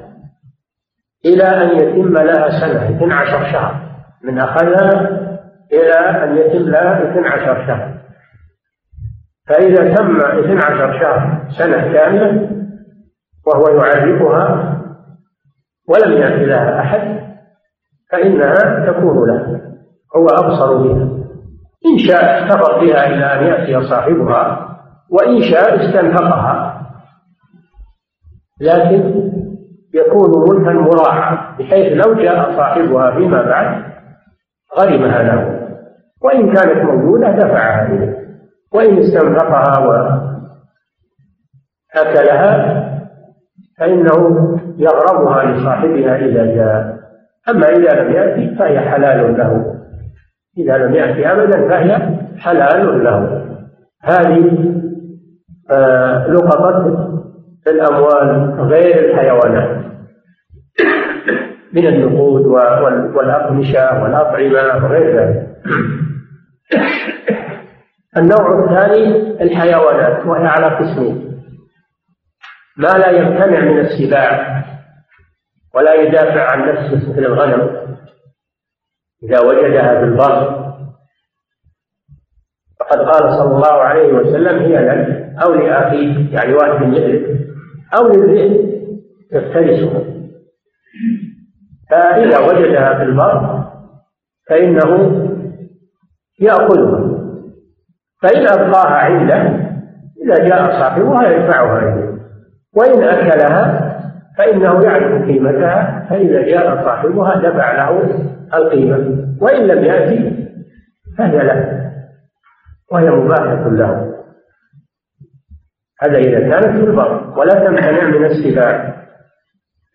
إلى 1.24 1.44
أن 1.44 1.78
يتم 1.78 2.12
لها 2.12 2.48
سنة 2.60 2.96
12 2.96 3.52
شهر. 3.52 3.88
من 4.24 4.38
أخذها 4.38 5.10
إلى 5.72 5.94
أن 6.24 6.36
يتم 6.36 6.70
لها 6.70 7.10
12 7.10 7.66
شهر. 7.66 7.98
فإذا 9.48 9.94
تم 9.94 10.20
12 10.20 11.00
شهر 11.00 11.48
سنة 11.58 11.92
كاملة 11.92 12.50
وهو 13.46 13.68
يعرفها 13.68 14.74
ولم 15.88 16.12
يأتي 16.12 16.44
لها 16.44 16.80
أحد 16.80 17.18
فإنها 18.12 18.86
تكون 18.86 19.28
له. 19.28 19.60
هو 20.16 20.26
أبصر 20.26 20.76
بها. 20.76 21.08
إن 21.86 21.98
شاء 22.08 22.24
احتفظ 22.24 22.80
بها 22.80 23.06
إلى 23.06 23.24
أن 23.24 23.46
يأتي 23.46 23.88
صاحبها 23.88 24.68
وإن 25.10 25.42
شاء 25.42 25.76
استنفقها. 25.76 26.74
لكن 28.60 29.32
يكون 30.06 30.30
ملكا 30.48 30.72
مراعى 30.72 31.38
بحيث 31.58 32.06
لو 32.06 32.14
جاء 32.14 32.56
صاحبها 32.56 33.10
فيما 33.10 33.42
بعد 33.42 33.82
غرمها 34.78 35.22
له 35.22 35.58
وإن 36.22 36.52
كانت 36.52 36.84
موجودة 36.84 37.30
دفعها 37.30 37.86
إليه. 37.86 38.18
وإن 38.74 38.98
استنفقها 38.98 39.78
وأكلها 41.94 42.84
فإنه 43.78 44.58
يغرمها 44.78 45.44
لصاحبها 45.44 46.16
إذا 46.16 46.46
جاء. 46.46 46.98
أما 47.48 47.68
إذا 47.68 48.02
لم 48.02 48.12
يأتي 48.12 48.54
فهي 48.54 48.80
حلال 48.80 49.38
له. 49.38 49.74
إذا 50.58 50.78
لم 50.78 50.94
يأتي 50.94 51.32
أبدا 51.32 51.68
فهي 51.68 52.16
حلال 52.38 53.04
له. 53.04 53.44
هذه 54.02 54.74
آه 55.70 56.26
لقطة 56.26 57.08
الأموال 57.66 58.60
غير 58.60 59.10
الحيوانات. 59.10 59.77
من 61.72 61.86
النقود 61.86 62.46
والأقمشة 63.16 64.02
والأطعمة 64.02 64.84
وغير 64.84 65.20
ذلك. 65.20 65.48
النوع 68.16 68.64
الثاني 68.64 69.42
الحيوانات 69.42 70.26
وهي 70.26 70.46
على 70.46 70.66
قسمين. 70.66 71.42
ما 72.76 72.88
لا 72.88 73.10
يمتنع 73.10 73.60
من 73.60 73.78
السباع 73.78 74.64
ولا 75.74 75.94
يدافع 75.94 76.50
عن 76.50 76.68
نفسه 76.68 77.10
مثل 77.10 77.18
الغنم 77.18 77.88
إذا 79.22 79.40
وجدها 79.40 79.98
في 79.98 80.04
البر. 80.04 80.68
فقد 82.80 82.98
قال 82.98 83.32
صلى 83.32 83.56
الله 83.56 83.72
عليه 83.72 84.12
وسلم 84.12 84.58
هي 84.58 84.84
لك 84.86 85.34
أو 85.42 85.54
لأخيك. 85.54 86.32
يعني 86.32 86.54
واحد 86.54 86.82
من 86.82 86.94
أو 87.94 88.08
للذئب 88.08 88.78
يفترسها 89.32 90.17
فإذا 91.90 92.38
وجدها 92.38 92.94
في 92.94 93.02
البر 93.02 93.64
فإنه 94.48 95.12
يأخذها 96.40 97.18
فإن 98.22 98.46
أبقاها 98.48 98.96
عنده 98.96 99.68
إذا 100.24 100.48
جاء 100.48 100.70
صاحبها 100.80 101.28
يدفعها 101.28 101.78
إليه. 101.78 102.18
وإن 102.76 103.02
أكلها 103.02 103.88
فإنه 104.38 104.82
يعرف 104.84 105.24
قيمتها 105.24 106.06
فإذا 106.10 106.42
جاء 106.42 106.84
صاحبها 106.84 107.36
دفع 107.36 107.72
له 107.72 108.10
القيمة. 108.54 109.26
وإن 109.40 109.66
لم 109.66 109.84
يأتي 109.84 110.48
فهي 111.18 111.38
له 111.38 111.90
وهي 112.92 113.10
مباحة 113.10 113.68
له. 113.68 114.14
هذا 116.02 116.18
إذا 116.18 116.40
كانت 116.40 116.76
في 116.76 116.84
البر 116.84 117.38
ولا 117.38 117.54
تمتنع 117.54 118.04
من 118.04 118.24
السباع 118.24 118.94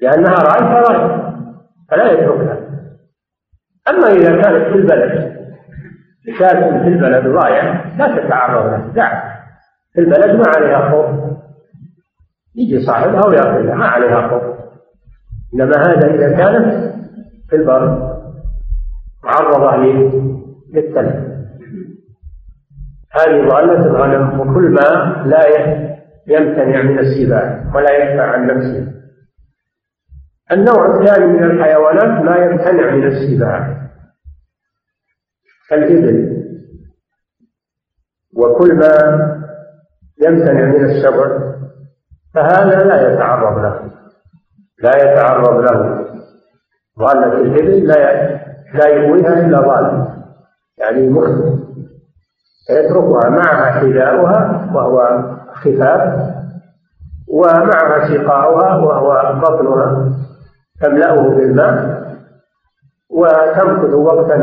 لأنها 0.02 0.36
رأي 0.36 0.60
فرأي 0.60 1.23
فلا 1.94 2.12
يتركها. 2.12 2.58
أما 3.90 4.08
إذا 4.08 4.42
كانت 4.42 4.68
في 4.68 4.76
البلد 4.76 5.34
كانت 6.40 6.84
في 6.84 6.88
البلد 6.88 7.28
راية 7.28 7.98
لا 7.98 8.16
تتعرض 8.16 8.66
لها. 8.66 8.92
دع 8.96 9.34
في 9.94 10.00
البلد 10.00 10.36
ما 10.36 10.44
عليها 10.58 10.92
خوف. 10.92 11.06
يجي 12.56 12.86
صاحبها 12.86 13.28
ويأخذها 13.28 13.76
ما 13.76 13.86
عليها 13.86 14.28
خوف. 14.28 14.44
إنما 15.54 15.78
هذا 15.78 16.16
إذا 16.16 16.38
كانت 16.38 16.94
في 17.50 17.56
البر 17.56 18.14
معرضة 19.24 19.76
للتلف 20.74 21.16
هذه 23.12 23.48
ضالة 23.50 23.86
الغنم 23.86 24.40
وكل 24.40 24.70
ما 24.70 25.24
لا 25.26 25.42
يمتنع 26.28 26.82
من 26.82 27.00
السباع 27.00 27.64
ولا 27.76 27.92
يدفع 27.98 28.24
عن 28.24 28.48
نفسه. 28.48 29.03
النوع 30.52 30.86
الثاني 30.86 31.26
من 31.26 31.44
الحيوانات 31.44 32.24
ما 32.24 32.36
يمتنع 32.38 32.92
من 32.92 33.08
السباع 33.08 33.84
الإبل. 35.72 36.44
وكل 38.38 38.76
ما 38.76 38.92
يمتنع 40.22 40.66
من 40.66 40.86
السبع 40.86 41.54
فهذا 42.34 42.84
لا 42.84 43.14
يتعرض 43.14 43.58
له. 43.58 43.92
لا 44.80 44.92
يتعرض 44.98 45.60
له. 45.60 46.06
ضالة 47.00 47.34
الإبل 47.34 47.88
لا 47.88 48.24
لا 48.74 48.88
يؤويها 48.88 49.46
إلا 49.46 49.62
ضال 49.62 50.08
يعني 50.78 51.10
مخطئ 51.10 51.64
فيتركها 52.68 53.30
معها 53.30 53.72
حذاؤها 53.72 54.72
وهو 54.74 55.24
خفاف 55.54 56.34
ومعها 57.28 58.08
سقاؤها 58.08 58.76
وهو 58.76 59.40
بطنها. 59.42 60.12
تملأه 60.84 61.30
بالماء 61.30 62.04
وتمكث 63.10 63.94
وقتا 63.94 64.34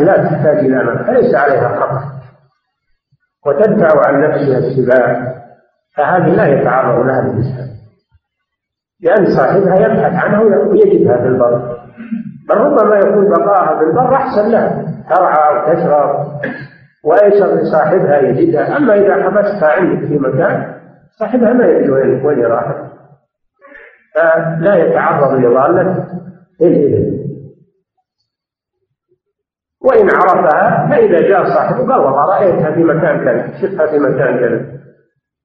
لا 0.00 0.16
تحتاج 0.16 0.58
إلى 0.58 0.84
ماء 0.84 1.02
فليس 1.02 1.34
عليها 1.34 1.68
خطر 1.68 2.00
وتدفع 3.46 4.06
عن 4.06 4.20
نفسها 4.20 4.58
السباع 4.58 5.34
فهذه 5.96 6.28
لا 6.28 6.46
يتعرض 6.46 7.06
لها 7.06 7.20
الإنسان 7.20 7.74
لأن 9.00 9.26
صاحبها 9.36 9.74
يبحث 9.76 10.14
عنها 10.24 10.40
ويجدها 10.40 11.16
في 11.16 11.26
البر. 11.26 11.78
بل 12.48 12.56
ربما 12.56 12.96
يكون 12.96 13.28
بقاءها 13.28 13.78
في 13.78 13.84
البر 13.84 14.14
أحسن 14.14 14.50
لها 14.50 14.84
ترعى 15.10 15.56
وتشرب 15.58 16.26
وأيسر 17.04 17.54
لصاحبها 17.54 18.18
يجدها. 18.18 18.76
أما 18.76 18.94
إذا 18.94 19.22
حبستها 19.22 19.72
عندك 19.72 20.08
في 20.08 20.18
مكان 20.18 20.74
صاحبها 21.18 21.52
ما 21.52 21.66
يدري 21.66 22.22
وين 22.24 22.44
راحت 22.44 22.76
فلا 24.14 24.74
يتعرض 24.74 25.34
لضالة 25.34 26.06
الإبل. 26.60 27.24
وإن 29.84 30.10
عرفها 30.10 30.88
فإذا 30.90 31.20
جاء 31.20 31.44
صاحبه 31.44 31.78
قال 31.78 32.00
والله 32.00 32.26
رأيتها 32.26 32.70
في 32.70 32.84
مكان 32.84 33.24
كذا 33.24 33.60
شفتها 33.62 33.86
في 33.86 33.98
مكان 33.98 34.38
كذا 34.38 34.74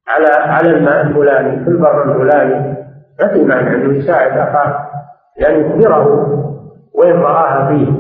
على 0.08 0.28
على 0.28 0.70
الماء 0.70 1.02
الفلاني 1.02 1.64
في 1.64 1.70
البر 1.70 2.12
الفلاني 2.12 2.78
ما 3.20 3.28
في 3.34 3.44
مانع 3.44 3.76
أنه 3.76 3.98
يساعد 3.98 4.38
أخاه 4.38 4.90
يعني 5.38 5.60
يخبره 5.60 6.06
وين 6.96 7.16
رآها 7.16 7.68
فيه 7.68 7.92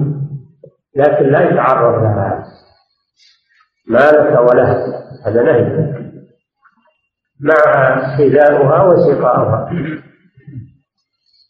لكن 0.95 1.25
لا 1.25 1.49
يتعرض 1.49 2.03
لها. 2.03 2.43
ما 3.87 4.11
لك 4.11 4.51
ولها 4.51 4.85
هذا 5.25 5.43
نهي. 5.43 5.93
مع 7.39 7.95
حذاؤها 8.17 8.83
وسقاؤها. 8.83 9.69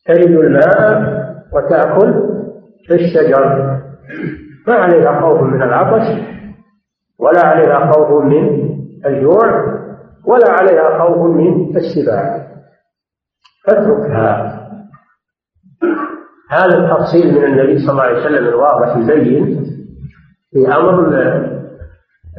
ترد 0.09 0.31
الماء 0.31 1.19
وتأكل 1.53 2.13
في 2.87 2.93
الشجر. 2.93 3.79
ما 4.67 4.73
عليها 4.73 5.21
خوف 5.21 5.41
من 5.41 5.63
العطش 5.63 6.07
ولا 7.19 7.45
عليها 7.45 7.91
خوف 7.91 8.23
من 8.23 8.69
الجوع 9.05 9.79
ولا 10.25 10.51
عليها 10.51 10.99
خوف 10.99 11.35
من 11.35 11.77
السباع. 11.77 12.47
فاتركها 13.67 14.55
هذا 16.49 16.77
التفصيل 16.77 17.35
من 17.35 17.43
النبي 17.43 17.79
صلى 17.79 17.91
الله 17.91 18.03
عليه 18.03 18.19
وسلم 18.19 18.47
الواضح 18.47 18.95
البين 18.95 19.63
في 20.51 20.67
أمر 20.67 20.99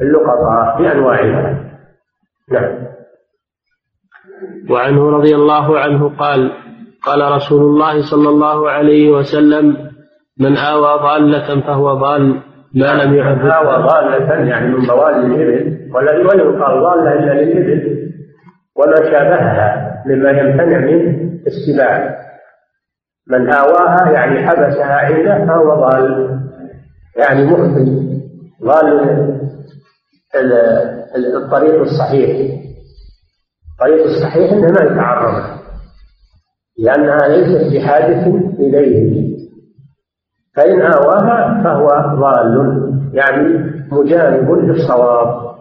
اللقطاء 0.01 0.77
بأنواعها. 0.77 1.71
نعم. 2.51 2.87
وعنه 4.69 5.09
رضي 5.09 5.35
الله 5.35 5.79
عنه 5.79 6.17
قال 6.17 6.51
قال 7.05 7.31
رسول 7.31 7.61
الله 7.61 8.11
صلى 8.11 8.29
الله 8.29 8.69
عليه 8.69 9.11
وسلم 9.11 9.91
من 10.39 10.57
آوى 10.57 10.99
ضالة 10.99 11.61
فهو 11.61 11.93
ضال 11.93 12.41
ما 12.75 13.03
لم 13.03 13.15
يعرف 13.15 13.41
آوى 13.41 13.87
ضالة 13.87 14.49
يعني 14.49 14.67
من 14.67 14.87
ضوال 14.87 15.15
الإبل 15.15 15.91
ولا 15.95 16.13
يقال 16.13 16.81
ضالة 16.81 17.13
إلا 17.13 17.33
للإبل 17.33 18.11
وما 18.75 18.95
شابهها 18.95 19.91
مما 20.05 20.31
يمتنع 20.31 20.79
من 20.79 21.29
السباع. 21.47 22.21
من 23.27 23.49
آواها 23.49 24.11
يعني 24.11 24.47
حبسها 24.47 24.95
عنده 24.95 25.45
فهو 25.45 25.75
ضال 25.75 26.39
يعني 27.17 27.45
مخطئ 27.45 27.85
ضال 28.63 28.99
الطريق 31.35 31.81
الصحيح. 31.81 32.51
الطريق 33.73 34.05
الصحيح 34.05 34.51
إنه 34.51 34.71
ما 34.71 34.91
يتعرض. 34.91 35.50
لأنها 36.81 37.27
ليست 37.27 37.75
بحاجة 37.75 38.27
إليه. 38.59 39.31
فإن 40.55 40.81
آواها 40.81 41.63
فهو 41.63 41.87
ضال 42.19 42.81
يعني 43.13 43.71
مجانب 43.91 44.51
للصواب 44.51 45.51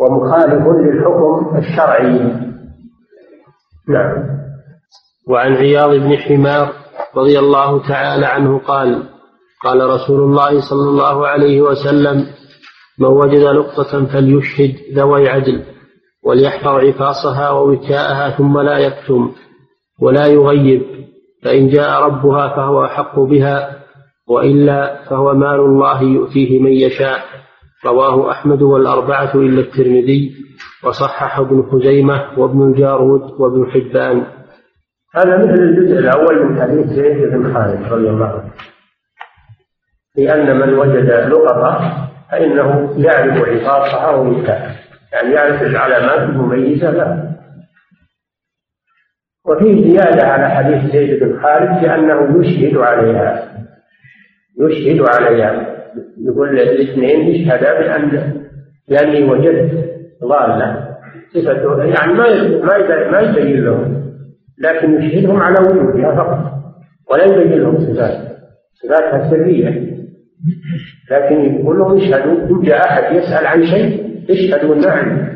ومخالف 0.00 0.66
للحكم 0.68 1.56
الشرعي. 1.56 2.18
نعم. 3.88 4.34
وعن 5.28 5.52
عياض 5.54 5.90
بن 5.90 6.16
حمار 6.16 6.72
رضي 7.16 7.38
الله 7.38 7.88
تعالى 7.88 8.26
عنه 8.26 8.58
قال 8.58 9.02
قال 9.64 9.80
رسول 9.90 10.20
الله 10.20 10.60
صلى 10.70 10.88
الله 10.88 11.26
عليه 11.26 11.60
وسلم 11.62 12.26
من 12.98 13.06
وجد 13.06 13.40
لقطة 13.42 14.06
فليشهد 14.06 14.74
ذوي 14.96 15.28
عدل 15.28 15.62
وليحفظ 16.24 16.68
عفاصها 16.68 17.50
ووكاءها 17.50 18.30
ثم 18.30 18.58
لا 18.60 18.78
يكتم. 18.78 19.32
ولا 20.00 20.26
يغيب 20.26 20.82
فإن 21.44 21.68
جاء 21.68 22.02
ربها 22.02 22.56
فهو 22.56 22.84
أحق 22.84 23.20
بها 23.20 23.78
وإلا 24.28 25.04
فهو 25.10 25.34
مال 25.34 25.60
الله 25.60 26.02
يؤتيه 26.02 26.62
من 26.62 26.72
يشاء. 26.72 27.18
رواه 27.86 28.30
أحمد 28.30 28.62
والأربعة 28.62 29.34
إلا 29.34 29.60
الترمذي 29.60 30.32
وصحح 30.84 31.38
ابن 31.38 31.62
خزيمة 31.62 32.38
وابن 32.38 32.62
الجارود 32.62 33.20
وابن 33.40 33.70
حبان. 33.70 34.26
هذا 35.14 35.36
مثل 35.38 35.62
الجزء 35.62 35.98
الأول 35.98 36.46
من 36.46 36.62
حديث 36.62 36.86
زيد 36.86 37.30
بن 37.30 37.54
خالد 37.54 37.92
رضي 37.92 38.10
الله 38.10 38.26
عنه. 38.26 38.52
في 40.14 40.34
أن 40.34 40.60
من 40.60 40.74
وجد 40.74 41.10
لقطة 41.10 41.80
فإنه 42.30 42.94
يعرف 42.96 43.48
عفاصها 43.48 44.10
ومكاها 44.10 44.76
يعني 45.12 45.34
يعرف 45.34 45.62
العلامات 45.62 46.28
المميزة 46.28 46.90
له 46.90 47.34
وفيه 49.46 49.92
زيادة 49.92 50.26
على 50.26 50.50
حديث 50.50 50.92
زيد 50.92 51.20
بن 51.20 51.40
خالد 51.42 51.80
بأنه 51.80 52.46
يشهد 52.46 52.76
عليها. 52.76 53.54
يشهد 54.60 55.04
عليها. 55.08 55.74
يقول 56.20 56.60
الاثنين 56.60 57.20
يشهدا 57.20 57.80
بأن 57.80 58.32
لأني 58.88 59.30
وجدت 59.30 59.94
ضالة. 60.24 60.88
صفته 61.34 61.84
يعني 61.84 62.12
ما 62.12 62.48
ما 62.58 63.10
ما 63.10 63.20
يبين 63.20 63.64
لهم. 63.64 64.04
لكن 64.58 65.02
يشهدهم 65.02 65.42
على 65.42 65.56
وجودها 65.60 66.14
فقط. 66.14 66.52
ولا 67.10 67.24
يبين 67.24 67.58
لهم 67.58 67.78
صفات. 67.78 68.38
صفاتها 68.74 69.30
سرية. 69.30 69.94
لكن 71.10 71.54
يقول 71.54 71.78
لهم 71.78 71.96
اشهدوا. 71.96 72.48
إن 72.50 72.62
جاء 72.62 72.78
أحد 72.78 73.16
يسأل 73.16 73.46
عن 73.46 73.66
شيء 73.66 74.04
اشهدوا 74.30 74.74
نعم 74.74 75.34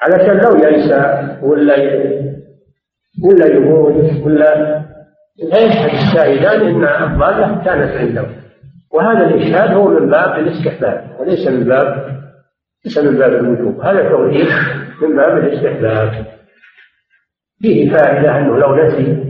علشان 0.00 0.36
لو 0.36 0.68
ينسى 0.68 1.28
ولا 1.42 1.76
ولا 3.24 3.46
يموت 3.46 4.22
ولا 4.22 4.82
فيشهد 5.36 5.94
الشاهدان 5.94 6.60
إن 6.60 6.84
الضالة 6.84 7.64
كانت 7.64 7.96
عنده. 7.96 8.26
وهذا 8.92 9.26
الإشهاد 9.26 9.70
هو 9.70 9.88
من 9.88 10.10
باب 10.10 10.38
الاستحباب 10.38 11.16
وليس 11.20 11.48
من 11.48 11.64
باب 11.64 12.16
ليس 12.84 12.98
من 12.98 13.18
باب 13.18 13.32
الوجوب. 13.32 13.80
هذا 13.80 14.08
توحيد 14.08 14.46
من 15.02 15.16
باب 15.16 15.38
الاستحباب. 15.38 16.26
فيه 17.62 17.90
فائدة 17.90 18.38
أنه 18.38 18.56
لو 18.58 18.76
نسي 18.76 19.26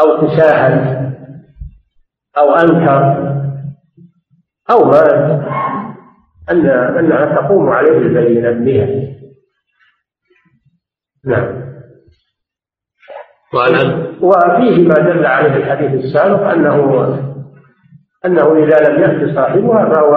أو 0.00 0.26
تساهل 0.26 1.12
أو 2.38 2.54
أنكر 2.54 3.32
أو 4.70 4.84
مات 4.84 5.42
ان 6.50 6.66
انها 6.98 7.34
تقوم 7.34 7.68
عليه 7.68 7.98
البينه 7.98 8.50
بها 8.50 9.12
نعم. 11.24 11.61
وفيه 14.22 14.88
ما 14.88 14.94
دل 14.94 15.26
عليه 15.26 15.56
الحديث 15.56 16.04
السابق 16.04 16.46
أنه 16.50 16.74
أنه 18.26 18.54
إذا 18.64 18.88
لم 18.88 19.00
يأت 19.02 19.34
صاحبها 19.34 19.92
فهو 19.92 20.14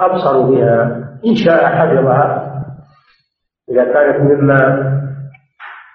أبصر 0.00 0.42
بها. 0.42 1.04
إن 1.26 1.34
شاء 1.34 1.64
حفظها. 1.66 2.54
إذا 3.70 3.84
كانت 3.84 4.20
مما 4.20 4.58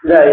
لا 0.05 0.23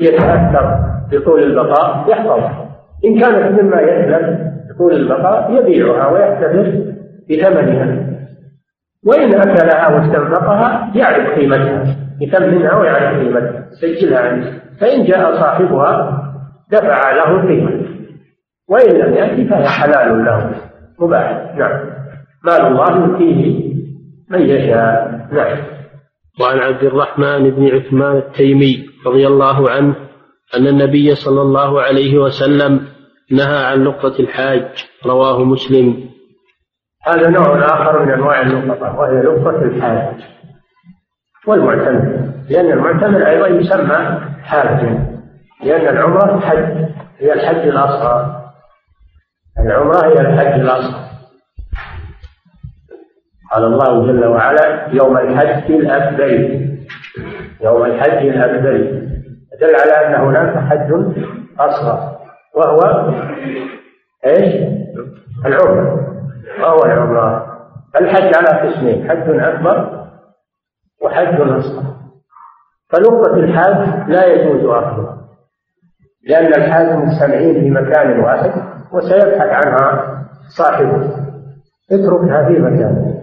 يتأثر 0.00 0.78
بطول 1.12 1.42
البقاء 1.42 2.10
يحفظها 2.10 2.66
إن 3.04 3.20
كانت 3.20 3.60
مما 3.60 3.80
يتلف 3.80 4.38
بطول 4.70 4.92
البقاء 4.92 5.52
يبيعها 5.52 6.08
ويحتفظ 6.08 6.66
بثمنها. 7.30 8.06
وإن 9.06 9.34
أكلها 9.34 9.88
واستنفقها 9.88 10.90
يعرف 10.94 11.38
قيمتها. 11.38 12.05
يثمنها 12.20 12.76
ويعرف 12.76 13.18
قيمتها 13.18 13.66
يسجلها 13.72 14.18
عنده 14.18 14.52
فإن 14.80 15.04
جاء 15.04 15.34
صاحبها 15.34 16.22
دفع 16.72 17.12
له 17.12 17.30
القيمة. 17.30 17.86
وإن 18.68 18.96
لم 18.96 19.14
يأتي 19.14 19.48
فهي 19.48 19.68
حلال 19.68 20.24
له. 20.24 20.54
مباح. 21.00 21.54
نعم. 21.58 21.90
مال 22.44 22.66
الله 22.66 23.06
يؤتيه 23.06 23.74
من 24.30 24.40
يشاء. 24.40 25.26
نعم. 25.32 25.56
وعن 26.40 26.58
عبد 26.58 26.82
الرحمن 26.82 27.50
بن 27.50 27.68
عثمان 27.68 28.16
التيمي 28.16 28.86
رضي 29.06 29.26
الله 29.26 29.70
عنه 29.70 29.94
أن 30.56 30.66
النبي 30.66 31.14
صلى 31.14 31.42
الله 31.42 31.82
عليه 31.82 32.18
وسلم 32.18 32.80
نهى 33.30 33.64
عن 33.64 33.84
لقطة 33.84 34.20
الحاج. 34.20 34.68
رواه 35.06 35.44
مسلم. 35.44 35.96
هذا 37.06 37.30
نوع 37.30 37.64
آخر 37.64 38.04
من 38.04 38.12
أنواع 38.12 38.40
اللقطة 38.40 38.98
وهي 38.98 39.22
لقطة 39.22 39.62
الحاج. 39.62 40.35
والمعتمر. 41.46 42.26
لأن 42.50 42.72
المعتمر 42.72 43.26
أيضا 43.26 43.48
يسمى 43.48 44.20
حاجا 44.42 45.06
لأن 45.64 45.96
العمرة 45.96 46.40
حج. 46.40 46.86
هي 47.18 47.32
الحج 47.32 47.68
الأصغر. 47.68 48.36
العمرة 49.58 50.06
هي 50.06 50.20
الحج 50.20 50.60
الأصغر. 50.60 51.06
قال 53.52 53.64
الله 53.64 54.06
جل 54.06 54.26
وعلا 54.26 54.88
يوم 54.92 55.16
الحج 55.16 55.72
الأكبر. 55.72 56.60
يوم 57.60 57.84
الحج 57.84 58.26
الأكبر. 58.26 58.76
دل 59.60 59.74
على 59.80 60.06
أن 60.06 60.14
هناك 60.14 60.58
حج 60.58 60.92
أصغر. 61.58 62.16
وهو 62.54 63.12
إيش؟ 64.26 64.54
العمرة. 65.46 66.06
وهو 66.60 66.84
العمرة. 66.84 67.46
الحج 68.00 68.32
على 68.36 68.68
قسمين. 68.68 69.10
حج 69.10 69.28
أكبر 69.28 70.05
وحج 71.02 71.40
أصغر 71.40 71.96
فلقطة 72.88 73.34
الحاج 73.34 74.08
لا 74.10 74.26
يجوز 74.26 74.64
أخذها. 74.64 75.28
لأن 76.28 76.46
الحاج 76.46 76.86
مجتمعين 76.86 77.54
في 77.54 77.70
مكان 77.70 78.20
واحد 78.20 78.52
وسيبحث 78.92 79.48
عنها 79.48 80.16
صاحبه. 80.48 81.26
اتركها 81.92 82.48
في 82.48 82.58
مكان 82.58 83.22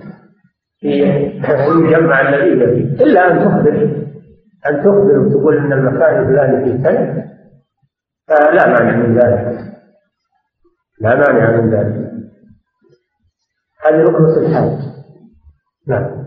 في 0.79 1.67
المجمع 1.67 2.21
الذي 2.21 2.65
فيه 2.65 3.03
إلا 3.03 3.31
أن 3.31 3.39
تخبر. 3.39 4.03
أن 4.69 4.79
تخبر 4.79 5.19
وتقول 5.19 5.57
أن 5.57 5.73
المكان 5.73 6.19
الفلاني 6.19 6.65
فيه 6.65 6.83
كذا 6.83 7.25
فلا 8.27 8.67
مانع 8.67 8.95
من 8.95 9.17
ذلك. 9.17 9.73
لا 10.99 11.15
مانع 11.15 11.51
من 11.51 11.69
ذلك. 11.69 12.11
هذه 13.85 14.01
ركنة 14.01 14.37
الحاج. 14.37 14.79
نعم. 15.87 16.22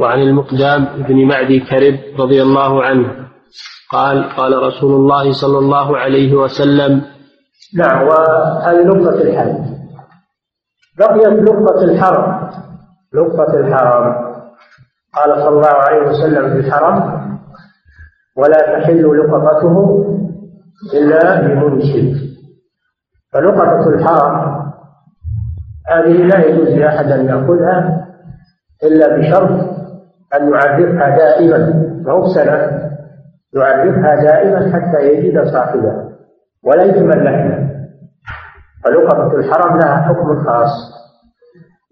وعن 0.00 0.18
المقدام 0.22 0.84
بن 1.08 1.24
معدي 1.28 1.60
كرب 1.60 2.20
رضي 2.20 2.42
الله 2.42 2.84
عنه. 2.84 3.28
قال 3.92 4.24
قال 4.36 4.62
رسول 4.62 4.92
الله 4.94 5.32
صلى 5.32 5.58
الله 5.58 5.98
عليه 5.98 6.34
وسلم 6.34 7.02
نعم 7.78 8.06
وهذه 8.08 8.82
لقطة 8.84 9.20
الحج 9.22 9.56
بقيت 10.98 11.42
لقطة 11.48 11.84
الحرم 11.84 12.50
لقطة 13.14 13.54
الحرم 13.60 14.14
قال 15.14 15.36
صلى 15.42 15.48
الله 15.48 15.68
عليه 15.68 16.08
وسلم 16.08 16.50
في 16.52 16.66
الحرم 16.66 16.96
ولا 18.36 18.80
تحل 18.80 19.18
لقطته 19.18 20.04
إلا 20.94 21.42
لمنشد 21.42 22.28
فلقطة 23.32 23.88
الحرم 23.88 24.62
هذه 25.90 26.12
لا 26.12 26.46
يجوز 26.46 26.68
لأحد 26.68 27.06
أن 27.06 27.26
يأخذها 27.26 28.06
إلا 28.84 29.16
بشرط 29.16 29.77
أن 30.34 30.52
يعرفها 30.52 31.16
دائما 31.16 31.58
ما 32.04 32.12
هو 32.12 32.26
سنة 32.34 32.88
يعرفها 33.54 34.22
دائما 34.22 34.72
حتى 34.72 35.02
يجد 35.08 35.44
صاحبها 35.44 36.08
ولا 36.64 36.82
يتملكها 36.82 37.68
فلقطة 38.84 39.36
الحرم 39.36 39.78
لها 39.78 39.96
حكم 39.96 40.44
خاص. 40.44 40.98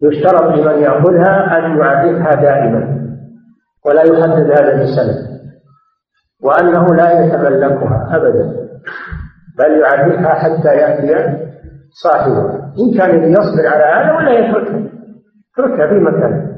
يشترط 0.03 0.43
لمن 0.43 0.83
يأخذها 0.83 1.59
أن 1.59 1.79
يعرفها 1.79 2.35
دائما 2.35 2.97
ولا 3.87 4.03
يحدد 4.03 4.51
هذا 4.51 4.83
بسنة 4.83 5.37
وأنه 6.43 6.95
لا 6.95 7.21
يتملكها 7.21 8.09
أبدا 8.17 8.57
بل 9.59 9.81
يعرفها 9.81 10.35
حتى 10.35 10.69
يأتي 10.69 11.39
صاحبها. 12.03 12.73
إن 12.79 12.99
كان 12.99 13.33
يصبر 13.33 13.67
على 13.67 13.85
هذا 13.85 14.17
ولا 14.17 14.31
يتركها 14.31 14.83
اتركها 15.59 15.87
في 15.87 15.95
مكانها 15.95 16.56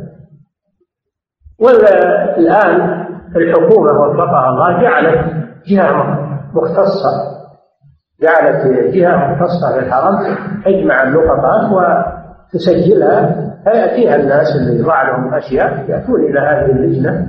والآن 1.61 3.05
الحكومة 3.37 3.93
وفقها 4.01 4.49
الله 4.49 4.83
جعلت 4.83 5.25
جهة 5.67 6.19
مختصة 6.55 7.39
جعلت 8.23 8.67
جهة 8.95 9.17
مختصة 9.17 9.73
في 9.73 9.79
الحرم 9.79 10.37
تجمع 10.65 11.03
اللقطات 11.03 11.73
وتسجلها 11.73 13.49
فيأتيها 13.65 14.17
الناس 14.17 14.47
اللي 14.57 14.81
يضع 14.81 15.03
لهم 15.03 15.35
أشياء 15.35 15.91
يأتون 15.91 16.21
إلى 16.21 16.41
هذه 16.41 16.71
اللجنة 16.71 17.27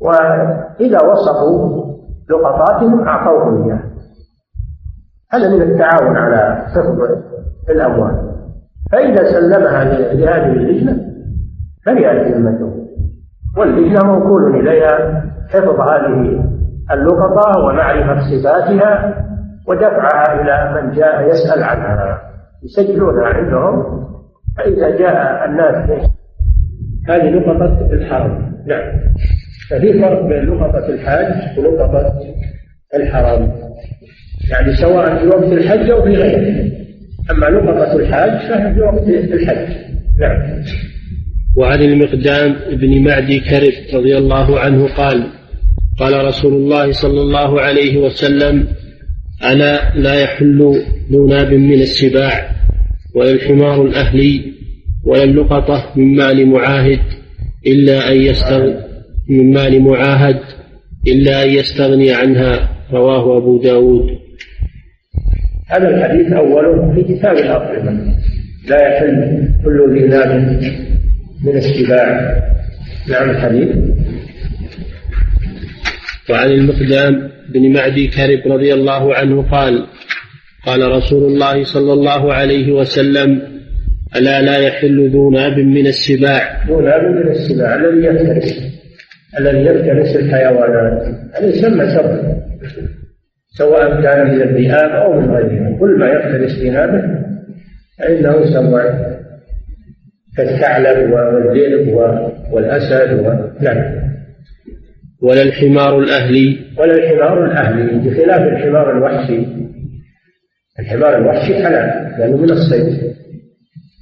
وإذا 0.00 1.02
وصفوا 1.02 1.82
لقطاتهم 2.30 3.08
أعطوهم 3.08 3.64
إياها. 3.64 3.92
هذا 5.32 5.48
من 5.50 5.62
التعاون 5.62 6.16
على 6.16 6.66
حفظ 6.66 7.00
الأموال. 7.70 8.32
فإذا 8.92 9.24
سلمها 9.24 9.84
لهذه 10.14 10.52
اللجنة 10.52 10.96
فليأتي 11.86 12.36
المسؤول 12.36 12.81
واللجنة 13.56 14.04
موكول 14.04 14.60
إليها 14.60 15.24
حفظ 15.48 15.80
هذه 15.80 16.44
اللقطة 16.92 17.60
ومعرفة 17.60 18.20
صفاتها 18.20 19.14
ودفعها 19.68 20.40
إلى 20.40 20.82
من 20.82 20.96
جاء 20.96 21.28
يسأل 21.30 21.62
عنها. 21.62 22.20
يسجلونها 22.64 23.26
عندهم 23.26 24.02
فإذا 24.56 24.90
جاء 24.98 25.44
الناس 25.44 25.90
هذه 27.08 27.30
لقطة 27.30 27.92
الحرم 27.92 28.52
نعم. 28.66 28.92
ففي 29.70 30.00
فرق 30.00 30.22
بين 30.22 30.44
لقطة 30.44 30.86
الحاج 30.88 31.58
ولقطة 31.58 32.12
الحرم 32.94 33.52
يعني 34.50 34.76
سواء 34.76 35.16
في 35.16 35.26
وقت 35.26 35.52
الحج 35.52 35.90
أو 35.90 36.02
في 36.02 36.14
غيره. 36.14 36.72
أما 37.30 37.46
لقطة 37.46 37.92
الحاج 37.92 38.30
فهي 38.30 38.74
في 38.74 38.80
وقت 38.80 39.08
الحج. 39.08 39.76
نعم. 40.20 40.62
وعن 41.56 41.82
المقدام 41.82 42.56
بن 42.72 43.04
معدي 43.04 43.40
كرب 43.40 43.72
رضي 43.94 44.18
الله 44.18 44.60
عنه 44.60 44.88
قال 44.94 45.26
قال 45.98 46.24
رسول 46.24 46.52
الله 46.52 46.92
صلى 46.92 47.20
الله 47.20 47.60
عليه 47.60 47.96
وسلم 47.96 48.68
ألا 49.44 49.98
لا 49.98 50.14
يحل 50.14 50.82
ذو 51.12 51.26
ناب 51.26 51.52
من 51.52 51.80
السباع 51.80 52.50
ولا 53.14 53.30
الحمار 53.30 53.82
الأهلي 53.82 54.52
ولا 55.04 55.24
اللقطة 55.24 55.92
من 55.96 56.16
مال 56.16 56.46
معاهد 56.46 57.00
إلا 57.66 58.12
أن 58.12 58.16
يستغني 58.16 58.74
من 59.28 59.52
مال 59.52 59.82
معاهد 59.82 60.40
إلا 61.08 61.44
أن 61.44 61.48
يستغني 61.48 62.12
عنها 62.12 62.68
رواه 62.92 63.38
أبو 63.38 63.62
داود. 63.62 64.06
هذا 65.66 65.88
الحديث 65.88 66.32
أوله 66.32 66.94
في 66.94 67.14
كتاب 67.14 67.36
الأطعمة. 67.36 68.14
لا 68.68 68.88
يحل 68.88 69.48
كل 69.64 69.98
ذي 69.98 70.06
ناب 70.08 70.60
من 71.44 71.56
السباع 71.56 72.36
نعم 73.08 73.30
الحديث. 73.30 73.68
وعن 76.30 76.50
المقدام 76.50 77.30
بن 77.48 77.72
معدي 77.72 78.06
كرب 78.06 78.52
رضي 78.52 78.74
الله 78.74 79.14
عنه 79.14 79.42
قال 79.42 79.86
قال 80.66 80.90
رسول 80.90 81.32
الله 81.32 81.64
صلى 81.64 81.92
الله 81.92 82.34
عليه 82.34 82.72
وسلم 82.72 83.42
ألا 84.16 84.42
لا 84.42 84.58
يحل 84.58 85.10
ذو 85.10 85.30
ناب 85.30 85.58
من 85.58 85.86
السباع. 85.86 86.64
ذو 86.68 86.80
ناب 86.80 87.02
من 87.02 87.30
السباع 87.30 87.74
الذي 87.74 88.06
يفترس 88.06 88.72
الذي 89.38 89.58
يفترس 89.58 90.16
الحيوانات. 90.16 91.02
هذا 91.34 91.46
يسمى 91.46 91.86
سبع 91.90 92.22
سواء 93.58 94.02
كان 94.02 94.34
من 94.34 94.42
الذئاب 94.42 94.90
أو 94.90 95.20
من 95.20 95.30
غيرها. 95.30 95.78
كل 95.80 95.98
ما 95.98 96.06
يفترس 96.06 96.58
بنابه 96.58 97.02
فإنه 97.98 98.44
سبع. 98.44 99.11
كالثعلب 100.36 101.12
والذئب 101.12 101.88
والأسد 102.52 103.20
و... 103.20 103.32
نعم. 103.60 104.02
ولا 105.22 105.42
الحمار 105.42 105.98
الأهلي؟ 105.98 106.58
ولا 106.78 106.94
الحمار 106.94 107.44
الأهلي 107.44 107.98
بخلاف 107.98 108.40
الحمار 108.40 108.90
الوحشي. 108.96 109.46
الحمار 110.80 111.18
الوحشي 111.18 111.54
حلال 111.54 112.18
لأنه 112.18 112.36
من 112.36 112.50
الصيد. 112.50 113.12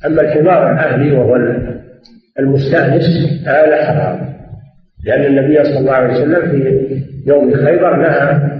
أما 0.06 0.22
الحمار 0.22 0.72
الأهلي 0.72 1.16
وهو 1.16 1.36
المستأنس 2.38 3.04
هذا 3.46 3.84
حرام. 3.84 4.30
لأن 5.04 5.24
النبي 5.24 5.64
صلى 5.64 5.78
الله 5.78 5.92
عليه 5.92 6.14
وسلم 6.14 6.50
في 6.50 7.00
يوم 7.26 7.54
خيبر 7.54 7.96
نهى 7.96 8.50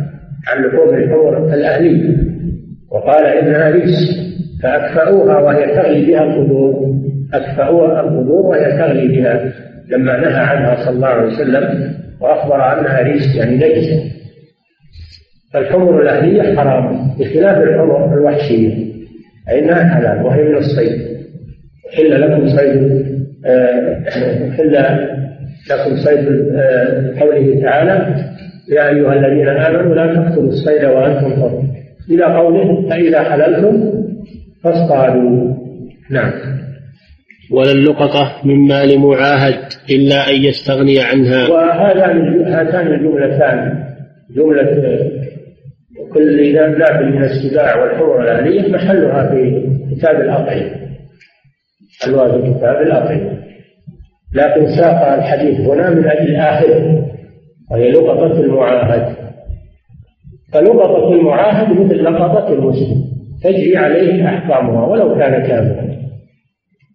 عن 0.48 0.64
لحوم 0.64 0.94
الحمر 0.94 1.54
الأهلية 1.54 2.16
وقال 2.90 3.26
إنها 3.26 3.70
رجس 3.70 4.20
فأكفأوها 4.62 5.38
وهي 5.38 5.74
تغلي 5.74 6.06
بها 6.06 6.22
القبور 6.22 6.94
أكفأوها 7.35 8.01
القبور 8.01 8.47
وهي 8.47 8.78
تغلي 8.78 9.09
بها 9.09 9.53
لما 9.89 10.16
نهى 10.16 10.41
عنها 10.41 10.85
صلى 10.85 10.95
الله 10.97 11.09
عليه 11.09 11.26
وسلم 11.26 11.95
وأخبر 12.20 12.81
أنها 12.81 13.01
رجس 13.01 13.37
يعني 13.37 13.57
نجسة 13.57 14.03
فالحمر 15.53 16.03
الأهلية 16.03 16.57
حرام 16.57 17.14
بخلاف 17.18 17.57
الحمر 17.57 18.14
الوحشية. 18.14 18.91
فإنها 19.47 19.95
حلال 19.95 20.26
وهي 20.26 20.43
من 20.43 20.57
الصيد. 20.57 21.11
حل 21.97 22.20
لكم 22.20 22.47
صيد 22.47 23.07
آه، 23.47 24.05
حل 24.57 24.72
لكم 25.70 25.97
صيد 25.97 26.28
آه، 26.55 27.20
قوله 27.20 27.61
تعالى 27.62 28.14
يا 28.72 28.89
أيها 28.89 29.12
الذين 29.12 29.49
آمنوا 29.49 29.95
لا 29.95 30.07
تقتلوا 30.14 30.49
الصيد 30.49 30.85
وأنتم 30.85 31.31
حر. 31.43 31.62
إلى 32.11 32.24
قوله 32.24 32.89
فإذا 32.91 33.22
حللتم 33.22 33.93
فاصطادوا. 34.64 35.55
نعم. 36.11 36.33
ولا 37.53 37.72
اللقطة 37.72 38.32
من 38.44 38.66
مال 38.68 38.98
معاهد 38.98 39.61
إلا 39.90 40.30
أن 40.30 40.42
يستغني 40.42 41.01
عنها. 41.01 41.48
وهذان 41.48 42.42
هاتان 42.46 42.86
الجملتان. 42.86 43.84
جملة 44.36 45.01
كل 46.12 46.53
لاب 46.53 47.03
من 47.03 47.24
السباع 47.24 47.82
والحور 47.82 48.22
الأهلية 48.22 48.72
محلها 48.72 49.30
في 49.30 49.66
كتاب 49.94 50.20
الأطعمة 50.20 50.70
محلها 52.03 52.32
في 52.32 52.55
كتاب 52.55 52.82
الأطعمة 52.82 53.40
لكن 54.34 54.66
ساق 54.76 55.12
الحديث 55.12 55.61
هنا 55.61 55.90
من 55.90 56.09
أجل 56.09 56.36
آخره 56.36 57.07
وهي 57.70 57.90
لقطة 57.90 58.40
المعاهد. 58.40 59.16
فلقطة 60.53 61.12
المعاهد 61.12 61.80
مثل 61.80 62.03
لقطة 62.05 62.53
المسلم 62.53 63.05
تجري 63.42 63.76
عليه 63.76 64.28
أحكامها 64.28 64.86
ولو 64.86 65.18
كان 65.18 65.46
كاملا 65.46 65.80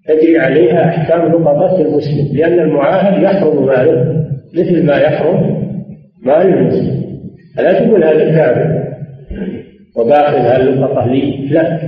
تجري 0.08 0.40
عليها 0.40 0.90
أحكام 0.90 1.32
لقطة 1.32 1.82
المسلم 1.82 2.38
لأن 2.38 2.60
المعاهد 2.60 3.24
يحرم 3.24 3.66
ماله 3.66 4.26
مثل 4.54 4.86
ما 4.86 4.98
يحرم 4.98 5.66
مال 6.24 6.48
المسلم. 6.48 7.06
ألا 7.60 7.80
تقول 7.86 8.04
هذا 8.04 8.36
كافر 8.36 8.84
وباخذ 9.98 10.38
هاللقطة 10.38 11.06
لي؟ 11.06 11.48
لا. 11.48 11.80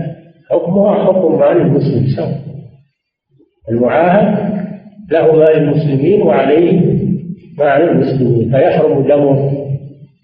حكمها 0.49 1.05
حكم 1.05 1.39
مال 1.39 1.61
المسلم 1.61 2.07
سواء. 2.15 2.39
المعاهد 3.71 4.37
له 5.11 5.35
مال 5.35 5.55
المسلمين 5.57 6.21
وعليه 6.21 6.81
مال 7.57 7.89
المسلمين 7.89 8.51
فيحرم 8.51 9.07
دمه 9.07 9.51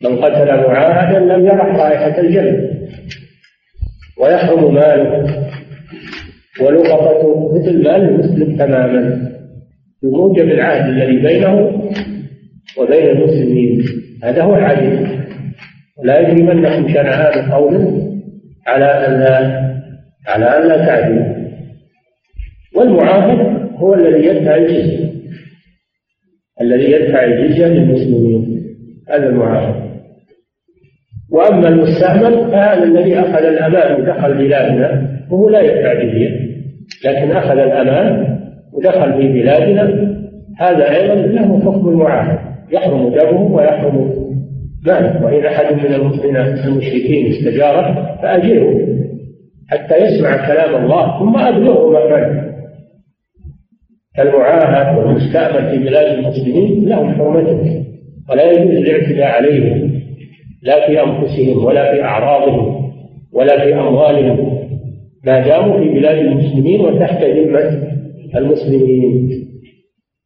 من 0.03 0.17
قتل 0.17 0.47
معاهدا 0.67 1.19
لم 1.19 1.45
يرح 1.45 1.75
رائحة 1.75 2.19
الجنة. 2.21 2.69
ويحرم 4.21 4.73
ماله 4.73 5.42
ولقطته 6.61 7.55
مثل 7.55 7.83
مال 7.83 8.01
المسلم 8.09 8.57
تماما. 8.57 9.31
بموجب 10.03 10.43
العهد 10.43 10.89
الذي 10.89 11.17
بينه 11.19 11.81
وبين 12.77 13.09
المسلمين. 13.09 13.83
هذا 14.23 14.43
هو 14.43 14.55
العدل 14.55 15.07
ولا 15.97 16.19
يجرمنكم 16.19 16.87
شنعان 16.93 17.51
قول 17.51 18.01
على 18.67 18.85
أن 18.85 19.19
لا 19.19 19.63
على 20.27 20.45
أن 20.45 20.67
لا 20.67 20.85
تعدلوا 20.85 21.33
والمعاهد 22.75 23.69
هو 23.75 23.93
الذي 23.93 24.27
يدفع 24.27 24.55
الجزية. 24.55 25.09
الذي 26.61 26.91
يدفع 26.91 27.23
الجزية 27.23 27.65
للمسلمين. 27.65 28.63
هذا 29.09 29.29
المعاهد. 29.29 29.83
وأما 31.31 31.67
المستعمل 31.67 32.51
فهذا 32.51 32.83
الذي 32.83 33.19
أخذ 33.19 33.45
الأمان 33.45 34.01
ودخل 34.01 34.33
بلادنا 34.33 35.19
وهو 35.31 35.49
لا 35.49 35.61
يدفع 35.61 35.93
جزية. 35.93 36.42
لكن 37.05 37.31
أخذ 37.31 37.57
الأمان 37.57 38.37
ودخل 38.73 39.13
في 39.13 39.27
بلادنا 39.27 40.13
هذا 40.59 40.95
أيضا 40.95 41.15
له 41.15 41.59
حكم 41.59 41.89
المعاهد 41.89 42.39
يحرم 42.71 43.09
دمه 43.09 43.55
ويحرم 43.55 44.23
ماله. 44.85 45.25
وإن 45.25 45.45
أحد 45.45 45.73
من 45.73 45.93
المشركين 46.65 47.31
استجارك 47.31 48.17
فأجره 48.21 48.87
حتى 49.69 49.97
يسمع 49.97 50.47
كلام 50.47 50.83
الله 50.83 51.19
ثم 51.19 51.37
أبلغه 51.37 51.89
مكانه. 51.89 52.53
المعاهد 54.19 54.97
والمستأمن 54.97 55.69
في 55.71 55.77
بلاد 55.77 56.17
المسلمين 56.17 56.89
لهم 56.89 57.15
حرمته 57.15 57.85
ولا 58.29 58.51
يجوز 58.51 58.75
الاعتداء 58.75 59.27
عليهم 59.27 60.01
لا 60.63 60.87
في 60.87 61.03
أنفسهم 61.03 61.65
ولا 61.65 61.93
في 61.93 62.03
أعراضهم 62.03 62.91
ولا 63.33 63.59
في 63.59 63.73
أموالهم. 63.73 64.62
ما 65.25 65.39
داموا 65.47 65.79
في 65.79 65.89
بلاد 65.89 66.17
المسلمين 66.17 66.81
وتحت 66.81 67.23
ذمة 67.23 67.93
المسلمين. 68.35 69.43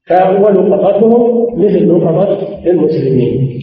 فهو 0.08 0.50
لقطتهم 0.50 1.46
مثل 1.66 1.88
لقطة 1.88 2.70
المسلمين. 2.70 3.60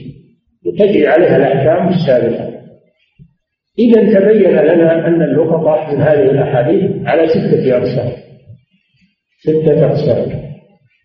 تجري 0.78 1.06
عليها 1.06 1.36
الأحكام 1.36 1.88
السابقة. 1.88 2.54
إذا 3.78 4.20
تبين 4.20 4.50
لنا 4.50 5.06
أن 5.06 5.22
اللقطة 5.22 5.92
من 5.92 6.00
هذه 6.00 6.30
الأحاديث 6.30 6.90
على 7.06 7.28
ستة 7.28 7.76
أقسام. 7.76 8.12
ستة 9.38 9.86
أقسام. 9.86 10.44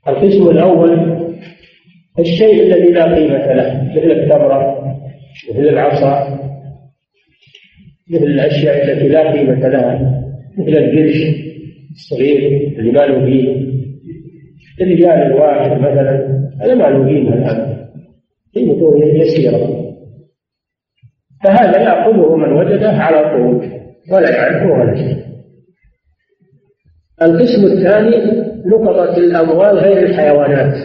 القسم 0.07 0.49
الأول 0.49 1.19
الشيء 2.19 2.63
الذي 2.63 2.91
لا 2.93 3.15
قيمة 3.15 3.53
له 3.53 3.91
مثل 3.95 4.11
التمرة 4.11 4.79
مثل 5.49 5.59
العصا 5.59 6.39
مثل 8.11 8.23
الأشياء 8.23 8.91
التي 8.91 9.07
لا 9.07 9.31
قيمة 9.31 9.67
لها. 9.67 10.18
مثل 10.57 10.77
القرش 10.77 11.17
الصغير 11.91 12.37
اللي 12.79 12.91
ما 12.91 12.99
له 12.99 13.25
قيمة 13.25 13.69
الرجال 14.81 15.09
الواحد 15.09 15.71
مثلا 15.71 16.39
هذا 16.61 16.75
ما 16.75 16.83
له 16.83 17.07
قيمة 17.07 17.33
الآن 17.33 17.87
قيمته 18.55 19.05
يسيرة 19.05 19.79
فهذا 21.43 21.81
يأخذه 21.81 22.35
من 22.35 22.53
وجده 22.53 22.89
على 22.89 23.37
طول 23.37 23.69
ولا 24.11 24.29
يعرفه 24.29 24.65
ولا 24.65 24.95
شيء. 24.95 25.25
القسم 27.21 27.65
الثاني 27.65 28.41
لقطة 28.65 29.17
الأموال 29.17 29.77
غير 29.77 30.05
الحيوانات. 30.05 30.75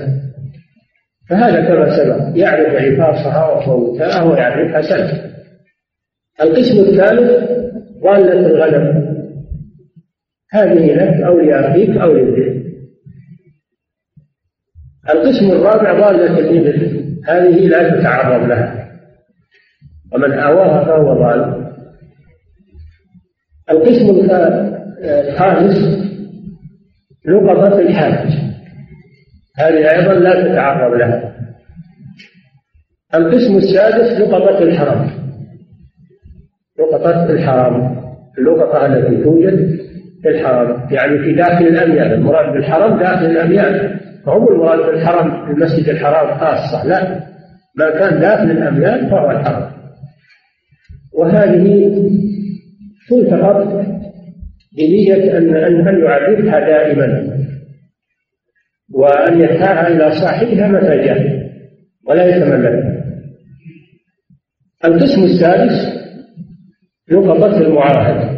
فهذا 1.30 1.60
كما 1.60 1.96
سبق 1.96 2.38
يعرف 2.38 2.74
عفاصها 2.74 3.52
وصوتها 3.52 4.22
ويعرف 4.22 4.74
حسنها 4.74 5.30
القسم 6.42 6.80
الثالث 6.80 7.50
ضالة 8.02 8.46
الغنم. 8.46 9.13
هذه 10.54 10.94
لك 10.94 11.22
أو 11.22 11.40
لأخيك 11.40 11.96
أو 11.96 12.12
للذئب 12.12 12.64
القسم 15.10 15.50
الرابع 15.50 16.00
ضالة 16.00 16.38
الإبل 16.38 17.04
هذه 17.28 17.68
لا 17.68 18.00
تتعرض 18.00 18.48
لها. 18.48 18.90
ومن 20.12 20.32
آواها 20.32 20.84
فهو 20.84 21.14
ضال. 21.14 21.70
القسم 23.70 24.30
الخامس 25.04 26.04
لقطة 27.26 27.78
الحاج. 27.80 28.28
هذه 29.58 29.90
أيضا 29.90 30.14
لا 30.14 30.52
تتعرض 30.52 30.94
لها. 30.94 31.34
القسم 33.14 33.56
السادس 33.56 34.20
لقطة 34.20 34.58
الحرم 34.58 35.10
لقطة 36.78 37.30
الحرام. 37.30 38.04
اللقطة 38.38 38.86
التي 38.86 39.24
توجد 39.24 39.83
الحرم 40.26 40.88
يعني 40.90 41.18
في 41.18 41.32
داخل 41.34 41.66
الأميال 41.66 42.12
المراد 42.12 42.52
بالحرم 42.52 42.98
داخل 42.98 43.26
الأميال. 43.26 44.00
فهو 44.26 44.50
المراد 44.52 44.78
بالحرم 44.78 45.50
المسجد 45.50 45.88
الحرام 45.88 46.38
خاصة؟ 46.38 46.88
لا. 46.88 47.20
ما 47.78 47.90
كان 47.90 48.20
داخل 48.20 48.50
الأميال 48.50 49.10
فهو 49.10 49.30
الحرم 49.30 49.70
وهذه 51.14 51.90
تلتقط 53.10 53.66
بنية 54.78 55.38
أن 55.38 55.56
أن 55.88 56.00
يعرفها 56.04 56.60
دائما. 56.60 57.36
وأن 58.94 59.40
يدفعها 59.40 59.88
إلى 59.88 60.10
صاحبها 60.10 60.68
متى 60.68 60.96
جاء. 61.04 61.44
ولا 62.08 62.36
يتملكها 62.36 63.04
القسم 64.84 65.22
السادس 65.22 65.94
لقطة 67.10 67.58
المعاهد 67.58 68.33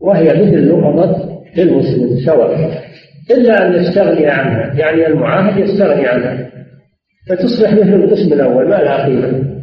وهي 0.00 0.24
مثل 0.24 0.68
لقطة 0.68 1.40
المسلم 1.58 2.16
سواء. 2.26 2.82
إلا 3.30 3.66
أن 3.66 3.72
يستغني 3.72 4.26
عنها 4.26 4.74
يعني 4.74 5.06
المعاهد 5.06 5.58
يستغني 5.58 6.06
عنها. 6.06 6.50
فتصبح 7.28 7.72
مثل 7.72 7.94
القسم 7.94 8.32
الأول 8.32 8.68
ما 8.68 8.74
لها 8.74 9.06
قيمة. 9.06 9.56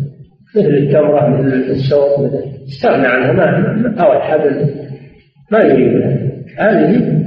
مثل 0.55 0.67
التمرة 0.67 1.29
مثل 1.29 1.71
الصوت 1.71 2.19
مثل 2.19 2.43
استغنى 2.67 3.07
عنها 3.07 3.31
ما 3.31 4.03
أو 4.03 4.13
الحبل 4.17 4.69
ما 5.51 5.59
يريدها 5.59 6.17
هذه 6.59 7.23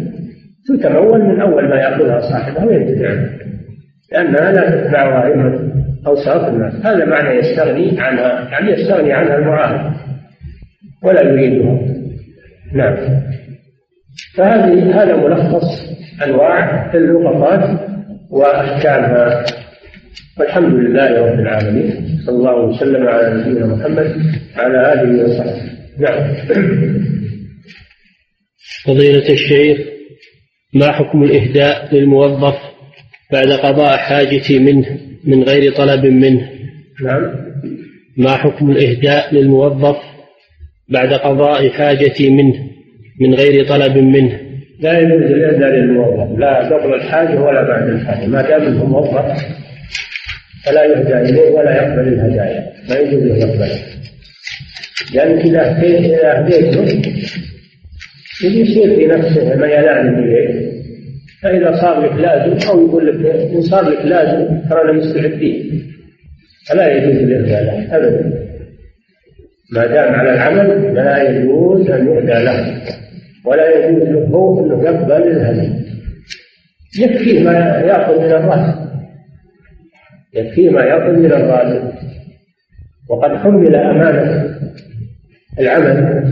تتمول 0.68 1.24
من 1.24 1.40
أول 1.40 1.68
ما 1.68 1.76
يأخذها 1.76 2.20
صاحبها 2.20 2.64
وينتفع 2.64 3.14
لأنها 4.12 4.52
لا 4.52 4.70
تتبع 4.70 5.26
أئمة 5.26 5.72
أوساط 6.06 6.44
الناس. 6.44 6.86
هذا 6.86 7.04
معنى 7.04 7.38
يستغني 7.38 8.00
عنها 8.00 8.48
يعني 8.50 8.70
يستغني 8.70 9.12
عنها 9.12 9.36
المعاهد 9.36 9.92
ولا 11.02 11.22
يريدها. 11.22 11.95
نعم. 12.74 12.96
فهذه 14.34 15.02
هذا 15.02 15.16
ملخص 15.16 15.96
أنواع 16.26 16.90
اللقطات 16.94 17.80
وأحكامها 18.30 19.44
والحمد 20.38 20.74
لله 20.74 21.20
رب 21.20 21.40
العالمين. 21.40 22.18
صلى 22.26 22.36
الله 22.36 22.64
وسلم 22.64 23.08
على 23.08 23.34
نبينا 23.34 23.66
محمد 23.66 24.16
وعلى 24.56 24.92
آله 24.92 25.24
وصحبه. 25.24 25.62
نعم. 25.98 26.34
فضيلة 28.84 29.32
الشيخ 29.32 29.78
ما 30.74 30.92
حكم 30.92 31.22
الإهداء 31.22 31.94
للموظف 31.94 32.58
بعد 33.32 33.46
قضاء 33.46 33.96
حاجتي 33.96 34.58
منه 34.58 34.98
من 35.24 35.42
غير 35.42 35.72
طلب 35.72 36.06
منه؟ 36.06 36.50
نعم. 37.02 37.22
ما 38.16 38.36
حكم 38.36 38.70
الإهداء 38.70 39.34
للموظف 39.34 39.96
بعد 40.88 41.12
قضاء 41.12 41.70
حاجتي 41.70 42.30
منه 42.30 42.54
من 43.20 43.34
غير 43.34 43.68
طلب 43.68 43.98
منه. 43.98 44.40
لا 44.80 44.98
يجوز 44.98 45.22
الإهداء 45.22 45.70
للموظف 45.70 46.38
لا 46.38 46.58
قبل 46.58 46.94
الحاجة 46.94 47.40
ولا 47.40 47.62
بعد 47.62 47.88
الحاجة 47.88 48.26
ما 48.26 48.42
دام 48.42 48.62
أنه 48.62 48.84
موظف 48.84 49.44
فلا 50.66 50.84
يهدى 50.84 51.30
إليه 51.30 51.50
ولا 51.50 51.76
يقبل 51.76 52.08
الهدايا. 52.08 52.72
ما 52.88 52.96
يجوز 52.96 53.22
أن 53.22 53.36
يقبل. 53.36 53.68
لأنك 55.14 55.44
إذا 55.44 55.82
إذا 55.82 56.38
أهديته 56.38 56.82
يصير 58.44 58.96
في 58.96 59.06
نفسه 59.06 59.54
ميلان 59.54 60.18
إليه 60.18 60.76
فإذا 61.42 61.76
صار 61.80 62.00
لك 62.00 62.12
لازم 62.12 62.68
أو 62.68 62.86
يقول 62.86 63.06
لك 63.06 63.26
إن 63.26 63.60
صار 63.60 63.88
لك 63.88 64.04
لازم 64.04 64.68
ترانا 64.68 64.92
مستعدين 64.92 65.82
فلا 66.68 66.96
يجوز 66.96 67.16
الإهداء 67.16 67.62
له 67.64 67.96
أبدا. 67.96 68.45
ما 69.72 69.86
دام 69.86 70.14
على 70.14 70.34
العمل 70.34 70.94
لا 70.94 71.30
يجوز 71.30 71.90
أن 71.90 72.06
يهدى 72.06 72.44
له 72.44 72.82
ولا 73.44 73.88
يجوز 73.88 74.02
له 74.02 74.60
أنه 74.60 74.84
يقبل 74.84 75.22
الهدي. 75.22 75.86
يكفي 76.98 77.44
ما 77.44 77.52
يأخذ 77.86 78.18
من 78.18 78.32
الرأس. 78.32 78.74
يكفي 80.34 80.68
ما 80.68 80.80
يأخذ 80.84 81.12
من 81.12 81.32
الراتب 81.32 81.92
وقد 83.08 83.36
حمل 83.36 83.76
أمانة 83.76 84.56
العمل 85.60 86.24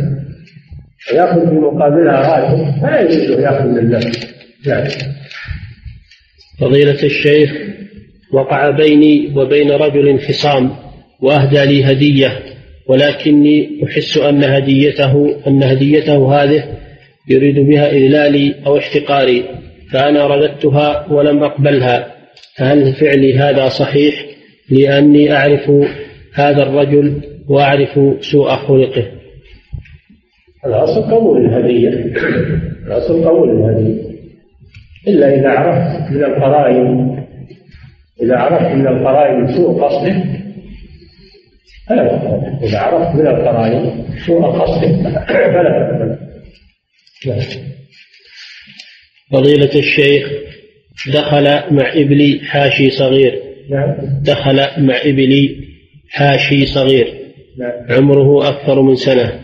ويأخذ 1.13 1.49
في 1.49 1.55
مقابلها 1.55 2.21
راتب 2.21 2.81
فلا 2.83 3.01
يجوز 3.01 3.41
يأخذ 3.41 3.67
من 3.67 3.91
نفسه. 3.91 4.29
نعم. 4.67 4.85
فضيلة 6.61 7.03
الشيخ 7.03 7.53
وقع 8.33 8.71
بيني 8.71 9.33
وبين 9.37 9.71
رجل 9.71 10.21
خصام 10.21 10.71
وأهدى 11.21 11.65
لي 11.65 11.85
هدية. 11.85 12.54
ولكني 12.89 13.81
أحس 13.85 14.19
أن 14.19 14.45
هديته 14.45 15.37
أن 15.47 15.63
هديته 15.63 16.43
هذه 16.43 16.65
يريد 17.29 17.59
بها 17.59 17.91
إذلالي 17.91 18.55
أو 18.67 18.79
احتقاري 18.79 19.45
فأنا 19.93 20.27
رددتها 20.27 21.13
ولم 21.13 21.45
أقبلها. 21.45 22.15
فهل 22.59 22.93
فعلي 22.93 23.39
هذا 23.39 23.69
صحيح 23.69 24.27
لأني 24.71 25.33
أعرف 25.33 25.71
هذا 26.35 26.63
الرجل 26.63 27.21
وأعرف 27.49 27.99
سوء 28.21 28.49
خلقه؟ 28.49 29.07
الأصل 30.67 31.03
قبول 31.03 31.45
الهدية. 31.45 31.89
الأصل 32.87 33.25
قبول 33.25 33.51
الهدية. 33.51 34.15
إلا 35.09 35.35
إذا 35.35 35.49
عرفت 35.49 36.13
من 36.13 36.25
القرائن 36.25 37.17
إذا 38.23 38.37
عرفت 38.37 38.75
من 38.75 38.87
القرائن 38.87 39.57
سوء 39.57 39.83
قصده 39.83 40.44
فلا 41.89 42.09
تقبل 42.09 42.67
إذا 42.67 42.79
عرفت 42.79 43.15
من 43.15 43.27
القرائن 43.27 44.05
سوء 44.27 44.43
قصده 44.43 44.89
فلا 45.27 45.89
تقبل 45.91 46.19
فضيلة 49.33 49.79
الشيخ 49.79 50.31
دخل 51.15 51.45
مع 51.75 51.93
إبلي 51.93 52.41
حاشي 52.45 52.91
صغير. 52.91 53.43
نعم 53.71 53.97
دخل 54.23 54.57
مع 54.79 54.97
إبلي 55.05 55.57
حاشي 56.11 56.67
صغير. 56.67 57.15
نعم 57.59 57.99
عمره 57.99 58.49
أكثر 58.49 58.83
من 58.83 58.95
سنة 58.95 59.41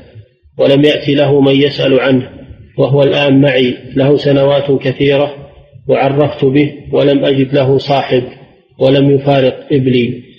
ولم 0.59 0.85
يأتي 0.85 1.15
له 1.15 1.41
من 1.41 1.55
يسأل 1.55 2.01
عنه. 2.01 2.31
وهو 2.79 3.03
الآن 3.03 3.41
معي 3.41 3.77
له 3.97 4.17
سنوات 4.17 4.73
كثيرة 4.83 5.37
وعرفت 5.89 6.45
به 6.45 6.73
ولم 6.93 7.25
أجد 7.25 7.55
له 7.55 7.79
صاحب 7.79 8.23
ولم 8.79 9.11
يفارق 9.11 9.67
إبلي 9.73 10.30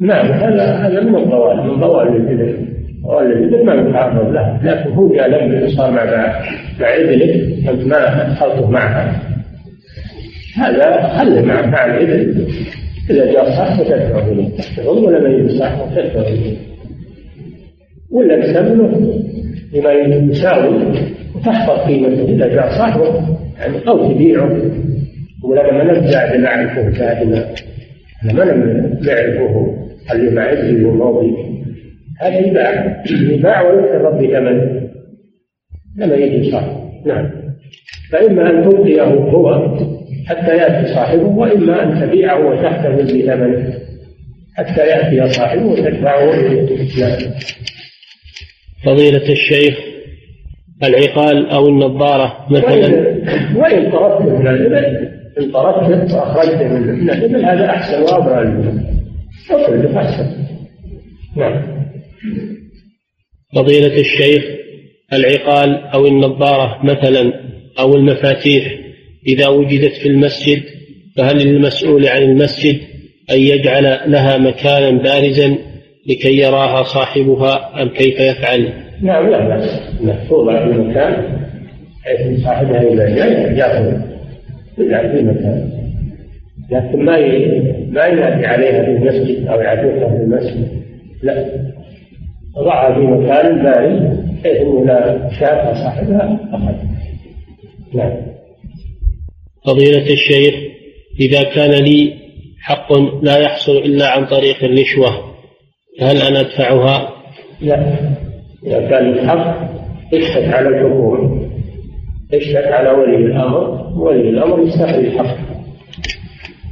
نعم 0.00 0.26
هذا 0.26 0.64
هذا 0.64 1.00
من 1.00 1.16
الضوال 1.16 1.56
من 1.56 1.80
ضوال 1.80 2.08
الإبل 2.08 2.66
ضوال 3.02 3.32
الإبل 3.32 3.64
ما 3.64 3.74
يتعرض 3.74 4.32
له. 4.32 4.60
لكن 4.62 4.90
هو 4.90 5.14
إذا 5.14 5.26
لم 5.26 5.68
صار 5.68 5.90
مع 5.90 6.04
مع 6.80 6.96
إبلك 6.96 7.68
أنت 7.68 7.86
ما 7.86 8.26
أدخلته 8.26 8.70
معها 8.70 9.22
هذا 10.56 11.08
خله 11.18 11.42
مع 11.42 11.66
مع 11.66 11.84
الإبل 11.86 12.46
إذا 13.10 13.32
جاء 13.32 13.44
صاحبه 13.44 13.84
تدفعه 13.84 14.32
إليه 14.32 14.48
تدفعه 14.48 14.90
ولا 14.90 15.20
ما 15.20 15.28
يجي 15.28 15.58
صاحبه 15.58 15.94
تدفعه 15.94 16.22
إليه 16.22 16.56
ولا 18.10 18.40
تسمنه 18.40 19.20
بما 19.72 19.92
يساوي 19.92 20.76
وتحفظ 21.34 21.78
قيمته. 21.86 22.24
إذا 22.24 22.48
جاء 22.48 22.68
صاحبه 22.78 23.38
يعني 23.58 23.88
أو 23.88 24.12
تبيعه 24.12 24.58
ولا 25.44 25.72
ما 25.72 25.84
نرجع 25.84 26.36
نعرفه 26.36 26.90
كهذا 26.90 27.54
ما 28.24 28.44
نعرفه 29.02 29.83
اللي 30.12 30.30
ما 30.30 30.42
عندي 30.42 30.84
وماضي 30.84 31.34
هذا 32.20 32.38
يباع. 32.38 33.02
يباع 33.10 33.62
ويكتب 33.62 34.18
بثمن 34.18 34.88
لما 35.96 36.14
يجي 36.14 36.50
صاحبه. 36.50 36.84
نعم. 37.06 37.30
فإما 38.12 38.50
أن 38.50 38.70
تبقيه 38.70 39.02
هو 39.02 39.76
حتى 40.26 40.56
يأتي 40.56 40.94
صاحبه 40.94 41.26
وإما 41.26 41.82
أن 41.82 42.00
تبيعه 42.00 42.46
وتحتفظ 42.46 43.12
بثمنه 43.12 43.74
حتى 44.56 44.80
يأتي 44.80 45.32
صاحبه 45.32 45.66
وتدفعه 45.66 46.24
نعم 47.00 47.18
فضيلة 48.84 49.32
الشيخ 49.32 49.78
العقال 50.84 51.50
أو 51.50 51.68
النظارة 51.68 52.46
مثلا؟ 52.50 52.86
وإن 53.56 53.92
طردت 53.92 54.22
من 54.22 54.48
الإبل 54.48 55.08
إن 55.40 55.50
طردت 55.50 56.12
وأخرجت 56.12 56.62
من 56.62 57.10
الإبل 57.10 57.44
هذا 57.44 57.66
أحسن 57.66 58.02
وأبرى 58.02 58.42
أخرج 59.50 59.96
أحسن 59.96 60.26
نعم. 61.36 61.62
فضيلة 63.54 64.00
الشيخ 64.00 64.44
العقال 65.12 65.84
أو 65.94 66.06
النظارة 66.06 66.80
مثلا 66.84 67.32
أو 67.78 67.94
المفاتيح 67.94 68.78
إذا 69.26 69.48
وجدت 69.48 69.92
في 69.92 70.08
المسجد 70.08 70.62
فهل 71.16 71.46
للمسؤول 71.46 72.06
عن 72.08 72.22
المسجد 72.22 72.80
أن 73.30 73.38
يجعل 73.40 73.82
لها 74.06 74.38
مكانا 74.38 74.90
بارزا 74.90 75.58
لكي 76.06 76.38
يراها 76.38 76.82
صاحبها 76.82 77.82
أم 77.82 77.88
كيف 77.88 78.20
يفعل؟ 78.20 78.72
نعم 79.02 79.30
لا 79.30 79.48
بأس. 79.48 79.80
محفوظة 80.00 80.58
في 80.58 80.78
مكان 80.78 81.38
حيث 82.04 82.44
صاحبها 82.44 82.80
إذا 82.80 83.14
جاء 83.14 83.52
يأخذ 83.52 84.00
يجعل 84.78 85.16
في 85.16 85.22
مكان 85.22 85.83
لكن 86.70 87.04
ما 87.04 87.18
ما 87.90 88.06
ينادي 88.06 88.46
عليها 88.46 88.84
في 88.84 88.90
المسجد 88.90 89.46
أو 89.46 89.60
يعدوها 89.60 90.08
في 90.08 90.16
المسجد. 90.16 90.68
لا. 91.22 91.64
وضعها 92.56 92.94
في 92.94 93.00
مكان 93.00 93.62
بارز 93.62 94.18
بحيث 94.44 94.56
أنه 94.56 94.84
لا 94.84 95.30
شافها 95.40 95.74
صاحبها 95.74 96.40
اخذ 96.52 96.74
نعم. 97.94 98.12
فضيلة 99.66 100.12
الشيخ 100.12 100.54
إذا 101.20 101.42
كان 101.42 101.70
لي 101.70 102.14
حق 102.60 102.92
لا 103.22 103.38
يحصل 103.38 103.76
إلا 103.76 104.10
عن 104.10 104.26
طريق 104.26 104.64
الرشوة 104.64 105.08
فهل 106.00 106.16
أنا 106.16 106.40
أدفعها؟ 106.40 107.08
لا. 107.60 107.94
إذا 108.66 108.88
كان 108.88 109.08
الحق 109.08 109.74
اشهد 110.14 110.52
على 110.52 110.68
الحكومة 110.68 111.48
اشهد 112.34 112.64
على 112.64 112.90
ولي 112.90 113.16
الأمر 113.16 113.92
ولي 113.96 114.28
الأمر 114.28 114.62
يستخرج 114.62 115.04
الحق. 115.04 115.53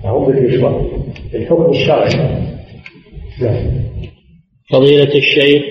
هو 0.04 0.24
بالرشوة 0.24 1.04
الحكم 1.34 1.70
الشرعي. 1.70 2.42
نعم. 3.40 3.82
فضيلة 4.72 5.14
الشيخ 5.14 5.62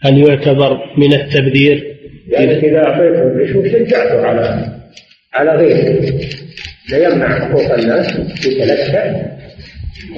هل 0.00 0.28
يعتبر 0.28 0.78
من 0.98 1.12
التبذير؟ 1.12 1.96
يعني 2.28 2.58
إذا 2.58 2.78
أعطيته 2.78 3.22
الرشوة 3.22 3.68
شجعته 3.68 4.26
على 4.26 4.72
على 5.34 5.50
غيره. 5.56 6.12
ليمنع 6.92 7.48
حقوق 7.48 7.74
الناس 7.74 8.06
يتلكع 8.46 9.32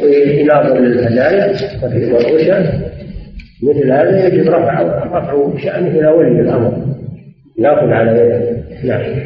ويناظر 0.03 0.79
للهدايا 0.79 1.57
والرشا 1.83 2.91
مثل 3.63 3.93
هذا 3.93 4.27
يجب 4.27 4.49
رفع 4.49 4.83
رفع 4.83 5.59
شأنه 5.63 6.01
إلى 6.01 6.09
ولي 6.09 6.41
الأمر. 6.41 6.95
يأخذ 7.59 7.87
على 7.87 8.11
يده 8.11 8.65
نعم. 8.85 9.25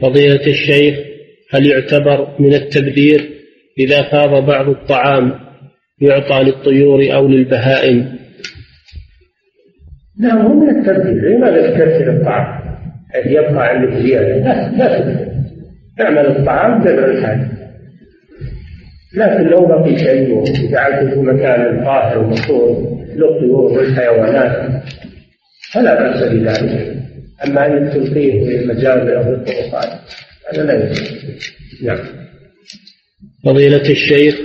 فضيلة 0.00 0.46
الشيخ 0.46 1.09
هل 1.50 1.66
يعتبر 1.66 2.36
من 2.38 2.54
التبذير 2.54 3.30
إذا 3.78 4.02
فاض 4.02 4.46
بعض 4.46 4.68
الطعام 4.68 5.32
يعطى 6.00 6.42
للطيور 6.44 7.14
أو 7.14 7.28
للبهائم؟ 7.28 8.18
نعم 10.20 10.38
هو 10.38 10.54
من 10.54 10.78
التبذير 10.78 11.36
لماذا 11.36 11.70
تكثر 11.70 12.16
الطعام. 12.16 12.60
يبقى 13.26 13.68
عندك 13.68 13.96
زيادة. 14.02 14.36
لا 14.36 14.76
لا 14.76 15.30
تعمل 15.98 16.26
الطعام 16.26 16.84
تدعو 16.84 17.10
الحاجة 17.10 17.50
لكن 19.16 19.42
لو 19.44 19.66
بقي 19.66 19.98
شيء 19.98 20.32
وجعلته 20.32 21.10
في 21.10 21.20
مكان 21.20 21.84
طاهر 21.84 22.18
ومسطور 22.18 22.98
للطيور 23.16 23.72
والحيوانات 23.72 24.82
فلا 25.72 25.94
بأس 25.94 26.32
بذلك. 26.32 26.96
أما 27.46 27.66
أن 27.66 27.90
تلقيه 27.90 28.44
في 28.44 28.62
المجال 28.62 29.10
أو 29.10 29.34
الطرقات 29.34 30.00
هذا 30.52 30.64
لا 30.64 30.84
يجوز 30.84 31.00
نعم 31.82 31.98
فضيلة 33.44 33.90
الشيخ 33.90 34.40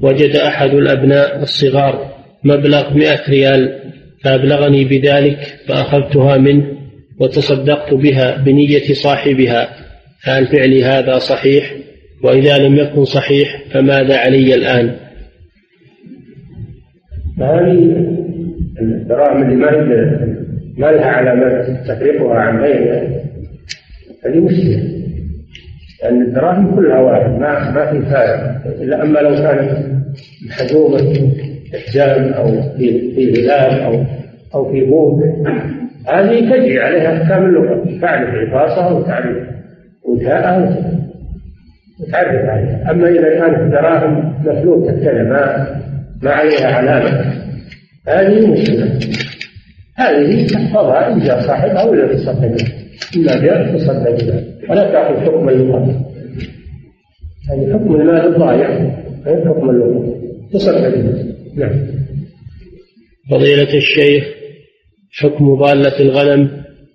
وجد 0.00 0.36
أحد 0.36 0.70
الأبناء 0.70 1.42
الصغار 1.42 2.18
مبلغ 2.44 2.94
مئة 2.94 3.30
ريال 3.30 3.78
فأبلغني 4.24 4.84
بذلك 4.84 5.38
فأخذتها 5.66 6.36
منه 6.36 6.78
وتصدقت 7.20 7.94
بها 7.94 8.36
بنية 8.36 8.92
صاحبها 8.92 9.68
فهل 10.24 10.46
فعلي 10.46 10.84
هذا 10.84 11.18
صحيح؟ 11.18 11.74
وإذا 12.24 12.58
لم 12.58 12.76
يكن 12.76 13.04
صحيح 13.04 13.62
فماذا 13.72 14.16
علي 14.16 14.54
الآن؟ 14.54 14.96
هذه 17.38 18.06
الدراهم 18.80 19.42
اللي 19.42 19.56
ما 19.56 19.70
ما 20.78 20.86
لها 20.86 21.06
علامات 21.06 21.86
تفرقها 21.88 22.34
عن 22.34 22.60
غيرها؟ 22.60 23.24
هذه 24.24 24.40
مشكلة. 24.40 24.97
لأن 26.02 26.22
الدراهم 26.22 26.76
كلها 26.76 26.98
واحد 27.00 27.30
ما 27.30 27.70
ما 27.70 27.90
في 27.90 28.02
فارق 28.06 28.62
إلا 28.66 29.02
أما 29.02 29.18
لو 29.18 29.34
كانت 29.34 29.70
محجوبة 30.48 31.32
إحجام 31.74 32.32
أو 32.32 32.62
في 32.78 33.14
في 33.14 33.32
غلاف 33.32 33.80
أو 33.80 34.04
أو 34.54 34.72
في 34.72 34.80
بوك 34.84 35.24
هذه 36.08 36.40
تجري 36.40 36.80
عليها 36.80 37.22
أحكام 37.22 37.44
اللغة 37.44 38.00
تعرف 38.00 38.34
عفاصها 38.34 38.92
وتعرف 38.92 39.36
وتاءها 40.04 40.76
وتعرف 42.00 42.44
عليها 42.48 42.90
أما 42.90 43.08
إذا 43.08 43.38
كانت 43.38 43.72
دراهم 43.72 44.34
مفلوتة 44.44 44.92
كذا 45.04 45.22
ما 45.22 45.66
ما 46.22 46.30
عليها 46.30 46.66
علامة 46.66 47.38
هذه 48.08 48.46
مشكلة. 48.52 48.98
هذه 49.96 50.46
تحفظها 50.46 51.12
إن 51.12 51.20
جاء 51.20 51.40
صاحبها 51.40 51.84
ولا 51.84 52.14
تصدق. 52.14 52.56
إما 53.16 53.40
جاء 53.46 53.76
تصدق 53.76 54.24
بها 54.24 54.44
ولا 54.70 54.92
تأخذ 54.92 55.20
حكم 55.20 55.48
اللغة 55.48 56.08
يعني 57.48 57.74
حكم 57.74 57.94
المال 57.94 58.34
الضايع 58.34 58.68
غير 59.26 59.48
حكم 59.48 59.70
اللغة 59.70 60.14
تصدق 60.52 60.88
بها 60.88 61.24
نعم. 61.56 61.98
فضيلة 63.30 63.74
الشيخ 63.74 64.24
حكم 65.12 65.54
ضالة 65.54 66.00
الغنم 66.00 66.50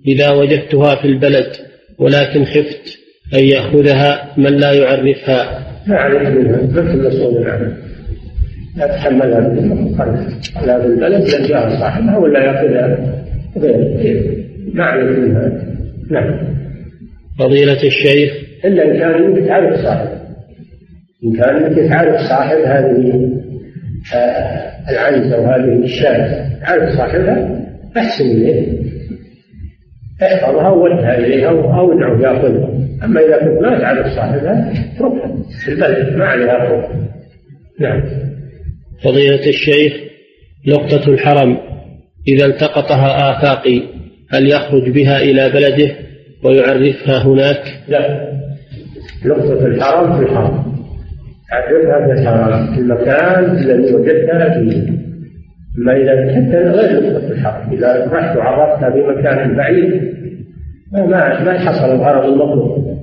إذا 0.07 0.31
وجدتها 0.31 0.95
في 0.95 1.07
البلد 1.07 1.47
ولكن 1.99 2.45
خفت 2.45 2.99
أن 3.33 3.43
يأخذها 3.43 4.33
من 4.37 4.57
لا 4.57 4.73
يعرفها. 4.73 5.67
ما 5.87 5.95
عليك 5.95 6.21
منها 6.21 6.61
مثل 6.61 7.07
مسؤول 7.07 7.47
عنها 7.47 7.77
لا 8.77 8.87
تحملها 8.87 9.37
على 10.55 10.81
في 10.81 10.87
البلد 10.87 11.27
يلقاها 11.27 11.79
صاحبها 11.79 12.17
ولا 12.17 12.43
يأخذها. 12.43 13.23
غيره 13.57 14.35
ما 14.73 14.83
عليك 14.83 15.19
منها. 15.19 15.72
نعم. 16.11 16.55
فضيلة 17.39 17.83
الشيخ. 17.83 18.33
إلا 18.65 18.83
إن 18.83 18.99
كان 18.99 19.23
أنت 19.23 19.47
تعرف 19.47 19.75
صاحب. 19.75 20.07
إن 21.23 21.37
كان 21.37 21.63
أنت 21.63 21.79
تعرف 21.79 22.15
صاحب 22.29 22.57
هذه 22.57 23.29
آه 24.15 24.73
العنزة 24.89 25.39
وهذه 25.39 25.83
الشاة 25.83 26.49
تعرف 26.59 26.97
صاحبها؟ 26.97 27.63
أحسن 27.97 28.25
إليه 28.25 28.83
احفظها 30.23 30.69
وودها 30.69 31.17
إليها 31.17 31.49
أو 31.49 31.93
ادعو 31.93 32.21
ياخذها 32.21 32.69
أما 33.03 33.21
إذا 33.21 33.37
كنت 33.37 33.61
ما 33.61 33.79
تعرف 33.79 34.07
صاحبها 34.07 34.71
اتركها 34.71 35.35
في 35.65 35.71
البلد. 35.71 36.17
ما 36.17 36.25
عليها 36.25 36.59
حكم 36.59 37.05
نعم. 37.79 38.03
فضيلة 39.03 39.47
الشيخ 39.47 39.93
لقطة 40.67 41.09
الحرم 41.09 41.57
إذا 42.27 42.45
التقطها 42.45 43.31
آفاقي 43.31 43.81
هل 44.33 44.47
يخرج 44.47 44.89
بها 44.89 45.21
إلى 45.21 45.49
بلده 45.49 45.91
ويعرفها 46.43 47.23
هناك؟ 47.27 47.63
لا. 47.87 48.33
لقطة 49.25 49.65
الحرم 49.65 50.17
في 50.17 50.23
الحرم. 50.23 50.63
عرفها 51.51 52.07
في 52.07 52.21
الحرم. 52.21 52.75
في 52.75 52.79
المكان 52.79 53.57
الذي 53.57 53.93
وجدتها 53.93 54.49
فيه. 54.49 55.03
أما 55.77 55.97
إذا 55.97 56.35
كنت 56.35 56.55
غير 56.55 56.99
لقطة 56.99 57.31
الحرم. 57.31 57.73
إذا 57.73 58.09
رحت 58.11 58.37
وعرفتها 58.37 58.89
في 58.89 58.99
مكان 58.99 59.55
بعيد 59.55 60.13
ما 60.91 61.43
ما 61.43 61.59
حصل 61.59 61.91
الغرض 61.95 62.25
المطلوب. 62.25 62.97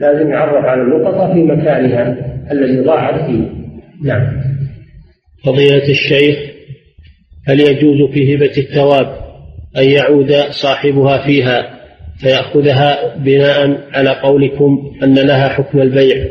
لازم 0.00 0.30
يعرف 0.30 0.64
على 0.64 0.82
اللقطة 0.82 1.32
في 1.32 1.42
مكانها 1.42 2.16
الذي 2.52 2.80
ضاعت 2.80 3.30
فيه. 3.30 3.48
نعم. 4.04 4.42
فضيلة 5.44 5.88
الشيخ 5.88 6.38
هل 7.46 7.60
يجوز 7.60 8.10
في 8.10 8.36
هبة 8.36 8.52
الثواب 8.58 9.21
أن 9.78 9.84
يعود 9.84 10.32
صاحبها 10.50 11.26
فيها 11.26 11.82
فيأخذها 12.20 13.16
بناء 13.16 13.78
على 13.92 14.10
قولكم 14.10 14.92
أن 15.02 15.14
لها 15.14 15.48
حكم 15.48 15.80
البيع. 15.80 16.26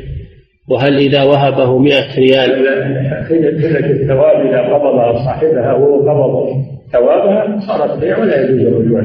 وهل 0.69 0.97
إذا 0.97 1.23
وهبه 1.23 1.79
مئة 1.79 2.15
ريال؟ 2.17 2.51
هبة 3.31 3.89
الثواب 3.89 4.47
إذا 4.47 4.61
قبضها 4.61 5.25
صاحبها 5.25 5.73
وهو 5.73 6.09
قبض 6.09 6.63
ثوابها 6.91 7.59
صارت 7.59 7.99
بيع 7.99 8.19
ولا 8.19 8.41
يجوز 8.41 8.59
الرجوع 8.59 9.01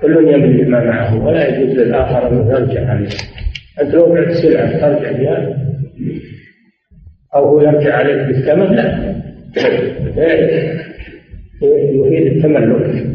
كل 0.00 0.28
يملك 0.28 0.68
ما 0.68 0.84
معه 0.84 1.26
ولا 1.26 1.48
يجوز 1.48 1.78
للآخر 1.78 2.28
أن 2.28 2.48
يرجع 2.48 2.90
عليه. 2.90 3.08
أنت 3.80 3.94
لو 3.94 4.14
بعت 4.14 4.32
سلعة 4.32 4.80
ترجع 4.80 5.12
بها 5.12 5.56
أو 7.34 7.44
هو 7.44 7.60
يرجع 7.60 7.96
عليك 7.96 8.26
بالثمن 8.26 8.74
لا. 8.76 9.14
يفيد 11.64 12.36
التملك. 12.36 13.06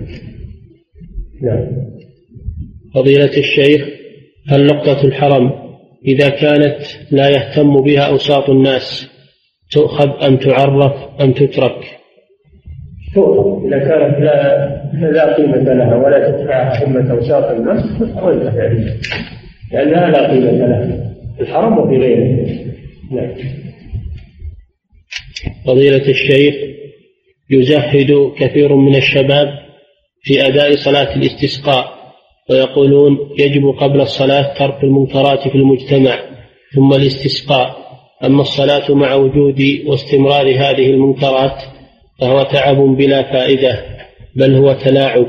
نعم. 1.41 1.67
فضيلة 2.95 3.37
الشيخ 3.37 3.87
هل 4.47 4.65
نقطة 4.65 5.05
الحرم 5.05 5.51
إذا 6.05 6.29
كانت 6.29 6.77
لا 7.11 7.29
يهتم 7.29 7.81
بها 7.81 8.01
أوساط 8.01 8.49
الناس 8.49 9.09
تؤخذ 9.71 10.25
أم 10.27 10.37
تعرف 10.37 10.93
أم 11.21 11.31
تترك؟ 11.31 11.99
تؤخذ. 13.15 13.67
إذا 13.67 13.77
كانت 13.79 14.19
لا 14.19 15.11
لا 15.11 15.35
قيمة 15.35 15.73
لها 15.73 15.95
ولا 15.95 16.31
تدفعها 16.31 16.85
همة 16.85 17.11
أوساط 17.11 17.43
الناس 17.43 17.81
فعلها 18.13 18.97
لأنها 19.73 20.11
لا 20.11 20.31
قيمة 20.31 20.51
لها. 20.51 21.13
في 21.37 21.41
الحرم 21.41 21.77
وفي 21.77 21.97
غيره. 21.97 22.47
نعم. 23.11 23.31
فضيلة 25.65 26.09
الشيخ 26.09 26.55
يزهد 27.51 28.31
كثير 28.37 28.75
من 28.75 28.95
الشباب 28.95 29.47
في 30.21 30.47
أداء 30.47 30.75
صلاة 30.75 31.15
الاستسقاء 31.15 31.85
ويقولون 32.49 33.17
يجب 33.39 33.69
قبل 33.69 34.01
الصلاة 34.01 34.53
ترك 34.53 34.83
المنكرات 34.83 35.47
في 35.47 35.55
المجتمع 35.55 36.19
ثم 36.75 36.93
الاستسقاء. 36.93 37.75
أما 38.25 38.41
الصلاة 38.41 38.95
مع 38.95 39.13
وجود 39.13 39.61
واستمرار 39.87 40.45
هذه 40.45 40.89
المنكرات 40.89 41.63
فهو 42.21 42.43
تعب 42.43 42.77
بلا 42.77 43.23
فائدة 43.23 43.79
بل 44.35 44.55
هو 44.55 44.73
تلاعب. 44.73 45.25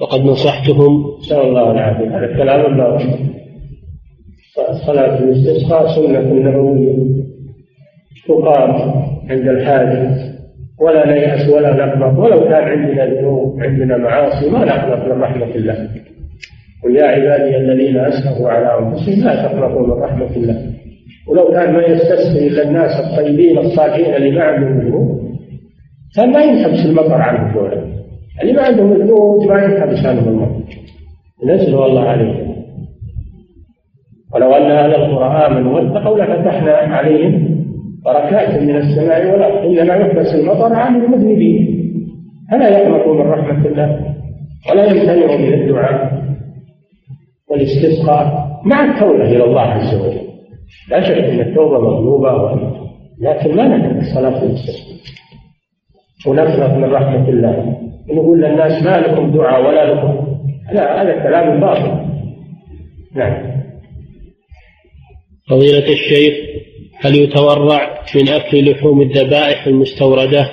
وقد 0.00 0.20
نصحتهم 0.20 1.18
نسأل 1.20 1.40
الله 1.40 1.70
العافية. 1.70 2.18
هذا 2.18 2.26
الكلام 2.26 2.98
صلاة 4.86 5.18
الاستسقاء 5.18 5.86
سنة 5.96 6.20
نبوية 6.20 7.24
تقام 8.28 8.70
عند 9.30 9.48
الحاجة. 9.48 10.33
ولا 10.80 11.06
نيأس 11.06 11.48
ولا 11.48 11.86
نقنط 11.86 12.18
ولو 12.18 12.44
كان 12.44 12.64
عندنا 12.64 13.06
ذنوب 13.06 13.62
عندنا 13.62 13.96
معاصي 13.96 14.50
ما 14.50 14.64
نقنط 14.64 15.12
من 15.12 15.22
رحمة 15.22 15.54
الله. 15.54 15.88
قل 16.84 16.96
يا 16.96 17.04
عبادي 17.04 17.56
الذين 17.56 17.96
أسرفوا 17.96 18.50
على 18.50 18.78
أنفسهم 18.78 19.24
لا 19.24 19.46
تقنطوا 19.46 19.86
من 19.86 20.02
رحمة 20.02 20.36
الله. 20.36 20.74
ولو 21.28 21.52
كان 21.52 21.72
ما 21.72 21.82
يستسقي 21.82 22.46
إلا 22.46 22.62
الناس 22.62 22.90
الطيبين 23.00 23.58
الصالحين 23.58 24.14
اللي 24.14 24.30
ما 24.30 24.42
عندهم 24.42 24.80
ذنوب 24.80 25.24
كان 26.16 26.32
ما 26.32 26.40
ينحبس 26.40 26.86
المطر 26.86 27.14
عنهم 27.14 27.54
دولة 27.54 27.84
اللي 28.42 28.52
ما 28.52 28.62
عندهم 28.62 28.92
ذنوب 28.92 29.46
ما 29.46 29.62
ينحبس 29.62 30.06
عنهم 30.06 30.28
المطر. 30.28 30.74
نزل 31.44 31.74
الله 31.74 32.08
عليهم 32.08 32.54
ولو 34.34 34.52
أن 34.52 34.70
أهل 34.70 34.94
القرى 34.94 35.46
آمنوا 35.46 35.80
واتقوا 35.80 36.18
لفتحنا 36.18 36.72
عليهم 36.72 37.53
بركات 38.04 38.62
من 38.62 38.76
السماء 38.76 39.32
والأرض. 39.32 39.64
إنما 39.64 39.94
يحبس 39.94 40.34
المطر 40.34 40.74
عن 40.74 40.96
المذنبين. 40.96 41.74
فلا 42.50 42.78
يقنطوا 42.78 43.14
من 43.14 43.30
رحمة 43.30 43.66
الله؟ 43.66 44.14
ولا 44.70 44.84
يمتنعوا 44.84 45.36
من 45.36 45.54
الدعاء 45.54 46.24
والاستسقاء 47.50 48.44
مع 48.64 48.84
التوبة 48.84 49.24
إلى 49.24 49.44
الله 49.44 49.60
عز 49.60 49.94
وجل. 49.94 50.28
لا 50.90 51.00
شك 51.00 51.24
أن 51.24 51.40
التوبة 51.40 51.78
مطلوبة 51.78 52.60
لكن 53.20 53.56
ما 53.56 53.76
نترك 53.76 54.00
الصلاة 54.00 54.42
الاستسقاء 54.42 54.94
ونفرغ 56.26 56.78
من 56.78 56.84
رحمة 56.84 57.28
الله. 57.28 57.76
ونقول 58.10 58.42
للناس 58.42 58.82
ما 58.82 58.96
لكم 59.00 59.30
دعاء 59.30 59.66
ولا 59.66 59.94
لكم. 59.94 60.26
لا 60.72 61.02
هذا 61.02 61.22
كلام 61.22 61.60
باطل. 61.60 62.04
نعم. 63.14 63.54
فضيلة 65.50 65.92
الشيخ 65.92 66.34
هل 67.04 67.14
يتورع 67.14 68.04
من 68.14 68.28
أكل 68.28 68.70
لحوم 68.70 69.02
الذبائح 69.02 69.66
المستوردة؟ 69.66 70.50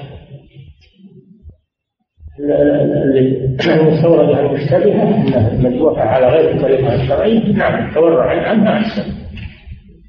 المستوردة 3.68 4.40
المشتبهة 4.40 5.04
أنها 5.04 5.54
مذبوحة 5.54 6.02
على 6.02 6.28
غير 6.28 6.56
الطريقة 6.56 7.04
الشرعية. 7.04 7.52
نعم 7.52 7.90
التورع 7.90 8.50
عنها 8.50 8.80
أحسن. 8.80 9.12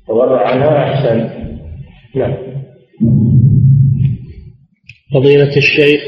التورع 0.00 0.48
عنها 0.48 0.92
أحسن. 0.92 1.28
نعم. 2.16 2.36
فضيلة 5.14 5.56
الشيخ 5.56 6.00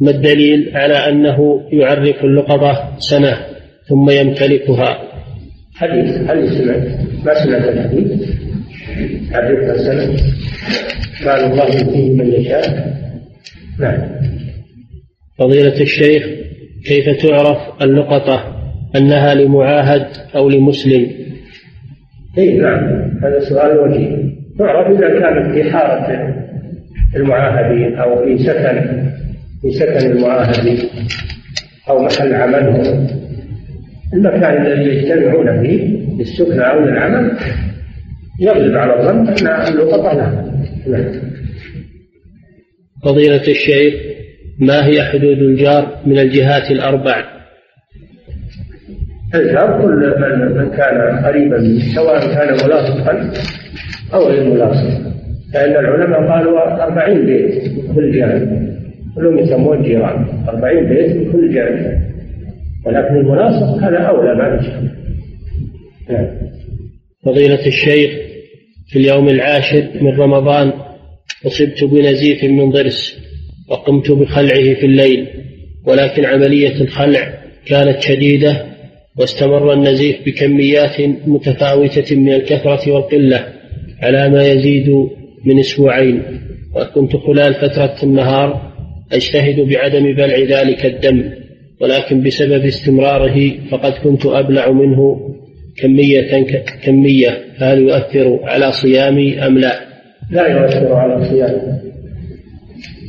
ما 0.00 0.10
الدليل 0.10 0.76
على 0.76 0.94
أنه 0.94 1.60
يعرف 1.72 2.24
اللقطة 2.24 2.98
سنة 2.98 3.36
ثم 3.88 4.10
يمتلكها؟ 4.10 4.98
حديث 5.74 6.28
حديث 6.28 6.52
سمعت 6.52 6.86
ما 7.24 7.34
سمعت 7.44 7.64
الحديث؟ 7.64 8.21
عرفها 9.34 9.76
سنة 9.76 10.16
قال 11.24 11.44
الله 11.44 11.64
يؤتيه 11.64 12.16
من 12.16 12.32
يشاء. 12.32 12.92
نعم. 13.80 14.00
فضيلة 15.38 15.80
الشيخ 15.80 16.26
كيف 16.84 17.22
تعرف 17.22 17.82
اللقطة 17.82 18.62
أنها 18.96 19.34
لمعاهد 19.34 20.06
أو 20.36 20.48
لمسلم؟ 20.48 21.06
اي 22.38 22.58
نعم. 22.58 23.10
هذا 23.22 23.40
سؤال 23.48 23.78
وجيه. 23.78 24.32
تعرف 24.58 24.98
إذا 24.98 25.20
كانت 25.20 25.54
في 25.54 25.70
حارة 25.72 26.34
المعاهدين 27.16 27.94
أو 27.94 28.24
في 28.24 28.38
سكن 28.38 29.02
في 29.62 29.70
سكن 29.70 30.10
المعاهدين 30.10 30.78
أو 31.88 32.02
محل 32.02 32.34
عملهم 32.34 33.06
المكان 34.14 34.66
الذي 34.66 34.90
يجتمعون 34.90 35.62
فيه 35.62 35.98
للسكن 36.18 36.60
أو 36.60 36.80
للعمل 36.80 37.36
يغلب 38.40 38.76
على 38.76 39.00
الظن 39.00 39.28
أن 39.28 39.72
اللقطة 39.72 40.14
نعم. 40.14 40.52
فضيلة 43.04 43.48
الشيخ 43.48 43.94
ما 44.60 44.86
هي 44.86 45.02
حدود 45.02 45.38
الجار 45.38 45.98
من 46.06 46.18
الجهات 46.18 46.70
الأربع؟ 46.70 47.24
الجار 49.34 49.82
كل 49.82 50.14
من, 50.20 50.56
من 50.56 50.70
كان 50.70 51.24
قريبا 51.24 51.58
منه 51.58 51.94
سواء 51.94 52.20
كان 52.20 52.52
ملاصقا 52.66 53.32
أو 54.14 54.28
غير 54.28 54.54
ملاصق. 54.54 55.12
لأن 55.54 55.70
العلماء 55.70 56.32
قالوا 56.32 56.84
أربعين 56.84 57.26
بيت 57.26 57.62
كل 57.94 58.12
جانب 58.12 58.72
كلهم 59.14 59.38
يسمون 59.38 59.82
جيران. 59.82 60.26
أربعين 60.48 60.88
بيت 60.88 61.16
من 61.16 61.32
كل 61.32 61.54
جانب 61.54 62.12
ولكن 62.86 63.16
الملاصق 63.16 63.84
هذا 63.84 63.98
أولى 63.98 64.34
ما 64.34 64.60
نعم. 66.10 66.26
فضيلة 67.24 67.66
الشيخ 67.66 68.21
في 68.92 68.98
اليوم 68.98 69.28
العاشر 69.28 69.88
من 70.00 70.20
رمضان 70.20 70.72
أصبت 71.46 71.84
بنزيف 71.84 72.44
من 72.44 72.70
ضرس 72.70 73.18
وقمت 73.68 74.10
بخلعه 74.10 74.74
في 74.74 74.86
الليل 74.86 75.26
ولكن 75.86 76.24
عملية 76.24 76.80
الخلع 76.80 77.34
كانت 77.66 78.02
شديدة 78.02 78.66
واستمر 79.18 79.72
النزيف 79.72 80.16
بكميات 80.26 81.00
متفاوتة 81.26 82.16
من 82.16 82.32
الكثرة 82.32 82.92
والقلة 82.92 83.48
على 84.02 84.28
ما 84.28 84.52
يزيد 84.52 84.88
من 85.44 85.58
أسبوعين. 85.58 86.22
وكنت 86.76 87.16
خلال 87.16 87.54
فترة 87.54 87.96
النهار 88.02 88.72
أجتهد 89.12 89.60
بعدم 89.60 90.14
بلع 90.14 90.38
ذلك 90.38 90.86
الدم 90.86 91.30
ولكن 91.80 92.22
بسبب 92.22 92.64
استمراره 92.64 93.52
فقد 93.70 93.92
كنت 93.92 94.26
أبلع 94.26 94.70
منه 94.70 95.20
كمية 95.76 96.46
كمية 96.84 97.30
فهل 97.60 97.78
يؤثر 97.78 98.40
على 98.44 98.72
صيامي 98.72 99.46
أم 99.46 99.58
لا؟ 99.58 99.72
لا 100.30 100.46
يؤثر 100.46 100.94
على 100.94 101.24
صيامي. 101.24 101.82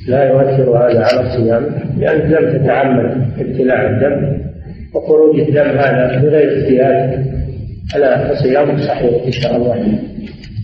لا 0.08 0.24
يؤثر 0.24 0.78
هذا 0.78 1.04
على 1.04 1.22
الصيام 1.28 1.66
لأنك 2.00 2.26
لم 2.26 2.58
تتعمد 2.58 3.28
ابتلاع 3.40 3.90
الدم 3.90 4.44
وخروج 4.96 5.40
الدم 5.40 5.78
هذا 5.78 6.22
بغير 6.22 6.58
اجتهاد 6.58 7.26
فلا 7.94 8.34
فصيامك 8.34 8.80
صحيح 8.80 9.26
إن 9.26 9.32
شاء 9.32 9.56
الله. 9.56 9.76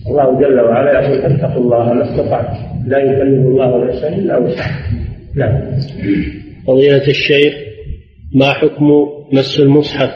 الله 0.08 0.40
جل 0.40 0.60
وعلا 0.60 1.02
يقول 1.02 1.18
اتقوا 1.18 1.64
الله 1.64 1.94
ما 1.94 2.04
استطعت 2.04 2.58
لا 2.88 2.98
يكلف 2.98 3.46
الله 3.46 3.86
نفسا 3.86 4.10
إلا 4.10 4.38
وسعها. 4.38 4.80
نعم. 5.36 5.62
فضيلة 6.68 7.08
الشيخ 7.08 7.54
ما 8.36 8.54
حكم 8.54 8.86
مس 9.34 9.60
المصحف؟ 9.60 10.12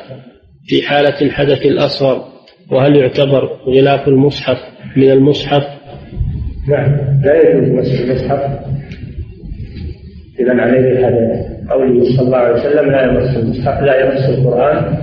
في 0.65 0.81
حالة 0.81 1.21
الحدث 1.21 1.65
الأصغر 1.65 2.23
وهل 2.71 2.95
يعتبر 2.95 3.49
غلاف 3.67 4.07
المصحف 4.07 4.57
من 4.97 5.11
المصحف؟ 5.11 5.63
نعم 6.69 7.21
لا 7.23 7.49
يجوز 7.49 7.69
مس 7.69 8.01
المصحف. 8.01 8.59
إذا 10.39 10.61
عليه 10.61 11.07
هذا 11.07 11.45
قوله 11.69 12.03
صلى 12.03 12.25
الله 12.25 12.37
عليه 12.37 12.53
وسلم 12.53 12.91
لا 12.91 13.03
يمس 13.03 13.37
المصحف 13.37 13.81
لا 13.83 14.05
يمس 14.05 14.29
القرآن 14.29 14.97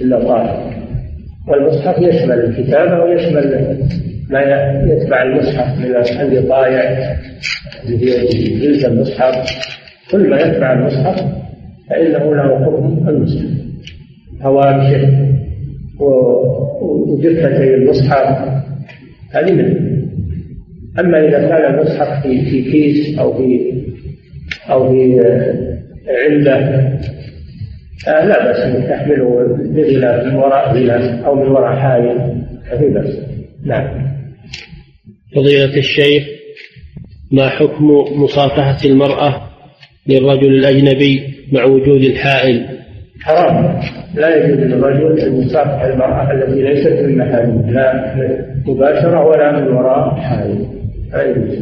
إلا 0.00 0.24
طاهر. 0.24 0.74
والمصحف 1.48 1.98
يشمل 1.98 2.40
الكتابة 2.44 3.04
ويشمل 3.04 3.78
ما 4.30 4.40
يتبع 4.86 5.22
المصحف 5.22 5.78
من 5.78 5.84
الوقايع 6.20 6.80
اللي 7.84 8.06
هي 8.06 8.86
المصحف. 8.86 9.34
كل 10.10 10.30
ما 10.30 10.40
يتبع 10.40 10.72
المصحف 10.72 11.24
فإنه 11.90 12.34
له 12.34 12.64
حكم 12.64 13.08
المصحف. 13.08 13.63
هوامشه 14.42 15.28
ودفتي 16.00 17.74
المصحف. 17.74 18.64
هذه 19.34 19.52
منه 19.52 19.94
أما 21.00 21.28
إذا 21.28 21.48
كان 21.48 21.74
المصحف 21.74 22.22
في 22.22 22.50
في 22.50 22.70
كيس 22.70 23.18
أو 23.18 23.34
في 23.38 23.72
أو 24.70 24.88
في 24.88 25.20
علة 26.08 26.54
آه 28.08 28.24
لا 28.26 28.44
بأس 28.44 28.58
أن 28.58 28.88
تحمله 28.88 29.56
بغلاف 29.74 30.26
من 30.26 30.34
وراء 30.34 30.74
غلاف 30.74 31.24
أو 31.24 31.34
من 31.34 31.48
وراء 31.48 31.76
حائل 31.76 32.42
ففي 32.70 32.88
بأس. 32.88 33.18
نعم. 33.64 34.14
فضيلة 35.36 35.76
الشيخ 35.76 36.24
ما 37.32 37.48
حكم 37.48 37.86
مصافحة 38.22 38.78
المرأة 38.84 39.50
للرجل 40.06 40.54
الأجنبي 40.54 41.22
مع 41.52 41.64
وجود 41.64 42.04
الحائل؟ 42.04 42.73
حرام. 43.24 43.80
لا 44.14 44.36
يجوز 44.36 44.58
للرجل 44.58 45.20
أن 45.20 45.42
يصافح 45.42 45.82
المرأة 45.82 46.32
التي 46.32 46.62
ليست 46.62 47.02
من 47.02 47.18
محارمه 47.18 47.70
لا 47.70 48.14
مباشرة 48.66 49.26
ولا 49.26 49.60
من 49.60 49.72
وراء. 49.72 50.14
حائل 50.14 50.66
لا 51.12 51.22
يجوز 51.22 51.58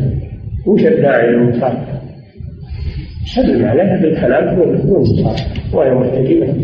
وش 0.66 0.86
الداعي 0.86 1.26
للمصافحة؟ 1.26 2.02
سلم 3.34 3.64
عليها 3.64 4.02
بالكلام 4.02 4.56
بدون 4.56 5.00
مصافحة 5.00 5.76
وهي 5.76 5.90
مرتجبة 5.90 6.54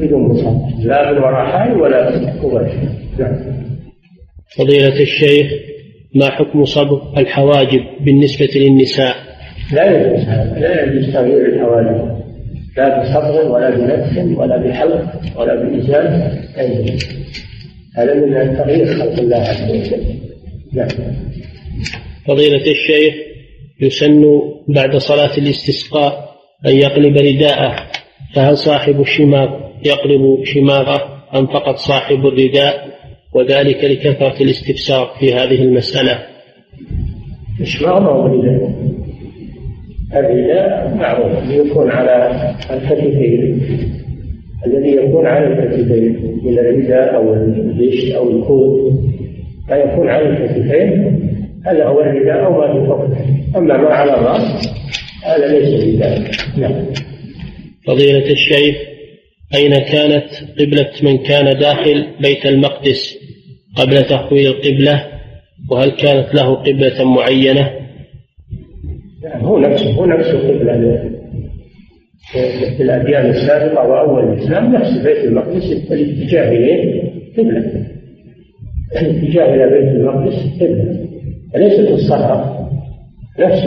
بدون 0.00 0.28
مصافحة 0.28 0.82
لا 0.84 1.12
من 1.12 1.18
وراء 1.18 1.46
حائل 1.46 1.80
ولا 1.80 2.10
مباشرة. 2.42 2.88
نعم. 3.18 3.36
فضيلة 4.58 5.00
الشيخ 5.00 5.46
ما 6.14 6.30
حكم 6.30 6.64
صبغ 6.64 7.20
الحواجب 7.20 7.80
بالنسبة 8.04 8.48
للنساء؟ 8.56 9.14
لا 9.72 9.90
يجوز 9.90 10.28
لا 10.58 10.82
يجوز 10.82 11.12
تغيير 11.12 11.46
الحواجب. 11.46 12.17
لا 12.76 13.02
بصبغ 13.02 13.54
ولا 13.54 13.70
بنفس 13.70 14.38
ولا 14.38 14.56
بحلق 14.56 15.04
ولا 15.36 15.54
بإزالة 15.54 16.40
لا 16.56 16.62
يجوز 16.62 17.04
هذا 17.96 18.14
من 18.14 18.56
تغيير 18.56 18.86
خلق 18.86 19.18
الله 19.18 19.36
عز 19.36 19.70
وجل. 19.70 20.04
نعم. 20.72 20.88
فضيلة 22.26 22.70
الشيخ 22.70 23.14
يسن 23.80 24.24
بعد 24.68 24.96
صلاة 24.96 25.38
الاستسقاء 25.38 26.34
أن 26.66 26.76
يقلب 26.76 27.16
رداءه. 27.16 27.76
فهل 28.34 28.56
صاحب 28.56 29.00
الشماغ 29.00 29.48
يقلب 29.84 30.44
شماغه 30.44 31.22
أم 31.34 31.46
فقط 31.46 31.76
صاحب 31.76 32.26
الرداء؟ 32.26 32.88
وذلك 33.34 33.84
لكثرة 33.84 34.42
الاستفسار 34.42 35.16
في 35.20 35.34
هذه 35.34 35.62
المسألة. 35.62 36.18
إشمام 37.62 38.06
أو 38.06 38.26
الرداء 38.26 38.72
الرداء 40.16 40.94
معروف 40.98 41.50
يكون 41.50 41.90
على 41.90 42.30
الكتفين. 42.70 43.60
الذي 44.66 44.90
يكون 44.90 45.26
على 45.26 45.46
الكتفين 45.46 46.40
من 46.44 46.58
الرداء 46.58 47.14
أو 47.16 47.34
البش 47.34 48.12
أو 48.12 48.30
الكوت 48.30 48.92
ما 49.68 49.76
يكون 49.76 50.08
على 50.08 50.28
الكتفين 50.28 51.18
هذا 51.66 51.84
هو 51.84 52.00
الرداء 52.00 52.44
أو 52.44 52.60
ما 52.60 52.72
في 52.72 52.86
فوق 52.86 53.04
أما 53.56 53.76
ما 53.76 53.88
على 53.88 54.14
الرأس 54.14 54.68
هذا 55.24 55.58
ليس 55.58 55.84
رداء. 55.84 56.30
نعم. 56.58 56.84
فضيلة 57.86 58.30
الشيخ 58.30 58.76
أين 59.54 59.74
كانت 59.78 60.24
قبلة 60.60 60.90
من 61.02 61.18
كان 61.18 61.58
داخل 61.58 62.06
بيت 62.20 62.46
المقدس 62.46 63.18
قبل 63.76 64.02
تحويل 64.04 64.46
القبلة؟ 64.46 65.06
وهل 65.70 65.90
كانت 65.90 66.34
له 66.34 66.54
قبلة 66.54 67.04
معينة؟ 67.04 67.70
هو 69.26 69.58
نفسه 69.58 69.90
هو 69.90 70.06
نفسه 70.06 70.38
قبلة 70.38 71.10
في 72.76 72.82
الأديان 72.82 73.26
السابقة 73.30 73.88
وأول 73.88 74.32
الإسلام 74.32 74.76
نفس 74.76 74.98
بيت 74.98 75.24
المقدس 75.24 75.72
الاتجاه 75.92 76.50
إليه 76.52 77.02
قبلة. 77.38 77.86
الاتجاه 79.00 79.54
إلى 79.54 79.70
بيت 79.70 79.88
المقدس 79.94 80.34
قبلة. 80.60 81.08
أليست 81.56 81.90
الصحراء. 81.90 82.68
نفس 83.38 83.66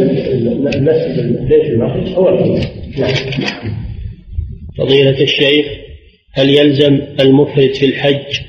المسجد 0.75 1.47
بيت 1.47 1.65
المقدس 1.65 2.09
هو 2.09 2.29
القبلة. 2.29 2.65
نعم. 2.99 3.11
فضيلة 4.77 5.21
الشيخ 5.21 5.65
هل 6.33 6.49
يلزم 6.49 7.01
المفرد 7.21 7.73
في 7.73 7.85
الحج 7.85 8.39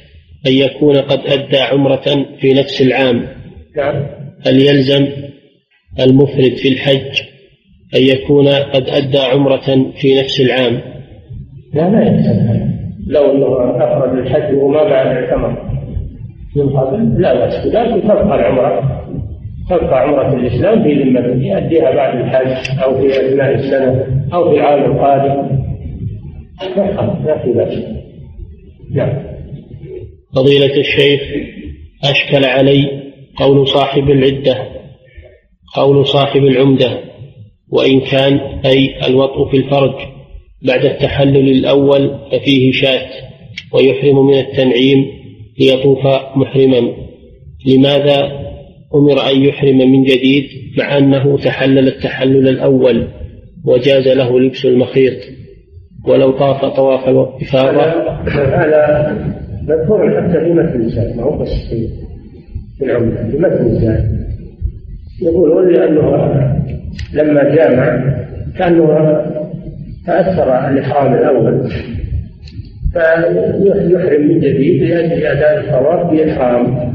أن 0.47 0.53
يكون 0.53 0.97
قد 0.97 1.21
أدى 1.27 1.59
عمرة 1.59 2.27
في 2.41 2.53
نفس 2.53 2.83
العام؟ 2.83 3.27
نعم. 3.77 4.07
هل 4.47 4.63
يلزم 4.63 5.07
المفرد 6.01 6.53
في 6.57 6.68
الحج 6.68 7.22
أن 7.97 8.03
يكون 8.03 8.49
قد 8.49 8.88
أدى 8.88 9.18
عمرة 9.18 9.93
في 10.01 10.20
نفس 10.20 10.40
العام. 10.40 10.80
لا 11.74 11.90
لا 11.90 12.07
يلزم 12.07 12.72
لو 13.07 13.32
أنه 13.32 13.76
أفرد 13.84 14.18
الحج 14.18 14.55
وما 14.55 14.84
بعد 14.84 15.07
اعتمر 15.07 15.72
من 16.57 16.68
قبل 16.68 17.22
لا 17.22 17.34
بأس. 17.34 17.66
بذلك 17.66 18.03
تبقى 18.03 18.40
العمرة. 18.40 18.99
تبقى 19.70 20.01
عمرة 20.01 20.34
الإسلام 20.34 20.82
في 20.82 21.03
ذمته 21.03 21.47
يؤديها 21.47 21.90
بعد 21.90 22.18
الحج 22.20 22.80
أو 22.82 23.01
في 23.01 23.07
أثناء 23.07 23.55
السنة 23.55 24.07
أو 24.34 24.51
في 24.51 24.57
العام 24.57 24.93
القادم. 24.93 25.62
لا 27.26 27.45
في 27.45 27.53
بأس. 27.53 27.78
نعم. 28.90 29.12
فضيلة 30.36 30.80
الشيخ 30.80 31.20
أشكل 32.05 32.45
علي 32.45 33.03
قول 33.36 33.68
صاحب 33.68 34.11
العدة. 34.11 34.82
قول 35.75 36.07
صاحب 36.07 36.41
العمدة 36.41 36.99
وإن 37.70 38.01
كان 38.01 38.41
أي 38.66 39.07
الوطء 39.07 39.51
في 39.51 39.57
الفرج 39.57 39.95
بعد 40.62 40.85
التحلل 40.85 41.51
الأول 41.51 42.18
ففيه 42.33 42.73
شاة 42.73 43.11
ويحرم 43.73 44.27
من 44.27 44.39
التنعيم 44.39 45.05
ليطوف 45.61 46.07
محرما. 46.37 46.93
لماذا 47.66 48.33
أمر 48.95 49.31
أن 49.31 49.45
يحرم 49.45 49.79
من 49.79 50.05
جديد؟ 50.05 50.45
مع 50.79 50.99
أنه 50.99 51.39
تحلل 51.39 51.89
التحلل 51.89 52.49
الأول 52.49 53.09
وجاز 53.64 54.09
له 54.09 54.41
لبس 54.41 54.64
المخيط. 54.64 55.18
ولو 56.07 56.31
طاف 56.31 56.64
طواف 56.64 57.09
الإفاضة. 57.09 57.83
هذا 58.29 59.33
مذكور 59.68 60.20
حتى 60.20 60.41
في 60.41 60.53
متن 60.53 60.81
الزاد 60.81 61.16
ما 61.16 61.23
هو 61.23 61.39
بس 61.39 61.49
في 62.79 62.85
العمدة 62.85 63.31
في 63.31 63.37
متن 63.37 63.66
الزاد 63.66 64.22
يقولون 65.23 65.73
لأنه 65.73 66.33
لما 67.14 67.55
جامع 67.55 68.14
كأنه 68.59 69.20
تأثر 70.07 70.68
الإحرام 70.68 71.14
الأول 71.14 71.68
فيحرم 72.93 74.29
من 74.29 74.41
جديد 74.41 74.83
لأجل 74.83 75.27
أداء 75.27 75.61
الطواف 75.61 76.11
بإحرام. 76.11 76.93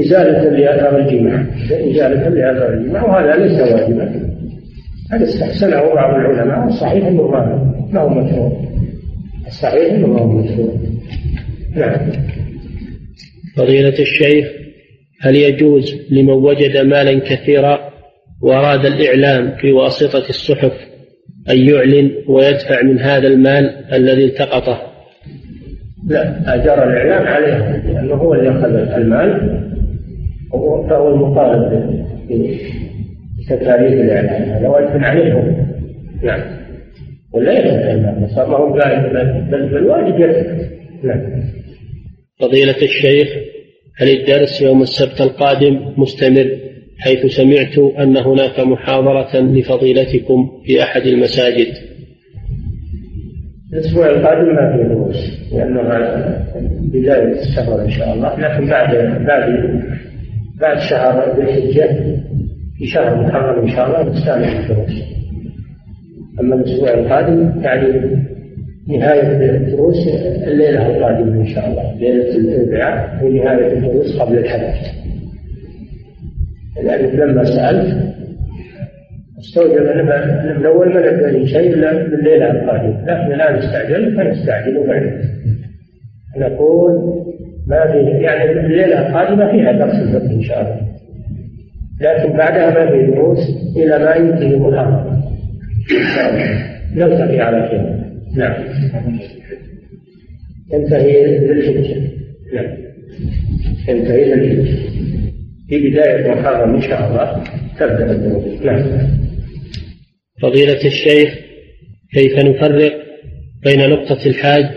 إزالة 0.00 0.50
لآثار 0.50 0.98
الجماع 0.98 1.44
إزالة 1.70 2.28
لآثار 2.28 2.74
الجماع 2.74 3.04
وهذا 3.04 3.36
ليس 3.36 3.60
واجبا. 3.60 4.26
هذا 5.12 5.24
استحسنه 5.24 5.94
بعض 5.94 6.14
العلماء 6.14 6.66
الصحيح 6.66 7.06
أنه 7.06 7.28
ما 7.92 8.00
هو 8.00 8.08
مشروع. 8.08 8.52
الصحيح 9.46 9.92
أنه 9.92 10.06
ما 10.06 10.20
هو 10.20 10.26
مشروع. 10.26 10.74
نعم. 11.76 11.98
فضيلة 13.56 13.98
الشيخ 13.98 14.46
هل 15.26 15.36
يجوز 15.36 16.06
لمن 16.10 16.32
وجد 16.32 16.76
مالا 16.76 17.18
كثيرا 17.18 17.78
وأراد 18.42 18.84
الإعلام 18.84 19.56
في 19.56 19.72
واسطة 19.72 20.28
الصحف 20.28 20.72
أن 21.50 21.58
يعلن 21.58 22.10
ويدفع 22.28 22.82
من 22.82 22.98
هذا 22.98 23.26
المال 23.26 23.84
الذي 23.92 24.24
التقطه؟ 24.24 24.82
لا 26.08 26.54
أجار 26.54 26.90
الإعلام 26.90 27.26
عليه 27.26 27.76
لأنه 27.92 28.14
هو 28.14 28.34
اللي 28.34 28.50
أخذ 28.50 28.74
المال 28.94 29.60
فهو 30.90 31.14
المطالب 31.14 32.06
بتكاليف 33.38 33.92
الإعلام. 33.92 34.42
هذا 34.42 34.68
واجب 34.68 35.04
عليهم. 35.04 35.66
نعم. 36.22 36.40
ولا 37.32 37.52
يدفع 37.52 37.90
المال 37.90 38.20
ما 38.36 38.56
هو 38.56 38.74
قال 38.74 39.48
بل 39.50 39.68
بالواجب 39.68 40.20
يدفع 40.20 40.66
نعم. 41.04 41.42
فضيلة 42.40 42.76
الشيخ 42.82 43.55
هل 43.98 44.08
الدرس 44.08 44.62
يوم 44.62 44.82
السبت 44.82 45.20
القادم 45.20 45.92
مستمر 45.96 46.50
حيث 46.98 47.26
سمعت 47.26 47.78
أن 47.78 48.16
هناك 48.16 48.60
محاضرة 48.60 49.40
لفضيلتكم 49.40 50.50
في 50.64 50.82
أحد 50.82 51.02
المساجد؟ 51.02 51.66
الأسبوع 53.72 54.06
القادم 54.10 54.54
ما 54.54 54.76
في 54.76 54.88
دروس 54.88 55.16
لأنه 55.52 55.82
بداية 56.80 57.32
السفر 57.32 57.84
إن 57.84 57.90
شاء 57.90 58.14
الله. 58.14 58.40
لكن 58.40 58.66
بعد 58.66 58.96
بعد 59.26 59.50
بعد 60.60 60.78
شهر 60.78 61.36
ذي 61.36 61.42
الحجة 61.42 62.16
في 62.78 62.86
شهر 62.86 63.22
محرم 63.22 63.62
إن 63.62 63.68
شاء 63.68 63.86
الله 63.86 64.12
نستعمل 64.12 64.44
الدروس 64.44 65.02
أما 66.40 66.54
الأسبوع 66.54 66.94
القادم 66.94 67.62
يعني 67.62 68.16
نهاية 68.88 69.56
الدروس 69.56 70.08
الليلة 70.46 70.86
القادمة 70.86 71.40
إن 71.40 71.46
شاء 71.46 71.70
الله. 71.70 71.94
ليلة 72.00 72.36
الأربعاء؟ 72.36 73.18
هي 73.20 73.30
نهاية 73.30 73.72
الدروس 73.72 74.18
قبل 74.18 74.38
الحدث 74.38 74.74
لأنك 76.84 77.14
لما 77.14 77.44
سألت 77.44 78.14
استوجب 79.38 79.86
أن 79.86 80.04
من 80.58 80.66
أول 80.66 80.94
ما 80.94 81.12
نبدأ 81.12 81.46
شيء 81.46 81.74
إلا 81.74 81.92
بالليلة 81.92 82.50
القادمة. 82.50 83.04
لكن 83.04 83.32
الآن 83.32 83.54
استعجل 83.54 84.16
فنستعجل 84.16 84.86
بعد 84.86 85.20
نقول 86.36 86.92
ما 87.66 87.92
في 87.92 87.98
يعني 87.98 88.50
الليلة 88.50 89.08
القادمة 89.08 89.50
فيها 89.50 89.72
درس 89.72 89.94
الفقه 89.94 90.30
إن 90.30 90.42
شاء 90.42 90.60
الله. 90.60 90.80
لكن 92.00 92.36
بعدها 92.36 92.70
ما 92.70 92.90
في 92.90 93.06
دروس 93.06 93.38
إلى 93.76 93.98
ما 93.98 94.14
ينتهي 94.14 94.58
محرم 94.58 95.22
إن 95.92 96.06
شاء 96.14 96.30
الله. 96.30 96.76
نلتقي 96.94 97.40
على 97.40 97.68
خير. 97.68 98.05
نعم. 98.36 98.54
تنتهي 100.70 101.38
للحجة 101.38 102.00
نعم. 102.54 102.76
تنتهي 103.86 104.34
للحجة 104.34 104.96
في 105.68 105.90
بداية 105.90 106.30
محرم 106.30 106.74
إن 106.74 106.80
شاء 106.80 107.10
الله 107.10 107.44
تبدأ 107.78 108.12
الدروس. 108.12 108.62
نعم. 108.62 108.82
فضيلة 110.42 110.86
الشيخ 110.86 111.34
كيف 112.14 112.38
نفرق 112.38 112.92
بين 113.64 113.90
نقطة 113.90 114.26
الحاج 114.26 114.70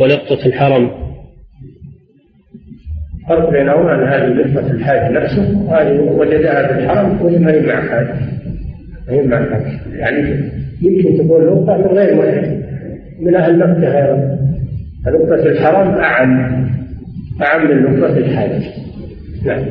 ونقطة 0.00 0.46
الحرم؟ 0.46 1.04
فرق 3.28 3.50
بينهما 3.50 3.94
أن 3.94 4.08
هذه 4.08 4.48
نقطة 4.48 4.70
الحاج 4.70 5.12
نفسه 5.12 5.58
وهذه 5.58 6.00
وجدها 6.00 6.72
في 6.72 6.78
الحرم 6.78 7.22
وهي 7.22 7.38
ما 7.38 7.52
هي 7.52 7.60
مع 7.60 7.88
حاج 7.88 8.06
ما 9.08 9.14
هي 9.14 9.22
مع 9.22 9.50
حاج 9.50 9.62
يعني 9.92 10.50
يمكن 10.82 11.24
تكون 11.24 11.46
نقطة 11.46 11.76
من 11.76 11.98
غير 11.98 12.14
محرم 12.14 12.63
من 13.20 13.34
أهل 13.34 13.58
مكة 13.58 13.98
أيضا 13.98 14.38
نقطة 15.06 15.46
الحرم 15.46 15.88
أعم. 15.88 16.64
أعم 17.42 17.70
من 17.70 17.82
نقطة 17.82 18.18
الحاج 18.18 18.62
نعم. 19.44 19.64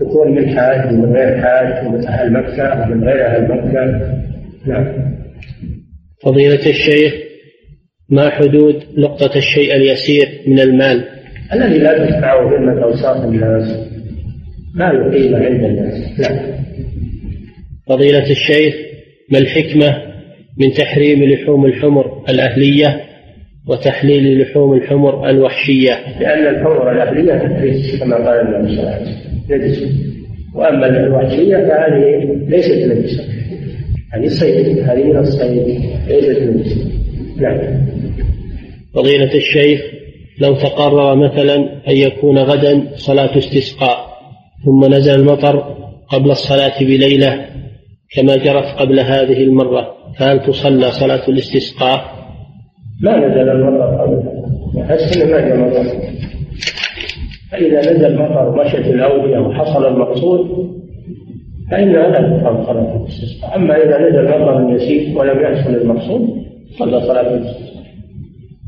تكون 0.00 0.34
من 0.34 0.48
حاج 0.48 0.92
ومن 0.92 1.16
غير 1.16 1.40
حاج 1.40 1.86
ومن 1.86 2.06
أهل 2.06 2.32
مكة 2.32 2.82
ومن 2.82 3.04
غير 3.04 3.26
أهل 3.26 3.42
مكة. 3.42 4.12
نعم. 4.66 4.86
فضيلة 6.22 6.66
الشيخ 6.70 7.14
ما 8.10 8.30
حدود 8.30 8.82
نقطة 8.98 9.36
الشيء 9.36 9.76
اليسير 9.76 10.28
من 10.46 10.60
المال؟ 10.60 11.04
الذي 11.52 11.78
لا 11.78 11.98
تدفعه 11.98 12.56
همة 12.56 12.82
أوساط 12.84 13.16
الناس. 13.16 13.88
ما 14.74 14.88
يقيم 14.88 15.36
عند 15.36 15.64
الناس. 15.64 16.20
نعم. 16.20 16.38
فضيلة 17.86 18.30
الشيخ 18.30 18.74
ما 19.32 19.38
الحكمة 19.38 20.07
من 20.58 20.72
تحريم 20.72 21.24
لحوم 21.24 21.66
الحمر 21.66 22.22
الأهلية 22.28 23.00
وتحليل 23.68 24.42
لحوم 24.42 24.74
الحمر 24.74 25.30
الوحشية. 25.30 25.92
لأن 26.20 26.54
الحمر 26.54 26.92
الأهلية 26.92 27.32
تدرس 27.32 28.00
كما 28.00 28.16
قال 28.16 28.40
النبي 28.40 28.76
صلى 28.76 28.80
الله 28.80 28.92
عليه 28.92 29.02
وسلم 29.02 29.18
نجس. 29.50 29.82
وأما 30.54 30.86
الوحشية 30.86 31.56
فهذه 31.56 32.36
ليست 32.48 32.86
نجسة. 32.86 33.24
هذه 34.12 34.28
صيد 34.28 34.78
هذه 34.78 35.04
من 35.04 35.16
الصيد 35.16 35.82
ليست 36.08 36.42
نجسة. 36.42 36.90
نعم. 37.40 37.58
فضيلة 38.94 39.34
الشيخ 39.34 39.80
لو 40.40 40.54
تقرر 40.54 41.16
مثلا 41.16 41.56
أن 41.88 41.96
يكون 41.96 42.38
غدا 42.38 42.82
صلاة 42.96 43.38
استسقاء 43.38 44.08
ثم 44.64 44.94
نزل 44.94 45.14
المطر 45.14 45.76
قبل 46.08 46.30
الصلاة 46.30 46.80
بليلة 46.80 47.46
كما 48.16 48.36
جرت 48.36 48.64
قبل 48.78 49.00
هذه 49.00 49.42
المرة 49.42 49.94
فهل 50.18 50.40
تصلى 50.40 50.90
صلاة 50.90 51.28
الاستسقاء؟ 51.28 52.00
ما 53.02 53.16
نزل 53.16 53.48
المطر 53.50 54.02
قبل. 54.02 54.22
أحس 54.82 55.18
ما 55.18 55.56
مطر 55.56 55.84
فإذا 57.50 57.80
نزل 57.80 58.14
مطر 58.14 58.48
ومشت 58.48 58.74
الأودية 58.74 59.38
وحصل 59.38 59.86
المقصود 59.86 60.68
فإنها 61.70 62.08
لا 62.08 62.38
تقام 62.38 62.64
صلاة 62.64 62.96
الاستسقاء. 62.96 63.56
أما 63.56 63.76
إذا 63.76 64.08
نزل 64.08 64.40
مطر 64.40 64.74
يسير 64.74 65.18
ولم 65.18 65.40
يحصل 65.40 65.74
المقصود 65.74 66.28
صلى 66.78 67.00
صلاة 67.00 67.34
الاستسقاء. 67.34 67.78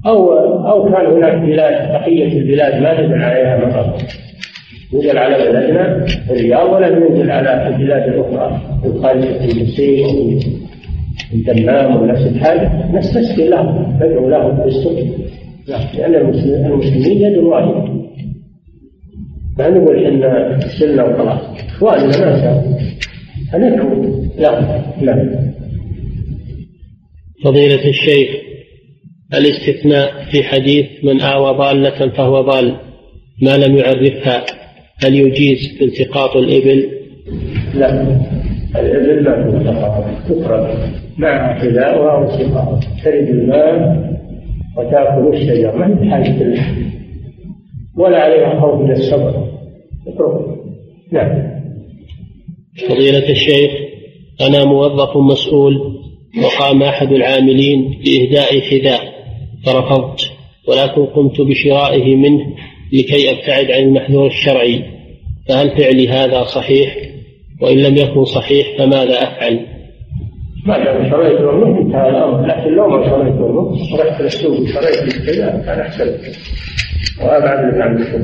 أو 0.07 0.33
أو 0.71 0.85
كان 0.85 1.07
هناك 1.07 1.43
بلاد 1.43 1.93
بقية 1.93 2.39
البلاد 2.39 2.83
ما 2.83 3.01
نزل 3.01 3.23
عليها 3.23 3.67
مطر. 3.67 3.97
نزل 4.95 5.19
على 5.19 5.35
بلدنا 5.45 6.07
الرياض 6.31 6.73
ولم 6.73 7.07
ينزل 7.07 7.31
على 7.31 7.69
البلاد 7.69 8.09
الأخرى 8.09 8.61
الخارج 8.85 9.23
في 9.23 9.53
المسير 9.53 10.07
في 11.31 11.35
الدمام 11.35 11.97
ونفس 12.03 12.27
الحال 12.27 12.91
نستسقي 12.95 13.49
لهم 13.49 13.97
ندعو 13.97 14.29
لهم 14.29 14.65
بالسكر 14.65 15.07
لأن 15.69 16.15
المسلمين 16.15 17.23
يد 17.23 17.39
واحدة 17.39 18.01
ما 19.59 19.69
نقول 19.69 20.07
إحنا 20.07 20.59
سلنا 20.79 21.05
وخلاص. 21.05 21.41
إخواننا 21.69 22.07
ما 22.07 22.41
شاء 22.43 22.79
فندعو. 23.53 23.89
لهم 24.39 24.81
نعم. 25.03 25.51
فضيلة 27.45 27.89
الشيخ 27.89 28.31
الاستثناء 29.35 30.13
في 30.33 30.43
حديث 30.43 30.87
من 31.05 31.21
آوى 31.21 31.59
ضالة 31.59 32.09
فهو 32.09 32.41
ضال 32.41 32.77
ما 33.43 33.57
لم 33.57 33.77
يعرفها. 33.77 34.45
هل 35.03 35.15
يجيز 35.15 35.79
التقاط 35.83 36.37
الإبل؟ 36.37 36.89
لا. 37.75 38.03
الإبل 38.77 39.25
ما 39.25 39.51
تلتقط 39.51 40.05
تفرد 40.29 40.93
مع 41.19 41.59
حذاؤها 41.59 42.17
وسقاها 42.17 42.81
ترد 43.05 43.29
الماء 43.29 44.11
وتأكل 44.77 45.35
الشجر. 45.35 45.77
ما 45.77 45.87
هي 45.87 45.95
بحاجة 45.95 46.43
اللحم 46.43 46.83
ولا 47.97 48.19
عليها 48.19 48.61
خوف 48.61 48.81
من 48.81 48.91
السبع 48.91 49.29
اترك. 50.07 50.61
نعم. 51.13 51.61
فضيلة 52.89 53.31
الشيخ 53.31 53.71
أنا 54.41 54.65
موظف 54.65 55.17
مسؤول 55.17 55.75
وقام 56.45 56.83
أحد 56.83 57.13
العاملين 57.13 58.01
بإهداء 58.05 58.61
حذاء 58.61 59.01
فرفضت 59.67 60.33
ولكن 60.69 61.07
قمت 61.07 61.41
بشرائه 61.41 62.17
منه. 62.17 62.47
لكي 62.93 63.31
أبتعد 63.31 63.71
عن 63.71 63.83
المحذور 63.83 64.27
الشرعي 64.27 64.85
فهل 65.49 65.71
فعلي 65.79 66.09
هذا 66.09 66.45
صحيح؟ 66.45 66.97
وإن 67.61 67.79
لم 67.79 67.97
يكن 67.97 68.25
صحيح 68.25 68.67
فماذا 68.79 69.23
أفعل؟ 69.23 69.61
ما 70.67 70.85
دام 70.85 71.11
شريت 71.11 71.41
منه 71.41 71.79
انتهى 71.81 72.09
الأمر. 72.09 72.47
لكن 72.47 72.71
لو 72.75 72.89
ما 72.89 73.09
شريت 73.09 73.35
منه 73.35 74.03
رحت 74.03 74.23
للسوق 74.23 74.61
وشريت 74.61 75.27
كذا 75.27 75.63
كان 75.67 75.81
احسن 75.81 76.07
وأبعد 77.21 77.75
لك 77.75 77.81
عن 77.81 77.97
السوق 77.97 78.21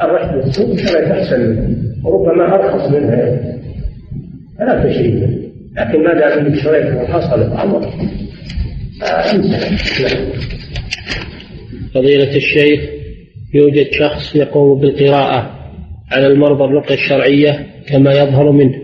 رحت 0.00 0.34
للسوق 0.34 0.70
وشريت 0.70 1.10
أحسن. 1.10 1.74
وربما 2.04 2.54
أرخص 2.54 2.90
منها. 2.90 3.58
فلا 4.58 4.84
تشري 4.84 5.48
لكن 5.76 6.04
ما 6.04 6.14
دام 6.14 6.46
إنك 6.46 6.58
شريت 6.58 6.94
وحصل 6.94 7.42
الأمر 7.42 7.90
فضيلة 11.94 12.36
الشيخ 12.36 12.97
يوجد 13.54 13.86
شخص 13.92 14.36
يقوم 14.36 14.80
بالقراءة 14.80 15.50
على 16.12 16.26
المرضى 16.26 16.64
الرقية 16.64 16.94
الشرعية 16.94 17.66
كما 17.88 18.12
يظهر 18.12 18.50
منه 18.52 18.74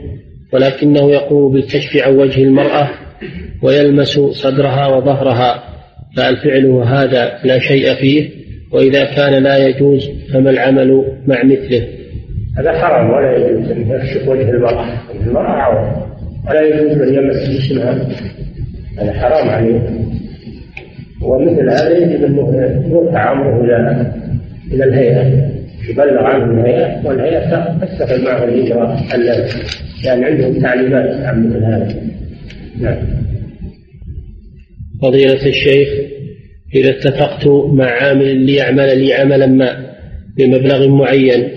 ولكنه 0.52 1.10
يقوم 1.10 1.52
بالكشف 1.52 1.96
عن 1.96 2.16
وجه 2.16 2.42
المرأة 2.42 2.90
ويلمس 3.62 4.18
صدرها 4.18 4.86
وظهرها 4.86 5.64
فهل 6.16 6.36
فعله 6.36 6.84
هذا 6.84 7.38
لا 7.44 7.58
شيء 7.58 7.94
فيه 7.94 8.30
وإذا 8.72 9.04
كان 9.04 9.42
لا 9.42 9.66
يجوز 9.66 10.10
فما 10.32 10.50
العمل 10.50 11.04
مع 11.26 11.42
مثله. 11.44 11.88
هذا 12.58 12.72
حرام 12.72 13.10
ولا 13.10 13.36
يجوز 13.36 13.70
أن 13.70 13.90
يكشف 13.90 14.28
وجه 14.28 14.50
المرأة. 14.50 14.86
المرأة 15.26 15.50
عورة 15.50 16.06
ولا 16.48 16.62
يجوز 16.62 17.00
أن 17.00 17.14
يمس 17.14 17.48
جسمها. 17.48 18.08
هذا 18.98 19.12
حرام 19.12 19.48
عليه. 19.48 19.80
ومثل 21.22 21.70
هذا 21.70 21.98
يجب 21.98 22.24
أن 22.24 22.36
يرفع 22.90 23.32
أمره 23.32 23.64
إلى 23.64 24.12
إلى 24.74 24.84
الهيئة 24.84 25.50
يبلغ 25.90 26.18
عنه 26.18 26.60
الهيئة 26.60 27.06
والهيئة 27.06 27.78
تتخذ 27.78 28.24
معه 28.24 28.44
الإجراء 28.44 28.98
اللازم 29.14 29.58
يعني 30.04 30.24
عندهم 30.24 30.60
تعليمات 30.60 31.26
عن 31.26 31.48
مثل 31.48 31.64
هذا 31.64 31.94
نعم 32.80 32.96
فضيلة 35.02 35.46
الشيخ 35.46 35.88
إذا 36.74 36.90
اتفقت 36.90 37.46
مع 37.72 37.84
عامل 37.84 38.36
ليعمل 38.36 38.98
لي 38.98 39.14
عملا 39.14 39.46
ما 39.46 39.94
بمبلغ 40.36 40.88
معين 40.88 41.48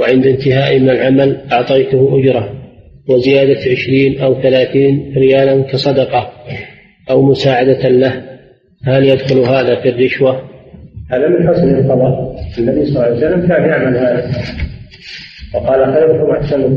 وعند 0.00 0.26
انتهاء 0.26 0.78
من 0.78 0.90
العمل 0.90 1.40
أعطيته 1.52 2.20
أجرة 2.20 2.60
وزيادة 3.08 3.70
عشرين 3.70 4.20
أو 4.20 4.42
ثلاثين 4.42 5.14
ريالا 5.16 5.62
كصدقة 5.62 6.32
أو 7.10 7.22
مساعدة 7.22 7.88
له 7.88 8.22
هل 8.84 9.04
يدخل 9.04 9.38
هذا 9.38 9.80
في 9.80 9.88
الرشوة؟ 9.88 10.50
هذا 11.10 11.28
من 11.28 11.48
حسن 11.48 11.74
القضاء. 11.74 12.36
النبي 12.58 12.86
صلى 12.86 12.90
الله 12.90 13.02
عليه 13.02 13.16
وسلم 13.16 13.48
كان 13.48 13.62
يعمل 13.68 13.96
هذا. 13.96 14.30
وقال 15.54 15.94
خيركم 15.94 16.30
أحسن 16.30 16.76